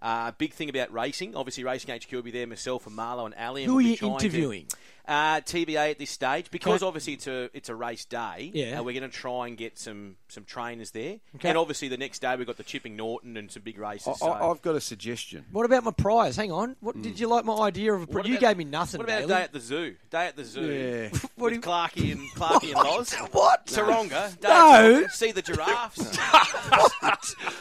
uh, 0.00 0.26
a 0.28 0.34
big 0.36 0.52
thing 0.52 0.68
about 0.68 0.92
racing. 0.92 1.34
Obviously, 1.36 1.62
Racing 1.64 1.94
HQ 1.96 2.10
will 2.12 2.22
be 2.22 2.30
there, 2.32 2.46
myself 2.46 2.86
and 2.86 2.96
Marlo 2.96 3.24
and 3.26 3.34
Ali. 3.36 3.62
and 3.62 3.70
Who 3.70 3.76
we'll 3.76 3.86
are 3.86 3.88
you 3.88 3.96
trying 3.96 4.18
to- 4.18 4.24
interviewing? 4.26 4.66
Uh, 5.04 5.40
TBA 5.40 5.90
at 5.90 5.98
this 5.98 6.10
stage 6.10 6.48
because 6.52 6.80
Okay. 6.80 6.86
obviously 6.86 7.12
it's 7.14 7.26
a 7.26 7.50
it's 7.52 7.68
a 7.68 7.74
race 7.74 8.04
day. 8.04 8.52
Yeah. 8.54 8.78
uh, 8.78 8.84
we're 8.84 8.98
going 8.98 9.10
to 9.10 9.16
try 9.16 9.48
and 9.48 9.56
get 9.56 9.76
some 9.76 10.14
some 10.28 10.44
trainers 10.44 10.92
there, 10.92 11.18
Okay. 11.34 11.48
and 11.48 11.58
obviously 11.58 11.88
the 11.88 11.96
next 11.96 12.20
day 12.20 12.36
we've 12.36 12.46
got 12.46 12.56
the 12.56 12.62
Chipping 12.62 12.94
Norton 12.94 13.36
and 13.36 13.50
some 13.50 13.62
big 13.64 13.78
races. 13.78 14.06
I, 14.06 14.12
so- 14.12 14.28
I, 14.30 14.48
I've 14.48 14.62
got 14.62 14.76
a 14.76 14.80
suggestion. 14.80 15.44
What 15.50 15.66
about 15.66 15.82
my 15.82 15.90
prize? 15.90 16.36
Hang 16.36 16.52
on. 16.52 16.76
What 16.78 17.02
did 17.02 17.18
you 17.18 17.26
like 17.26 17.44
my 17.44 17.56
idea 17.56 17.92
of 17.92 18.02
a 18.02 18.06
prize? 18.06 18.28
You 18.28 18.38
gave 18.38 18.56
me 18.56 18.62
nothing. 18.62 18.98
What 18.98 19.08
about 19.08 19.22
Daly. 19.22 19.32
a 19.32 19.36
day 19.38 19.42
at 19.42 19.52
the 19.52 19.58
zoo? 19.60 19.96
Day 20.10 20.26
at 20.28 20.36
the 20.36 20.44
zoo. 20.44 20.60
Yeah. 20.72 21.08
What 21.34 21.48
do 21.50 21.56
with 21.56 21.64
you- 21.66 21.70
Clarky 21.72 22.12
and 22.12 22.20
Clarky 22.36 22.66
and 22.66 22.74
Loz. 22.88 23.12
What? 23.32 23.66
Taronga. 23.74 24.38
Day 24.40 24.48
No. 24.48 25.06
See 25.08 25.32
the 25.32 25.42
giraffes. 25.42 26.00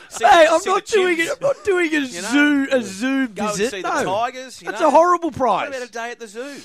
See 0.09 0.25
Hey, 0.25 0.45
the- 0.45 0.51
I'm 0.51 0.61
not 0.65 0.85
doing 0.85 1.19
it. 1.19 1.29
I'm 1.31 1.37
not 1.41 1.63
doing 1.63 1.91
a 1.95 1.99
know? 2.01 2.05
zoo 2.07 2.67
a 2.71 2.81
zoo 2.83 3.27
Go 3.29 3.47
and 3.47 3.57
visit. 3.57 3.71
see 3.71 3.81
no. 3.81 3.97
the 3.97 4.03
tigers. 4.03 4.61
You 4.61 4.67
That's 4.69 4.81
know? 4.81 4.89
a 4.89 4.91
horrible 4.91 5.31
prize. 5.31 5.69
What 5.69 5.77
about 5.77 5.89
a 5.89 5.91
day 5.91 6.11
at 6.11 6.19
the 6.19 6.27
zoo? 6.27 6.57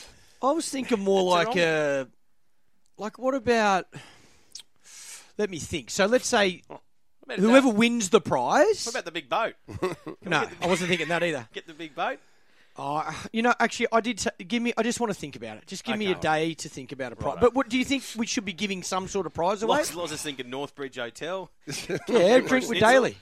I 0.42 0.52
was 0.52 0.68
thinking 0.68 1.00
more 1.00 1.22
like 1.22 1.56
a, 1.56 2.08
like 2.98 3.18
what 3.18 3.34
about? 3.34 3.86
Let 5.38 5.50
me 5.50 5.58
think. 5.58 5.90
So 5.90 6.06
let's 6.06 6.26
say 6.26 6.62
oh, 6.70 6.80
about 7.24 7.38
whoever 7.38 7.70
day- 7.70 7.76
wins 7.76 8.10
the 8.10 8.20
prize. 8.20 8.86
What 8.86 8.94
about 8.94 9.04
the 9.04 9.12
big 9.12 9.28
boat? 9.28 9.54
no, 10.24 10.46
I 10.62 10.66
wasn't 10.66 10.88
thinking 10.88 11.08
that 11.08 11.22
either. 11.22 11.48
Get 11.52 11.66
the 11.66 11.74
big 11.74 11.94
boat. 11.94 12.18
Oh, 12.78 13.26
you 13.32 13.40
know, 13.40 13.54
actually, 13.58 13.86
I 13.90 14.00
did. 14.02 14.20
Say, 14.20 14.30
give 14.46 14.62
me. 14.62 14.74
I 14.76 14.82
just 14.82 15.00
want 15.00 15.10
to 15.10 15.18
think 15.18 15.34
about 15.34 15.56
it. 15.56 15.66
Just 15.66 15.82
give 15.82 15.96
me 15.96 16.08
a 16.08 16.10
Okay. 16.10 16.20
day 16.20 16.54
to 16.54 16.68
think 16.68 16.92
about 16.92 17.12
a 17.12 17.16
prize. 17.16 17.38
But 17.40 17.54
what 17.54 17.70
do 17.70 17.78
you 17.78 17.84
think 17.86 18.04
we 18.16 18.26
should 18.26 18.44
be 18.44 18.52
giving 18.52 18.82
some 18.82 19.08
sort 19.08 19.24
of 19.24 19.32
prize 19.32 19.62
away? 19.62 19.78
Loz, 19.78 19.94
Loz 19.94 20.12
is 20.12 20.20
thinking 20.20 20.50
Northbridge 20.50 20.96
Hotel. 20.96 21.50
yeah, 21.66 21.96
drink 22.40 22.50
with 22.50 22.64
Schnitzel. 22.66 22.80
Daily. 22.80 23.16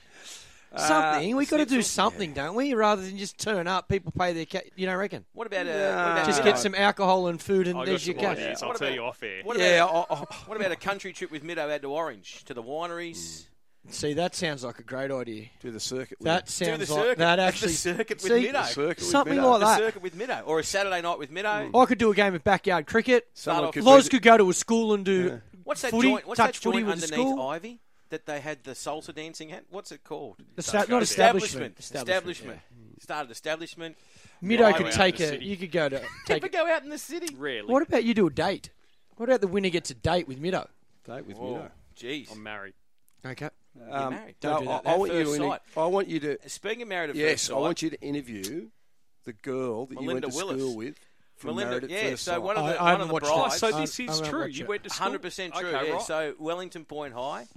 Something 0.77 1.35
we 1.35 1.45
got 1.45 1.57
to 1.57 1.65
do 1.65 1.75
Schnitzel. 1.75 1.89
something, 2.11 2.33
don't 2.33 2.55
we? 2.55 2.73
Rather 2.73 3.01
than 3.01 3.17
just 3.17 3.37
turn 3.37 3.67
up, 3.67 3.87
people 3.89 4.11
pay 4.17 4.33
their. 4.33 4.45
Ca- 4.45 4.69
you 4.75 4.85
don't 4.85 4.97
reckon? 4.97 5.25
What 5.33 5.47
about, 5.47 5.67
uh, 5.67 5.69
what 5.69 6.11
about 6.11 6.25
Just 6.25 6.41
uh, 6.41 6.43
get 6.43 6.59
some 6.59 6.75
alcohol 6.75 7.27
and 7.27 7.41
food, 7.41 7.67
and 7.67 7.85
there's 7.87 8.05
your 8.07 8.15
cash. 8.15 8.37
ideas. 8.37 8.61
I'll 8.63 8.69
What 8.69 8.77
tell 8.77 8.87
about- 8.87 8.95
you 8.95 9.03
off 9.03 9.23
air. 9.23 9.41
What 9.43 9.55
about, 9.55 9.65
Yeah, 9.65 9.85
I, 9.85 10.13
I, 10.13 10.25
what 10.47 10.57
about 10.59 10.71
a 10.71 10.75
country 10.75 11.13
trip 11.13 11.31
with 11.31 11.43
Middo 11.43 11.69
out 11.73 11.81
to 11.81 11.87
Orange 11.91 12.43
to 12.45 12.53
the 12.53 12.63
wineries? 12.63 13.45
See, 13.87 14.13
that 14.13 14.33
sounds 14.33 14.63
like 14.63 14.79
a 14.79 14.83
great 14.83 15.11
idea. 15.11 15.45
do 15.61 15.69
the 15.69 15.79
circuit. 15.79 16.17
with 16.19 16.25
That 16.25 16.43
it. 16.45 16.49
sounds 16.49 16.79
do 16.79 16.85
the 16.87 16.93
like 16.93 17.03
circuit. 17.03 17.17
that 17.19 17.35
the 17.35 17.41
actually. 17.43 17.71
circuit 17.73 18.23
with 18.23 18.31
See, 18.31 18.47
Middo. 18.47 18.65
circuit 18.65 18.97
with 18.97 19.07
something 19.07 19.37
Middo. 19.37 19.51
like 19.51 19.59
The 19.59 19.65
that. 19.67 19.77
circuit 19.77 20.01
with 20.01 20.17
Middo, 20.17 20.41
or 20.47 20.57
a 20.59 20.63
Saturday 20.63 21.01
night 21.01 21.19
with 21.19 21.31
Middo. 21.31 21.79
I 21.79 21.85
could 21.85 21.99
do 21.99 22.11
a 22.11 22.15
game 22.15 22.33
of 22.33 22.43
backyard 22.43 22.87
cricket. 22.87 23.27
Someone 23.35 23.71
could 23.71 23.83
Loz 23.83 24.05
be- 24.05 24.09
could 24.17 24.23
go 24.23 24.37
to 24.37 24.49
a 24.49 24.53
school 24.55 24.93
and 24.95 25.05
do 25.05 25.39
What's 25.63 25.83
that 25.83 25.91
footy, 25.91 26.09
joint? 26.09 26.27
What's 26.27 26.37
touch 26.39 26.55
that 26.59 26.63
footy 26.63 26.79
joint 26.79 26.87
with 26.87 26.99
the 27.09 27.15
underneath 27.15 27.33
school. 27.35 27.47
Ivy 27.47 27.79
that 28.09 28.25
they 28.25 28.39
had 28.39 28.63
the 28.63 28.71
salsa 28.71 29.13
dancing 29.13 29.51
at? 29.51 29.63
What's 29.69 29.91
it 29.91 30.03
called? 30.03 30.37
Esta- 30.57 30.85
not 30.89 31.01
establishment. 31.01 31.77
Establishment. 31.79 32.59
Started 32.99 33.31
establishment. 33.31 33.97
Middo 34.43 34.61
Right 34.61 34.75
could 34.75 34.91
take 34.91 35.17
the 35.17 35.37
a. 35.37 35.41
You 35.41 35.57
could 35.57 35.71
go 35.71 35.89
to 35.89 35.99
take. 36.25 36.41
Never 36.43 36.49
go 36.49 36.67
out 36.71 36.83
in 36.83 36.89
the 36.89 36.97
city. 36.97 37.35
Rarely. 37.35 37.71
What 37.71 37.81
about 37.83 38.03
you 38.03 38.13
do 38.13 38.27
a 38.27 38.29
date? 38.29 38.69
What 39.17 39.29
about 39.29 39.41
the 39.41 39.47
winner 39.47 39.69
gets 39.69 39.89
a 39.89 39.93
date 39.95 40.27
with 40.27 40.41
Middo? 40.41 40.67
Date 41.05 41.25
with 41.25 41.37
Whoa, 41.37 41.55
Middo. 41.55 41.71
jeez. 41.97 42.31
I'm 42.31 42.43
married. 42.43 42.73
Okay. 43.25 43.49
Um, 43.89 44.13
married. 44.13 44.35
Don't 44.39 44.53
no, 44.53 44.59
do 44.59 44.65
that. 44.67 44.81
I, 44.87 44.93
I 44.93 44.97
want 44.97 45.13
you 45.13 45.19
to. 45.19 45.25
first 45.25 45.41
inter- 45.41 45.59
I 45.77 45.85
want 45.87 46.07
you 46.07 46.19
to. 46.21 46.49
Speaking 46.49 46.81
of 46.83 46.87
married 46.87 47.09
at 47.11 47.15
Yes, 47.15 47.47
first 47.47 47.51
I 47.51 47.55
want 47.59 47.81
you 47.81 47.89
to 47.89 48.01
interview 48.01 48.67
the 49.25 49.33
girl 49.33 49.85
that 49.87 49.99
you 50.01 50.07
went 50.07 50.21
to 50.21 50.27
Willis. 50.29 50.61
school 50.61 50.75
with 50.75 50.95
from 51.35 51.49
Melinda, 51.55 51.71
Married 51.71 51.83
at 51.85 51.89
yeah. 51.89 52.09
So 52.11 52.31
Sight. 52.33 52.41
one 52.41 52.55
of 52.57 52.65
the 52.65 52.71
I- 52.71 52.75
I 52.75 52.81
one 52.81 52.91
haven't 52.91 53.01
of 53.01 53.07
the 53.07 53.13
watched 53.13 53.25
that. 53.25 53.33
Brides. 53.35 53.57
so 53.57 53.71
this 53.81 53.99
is 53.99 54.07
won't 54.09 54.25
true. 54.25 54.41
watch 54.41 54.57
You 54.57 54.65
went 54.67 54.83
to 54.83 54.89
school. 54.89 55.03
Hundred 55.03 55.21
percent 55.21 55.53
true. 55.53 55.67
Okay, 55.69 55.87
yeah. 55.87 55.93
right. 55.95 56.01
So 56.01 56.33
Wellington 56.39 56.85
Point 56.85 57.13
High, 57.13 57.47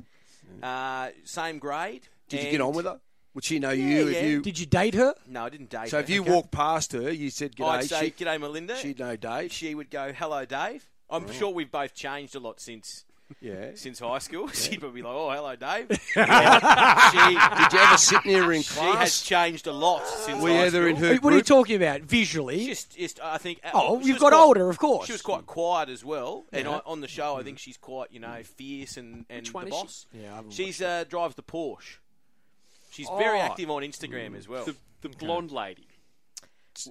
uh, 0.62 1.08
same 1.24 1.58
grade. 1.58 2.08
Did 2.28 2.44
you 2.44 2.50
get 2.50 2.60
on 2.60 2.74
with 2.74 2.84
her? 2.86 3.00
Would 3.34 3.44
she 3.44 3.58
know 3.58 3.70
Yeah, 3.70 3.84
you? 4.00 4.08
yeah. 4.08 4.18
If 4.18 4.24
you 4.24 4.42
Did 4.42 4.58
you 4.58 4.66
date 4.66 4.94
her? 4.94 5.14
No, 5.26 5.44
I 5.44 5.48
didn't 5.48 5.70
date. 5.70 5.80
Her. 5.82 5.86
So 5.88 5.96
her. 5.98 6.02
if 6.02 6.10
you 6.10 6.22
Okay. 6.22 6.32
walked 6.32 6.50
past 6.50 6.92
her, 6.92 7.10
you 7.10 7.30
said 7.30 7.54
I'd 7.60 7.84
say 7.84 8.06
she, 8.16 8.24
g'day, 8.24 8.40
Melinda. 8.40 8.76
she'd 8.76 8.98
know 8.98 9.16
Dave. 9.16 9.52
she 9.52 9.74
would 9.74 9.90
go, 9.90 10.12
"Hello, 10.12 10.44
Dave." 10.44 10.90
I'm 11.10 11.30
sure 11.32 11.50
we've 11.50 11.70
both 11.70 11.94
changed 11.94 12.34
a 12.34 12.40
lot 12.40 12.60
since 12.60 13.04
yeah. 13.40 13.70
since 13.74 13.98
high 13.98 14.18
school. 14.18 14.48
She'd 14.48 14.80
probably 14.80 15.02
be 15.02 15.06
like, 15.06 15.14
"Oh, 15.14 15.30
hello, 15.30 15.56
Dave." 15.56 15.88
she 16.12 16.24
Did 16.24 17.72
you 17.72 17.78
ever 17.78 17.96
sit 17.96 18.24
near 18.24 18.44
her 18.44 18.52
in 18.52 18.62
she 18.62 18.74
she 18.74 18.80
has 18.80 19.20
changed 19.22 19.66
a 19.66 19.72
lot 19.72 20.06
since 20.06 20.42
Were 20.42 20.48
high 20.50 20.60
you 20.60 20.62
ever 20.64 20.88
in 20.88 20.96
school. 20.96 21.08
her 21.08 21.14
What 21.16 21.32
are 21.32 21.36
you 21.36 21.42
talking 21.42 21.76
about? 21.76 22.00
Visually? 22.02 22.66
Just, 22.66 22.96
just, 22.96 23.20
I 23.20 23.38
think. 23.38 23.60
uh, 23.64 23.70
oh, 23.74 24.00
she 24.00 24.08
you've 24.08 24.18
got 24.20 24.32
quite- 24.32 24.40
older, 24.42 24.68
of 24.70 24.78
course. 24.78 25.06
She 25.06 25.12
was 25.12 25.22
quite 25.22 25.46
quiet 25.46 25.88
as 25.88 26.04
well, 26.04 26.44
and 26.52 26.64
Yeah. 26.66 26.74
on, 26.76 26.80
on 26.86 27.00
the 27.00 27.08
show, 27.08 27.36
I 27.36 27.42
think 27.42 27.58
she's 27.58 27.76
quite, 27.76 28.12
you 28.12 28.20
know, 28.20 28.42
fierce 28.42 28.96
and, 28.96 29.24
and 29.28 29.40
Which 29.40 29.54
one 29.54 29.64
the 29.68 29.70
is 29.70 29.76
she? 29.76 29.82
boss. 29.82 30.06
Yeah, 30.12 30.42
she's 30.50 30.82
uh, 30.82 31.04
drives 31.08 31.34
the 31.34 31.42
Porsche. 31.42 31.98
She's 32.90 33.08
very 33.18 33.38
Oh. 33.38 33.42
active 33.42 33.70
on 33.70 33.82
Instagram 33.82 34.36
as 34.36 34.48
well. 34.48 34.64
The, 34.64 34.74
the 35.02 35.08
blonde 35.10 35.52
lady. 35.52 35.86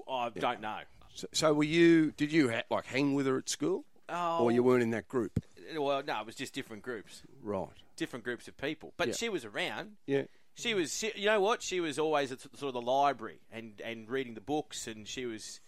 I 0.10 0.30
don't 0.30 0.62
know. 0.62 0.80
So, 1.16 1.28
so 1.32 1.54
were 1.54 1.64
you? 1.64 2.12
Did 2.12 2.32
you 2.32 2.50
ha- 2.52 2.64
like 2.70 2.86
hang 2.86 3.14
with 3.16 3.26
her 3.26 3.38
at 3.38 3.50
school, 3.50 3.86
Oh, 4.10 4.44
or 4.44 4.52
you 4.52 4.62
weren't 4.64 4.84
in 4.84 4.92
that 4.92 5.08
group? 5.08 5.44
Well, 5.76 6.02
no, 6.06 6.20
it 6.22 6.26
was 6.26 6.36
just 6.36 6.54
different 6.54 6.84
groups, 6.84 7.22
Right. 7.42 7.68
different 7.96 8.24
groups 8.26 8.48
of 8.48 8.58
people. 8.58 8.94
But 8.98 9.10
Yeah. 9.10 9.14
she 9.16 9.30
was 9.30 9.46
around. 9.46 9.98
Yeah. 10.06 10.24
She 10.56 10.74
was, 10.74 10.98
she, 10.98 11.12
you 11.16 11.26
know 11.28 11.40
what? 11.40 11.62
She 11.62 11.80
was 11.80 12.00
always 12.00 12.32
at 12.32 12.42
sort 12.42 12.64
of 12.64 12.74
the 12.74 12.82
library 12.82 13.40
and, 13.52 13.80
and 13.84 14.10
reading 14.10 14.34
the 14.34 14.42
books, 14.42 14.88
and 14.88 15.08
she 15.08 15.26
was 15.26 15.60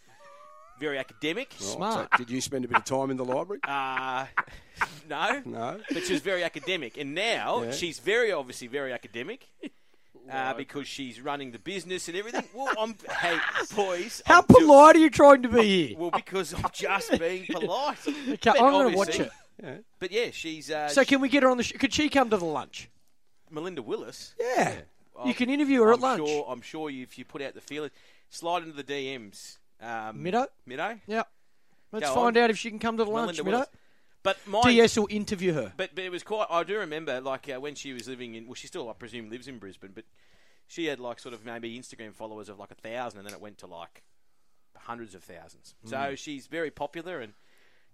very 0.80 0.98
academic. 0.98 1.50
Right. 1.60 1.62
Smart. 1.70 2.10
So 2.14 2.18
did 2.18 2.30
you 2.32 2.42
spend 2.42 2.66
a 2.66 2.68
bit 2.68 2.78
of 2.78 2.86
time 2.86 3.12
in 3.12 3.18
the 3.18 3.26
library? 3.26 3.60
Uh, 3.68 4.26
no, 5.10 5.42
No. 5.46 5.80
but 5.92 6.06
she 6.06 6.14
was 6.14 6.22
very 6.22 6.44
academic, 6.44 6.98
and 6.98 7.14
now 7.14 7.64
Yeah. 7.64 7.72
she's 7.72 8.00
very 8.00 8.32
obviously 8.32 8.68
very 8.68 8.94
academic. 8.94 9.48
Uh, 10.32 10.54
because 10.54 10.88
she's 10.88 11.20
running 11.20 11.50
the 11.52 11.58
business 11.58 12.08
and 12.08 12.16
everything. 12.16 12.44
Well, 12.54 12.72
I'm 12.78 12.94
hey 13.20 13.40
boys. 13.76 14.22
How 14.28 14.42
I'm 14.42 14.46
do- 14.48 14.54
polite 14.60 14.96
are 14.96 15.00
you 15.00 15.10
trying 15.10 15.42
to 15.42 15.50
be 15.50 15.88
here? 15.88 15.98
well, 15.98 16.12
because 16.12 16.54
I'm 16.54 16.70
just 16.72 17.18
being 17.18 17.48
polite. 17.48 17.98
Okay, 18.08 18.38
But 18.44 18.62
I'm 18.62 18.72
going 18.72 18.92
to 18.92 18.96
watch 18.98 19.08
obviously- 19.10 19.26
it. 19.26 19.32
But 20.00 20.12
yeah, 20.12 20.32
she's 20.32 20.72
uh, 20.72 20.88
So 20.90 21.04
can 21.04 21.22
we 21.22 21.30
get 21.30 21.44
her 21.44 21.50
on 21.50 21.58
the? 21.58 21.64
Sh- 21.64 21.74
could 21.74 21.94
she 21.94 22.10
come 22.10 22.30
to 22.30 22.38
the 22.38 22.46
lunch? 22.46 22.90
Melinda 23.50 23.82
Willis. 23.82 24.34
Yeah. 24.40 24.76
You 25.26 25.34
can 25.34 25.50
interview 25.50 25.82
her 25.82 25.90
I'm 25.90 25.96
at 25.96 26.00
lunch. 26.00 26.28
Sure, 26.30 26.46
I'm 26.48 26.62
sure 26.62 26.90
you, 26.90 27.04
if 27.04 27.18
you 27.18 27.26
put 27.26 27.42
out 27.42 27.54
the 27.54 27.62
feeler, 27.62 27.90
slide 28.30 28.64
into 28.64 28.82
the 28.82 28.84
DMs. 28.84 29.58
Um, 29.82 30.24
Middo? 30.24 30.48
Middo. 30.68 31.00
Yeah. 31.08 31.24
Let's 31.92 32.08
Go 32.08 32.16
find 32.16 32.38
on. 32.38 32.44
out 32.44 32.50
if 32.50 32.58
she 32.58 32.70
can 32.70 32.80
come 32.80 32.98
to 32.98 33.04
the 33.04 33.10
lunch. 33.10 33.38
Melinda 33.38 33.44
Middo. 33.44 33.54
Willis. 33.54 33.68
But 34.22 34.38
my 34.48 34.62
DS 34.64 34.98
will 34.98 35.08
interview 35.10 35.54
her. 35.54 35.74
But 35.78 35.96
but 35.96 36.04
it 36.04 36.12
was 36.12 36.24
quite. 36.24 36.48
I 36.50 36.64
do 36.64 36.78
remember 36.80 37.22
like 37.22 37.50
uh, 37.50 37.60
when 37.60 37.76
she 37.76 37.94
was 37.94 38.08
living 38.08 38.36
in. 38.36 38.46
Well, 38.48 38.54
she 38.54 38.68
still 38.68 38.90
I 38.90 38.94
presume 38.94 39.30
lives 39.30 39.48
in 39.48 39.60
Brisbane, 39.60 39.92
but 39.96 40.04
she 40.68 40.86
had 40.86 41.00
like 41.00 41.20
sort 41.20 41.34
of 41.34 41.46
maybe 41.46 41.78
Instagram 41.80 42.14
followers 42.14 42.50
of 42.50 42.60
like 42.60 42.72
a 42.72 42.76
thousand, 42.76 43.20
and 43.20 43.28
then 43.28 43.34
it 43.34 43.42
went 43.42 43.58
to 43.60 43.68
like 43.68 44.04
hundreds 44.78 45.16
of 45.16 45.24
thousands. 45.24 45.74
So 45.86 46.16
she's 46.16 46.48
very 46.48 46.70
popular, 46.70 47.20
and 47.20 47.34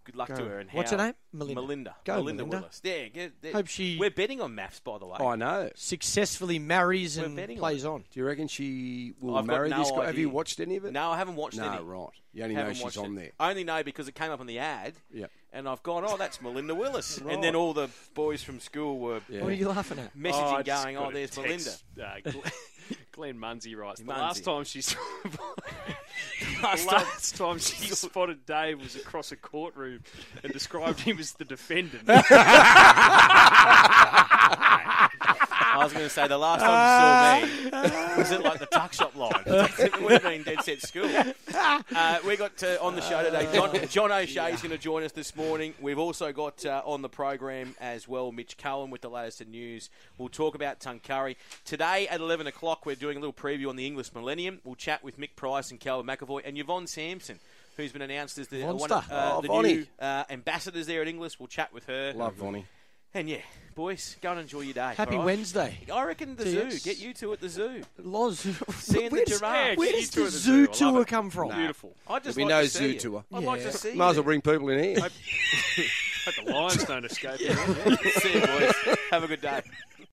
good 0.06 0.16
luck 0.16 0.30
Go. 0.30 0.36
to 0.36 0.44
her. 0.46 0.60
And 0.60 0.70
What's 0.72 0.92
how- 0.92 0.98
her 0.98 1.04
name? 1.08 1.14
Melinda. 1.34 1.62
Melinda. 1.62 1.96
Go, 2.06 2.16
Melinda, 2.16 2.44
Melinda. 2.46 2.58
Willis. 2.62 2.82
Yeah. 2.84 3.08
Get, 3.10 3.42
get- 3.42 3.54
Hope 3.54 3.68
she- 3.68 3.98
We're 4.00 4.10
betting 4.12 4.40
on 4.40 4.56
maths, 4.56 4.80
by 4.80 4.98
the 4.98 5.06
way. 5.06 5.18
Oh, 5.20 5.28
I 5.28 5.36
know. 5.36 5.70
Successfully 5.76 6.60
marries 6.60 7.18
We're 7.18 7.26
and 7.26 7.36
betting 7.36 7.58
on 7.58 7.60
plays 7.60 7.84
on. 7.86 8.06
Do 8.12 8.20
you 8.20 8.26
reckon 8.26 8.48
she 8.48 9.14
will 9.20 9.36
I've 9.36 9.46
got 9.48 9.54
marry 9.54 9.70
no 9.70 9.80
this 9.80 9.92
guy? 9.92 9.98
Have 10.02 10.10
idea. 10.10 10.22
you 10.22 10.30
watched 10.30 10.60
any 10.62 10.78
of 10.78 10.86
it? 10.86 10.94
No, 10.94 11.12
I 11.12 11.18
haven't 11.18 11.36
watched 11.36 11.58
No, 11.58 11.70
any. 11.72 11.84
right. 11.84 12.10
You 12.34 12.44
only 12.44 12.56
know 12.56 12.62
Haven't 12.62 12.76
she's 12.76 12.84
watched 12.84 12.98
on 12.98 13.14
it. 13.14 13.16
there. 13.20 13.32
I 13.40 13.50
only 13.50 13.64
know 13.64 13.84
because 13.84 14.08
it 14.08 14.16
came 14.16 14.32
up 14.32 14.40
on 14.40 14.46
the 14.48 14.60
ad. 14.60 14.94
Yeah. 15.14 15.28
And 15.54 15.70
I've 15.70 15.82
gone, 15.84 16.04
oh, 16.06 16.18
that's 16.18 16.42
Melinda 16.42 16.76
Willis. 16.76 17.20
Right. 17.22 17.34
And 17.34 17.44
then 17.44 17.56
all 17.56 17.74
the 17.74 17.90
boys 18.14 18.44
from 18.44 18.60
school 18.60 19.00
were 19.00 19.22
Yeah. 19.30 19.42
What 19.42 19.52
are 19.52 19.56
you 19.56 19.70
laughing 19.70 20.00
at? 20.00 20.16
messaging, 20.18 20.54
I 20.54 20.62
just 20.64 20.84
going, 20.84 20.96
got 20.96 21.06
oh, 21.06 21.10
a 21.10 21.14
there's 21.14 21.38
Melinda. 21.38 21.64
text, 21.64 21.84
Uh, 21.98 22.32
Glenn, 22.32 22.52
Glenn 23.14 23.40
Munsey 23.40 23.74
writes. 23.76 24.00
The 24.02 24.06
Munsey. 24.06 24.22
last 24.22 24.44
time 24.44 24.64
she 24.66 24.82
the 24.82 24.96
Last 26.62 26.88
time- 26.88 26.98
last 27.04 27.36
time 27.38 27.60
she 27.60 27.88
spotted 27.88 28.46
Dave 28.46 28.80
was 28.82 28.96
across 28.96 29.32
a 29.32 29.36
courtroom 29.36 30.02
and 30.44 30.54
described 30.54 31.00
him 31.02 31.20
as 31.20 31.34
the 31.34 31.46
defendant. 31.46 32.08
I 35.58 35.84
was 35.84 35.94
going 35.94 36.06
to 36.06 36.10
say 36.10 36.28
the 36.28 36.38
last 36.38 36.62
time 36.62 37.64
you 37.64 37.70
saw 37.70 37.76
me 37.76 38.18
was 38.18 38.32
it 38.32 38.42
like 38.44 38.60
the 38.60 38.66
tuck 38.68 38.94
shop 38.94 39.16
line. 39.16 39.32
it 39.46 40.02
would 40.02 40.12
have 40.12 40.24
been 40.24 40.44
dead 40.44 40.62
set 40.64 40.82
school. 40.82 41.10
Uh, 41.54 42.20
we 42.26 42.36
got 42.36 42.62
uh, 42.64 42.78
on 42.82 42.96
the 42.96 43.02
show 43.02 43.24
today. 43.24 43.48
John, 43.54 43.88
John 43.88 44.12
O'Shea 44.12 44.52
is 44.54 44.62
going 44.62 44.72
to 44.72 44.78
join 44.78 45.04
us 45.04 45.12
this 45.12 45.36
morning. 45.36 45.74
We've 45.80 46.00
also 46.00 46.32
got 46.34 46.66
uh, 46.66 46.82
on 46.86 47.02
the 47.02 47.10
program 47.10 47.76
as 47.80 48.08
well 48.08 48.32
Mitch 48.32 48.58
Cullen 48.58 48.90
with 48.92 49.02
the 49.02 49.10
latest 49.10 49.42
in 49.42 49.52
news. 49.52 49.90
We'll 50.18 50.30
talk 50.30 50.56
about 50.56 50.80
Tuncurry 50.80 51.36
today 51.64 52.08
at 52.08 52.20
eleven 52.20 52.48
o'clock. 52.48 52.86
We're 52.86 52.96
doing 52.96 53.18
a 53.18 53.20
little 53.20 53.34
preview 53.34 53.70
on 53.70 53.76
the 53.76 53.86
Inglis 53.88 54.14
Millennium. 54.14 54.60
We'll 54.64 54.76
chat 54.76 55.04
with 55.04 55.20
Mick 55.20 55.36
Price 55.36 55.72
and 55.72 55.80
Kerrin 55.80 56.04
McEvoy 56.06 56.42
and 56.46 56.58
Yvonne 56.58 56.88
Sampson. 56.88 57.40
Who's 57.78 57.92
been 57.92 58.02
announced 58.04 58.38
as 58.38 58.48
the, 58.48 58.64
one 58.64 58.90
of, 58.90 59.12
uh, 59.12 59.32
Oh, 59.36 59.42
the 59.42 59.48
Vonnie. 59.50 59.74
new 59.76 59.86
uh, 60.00 60.24
ambassadors 60.30 60.88
there 60.88 61.02
at 61.02 61.10
Inglis? 61.10 61.40
We'll 61.40 61.48
chat 61.48 61.74
with 61.74 61.86
her. 61.88 62.14
Love 62.16 62.36
Vonnie. 62.36 62.66
And 63.16 63.30
yeah, 63.30 63.38
boys, 63.76 64.18
go 64.22 64.32
and 64.32 64.42
enjoy 64.42 64.60
your 64.62 64.74
day. 64.74 64.94
Happy 64.98 65.14
all 65.14 65.20
right? 65.20 65.26
Wednesday. 65.28 65.78
I 65.92 66.04
reckon 66.04 66.36
the 66.36 66.50
Yes. 66.50 66.74
zoo. 66.74 66.90
Get 66.90 67.00
you 67.00 67.14
two 67.14 67.32
at 67.32 67.40
the 67.40 67.48
zoo. 67.48 67.82
Loz. 67.98 68.40
Seeing 68.76 69.10
the 69.10 69.24
giraffe. 69.26 69.42
Yeah, 69.70 69.76
where 69.76 69.92
does 69.94 70.10
the 70.10 70.16
two 70.18 70.26
at 70.26 70.32
the 70.34 70.38
zoo 70.38 70.42
zoo. 70.42 70.86
I 70.86 70.86
love 70.86 70.94
tour 70.94 71.02
it. 71.04 71.08
come 71.08 71.30
from? 71.30 71.48
Beautiful. 71.56 71.96
I 72.10 72.20
just 72.20 72.36
There'll 72.36 72.50
be 72.50 72.54
like 72.54 72.60
no 72.60 72.62
to 72.64 72.70
see 72.70 72.78
zoo 72.80 72.88
you. 72.92 73.00
tour. 73.00 73.24
I'd 73.34 73.44
like 73.46 73.62
to 73.62 73.72
see 73.72 73.94
Might 73.94 74.10
as 74.10 74.16
well 74.18 74.24
bring 74.26 74.42
people 74.42 74.68
in 74.68 74.84
here. 74.84 75.00
Hope 76.26 76.46
the 76.46 76.52
lions 76.52 76.84
don't 76.84 77.06
escape. 77.06 77.38
see 78.20 78.34
you, 78.34 78.42
boys. 78.42 78.74
Have 79.12 79.24
a 79.24 79.28
good 79.28 79.42
day. 79.42 79.62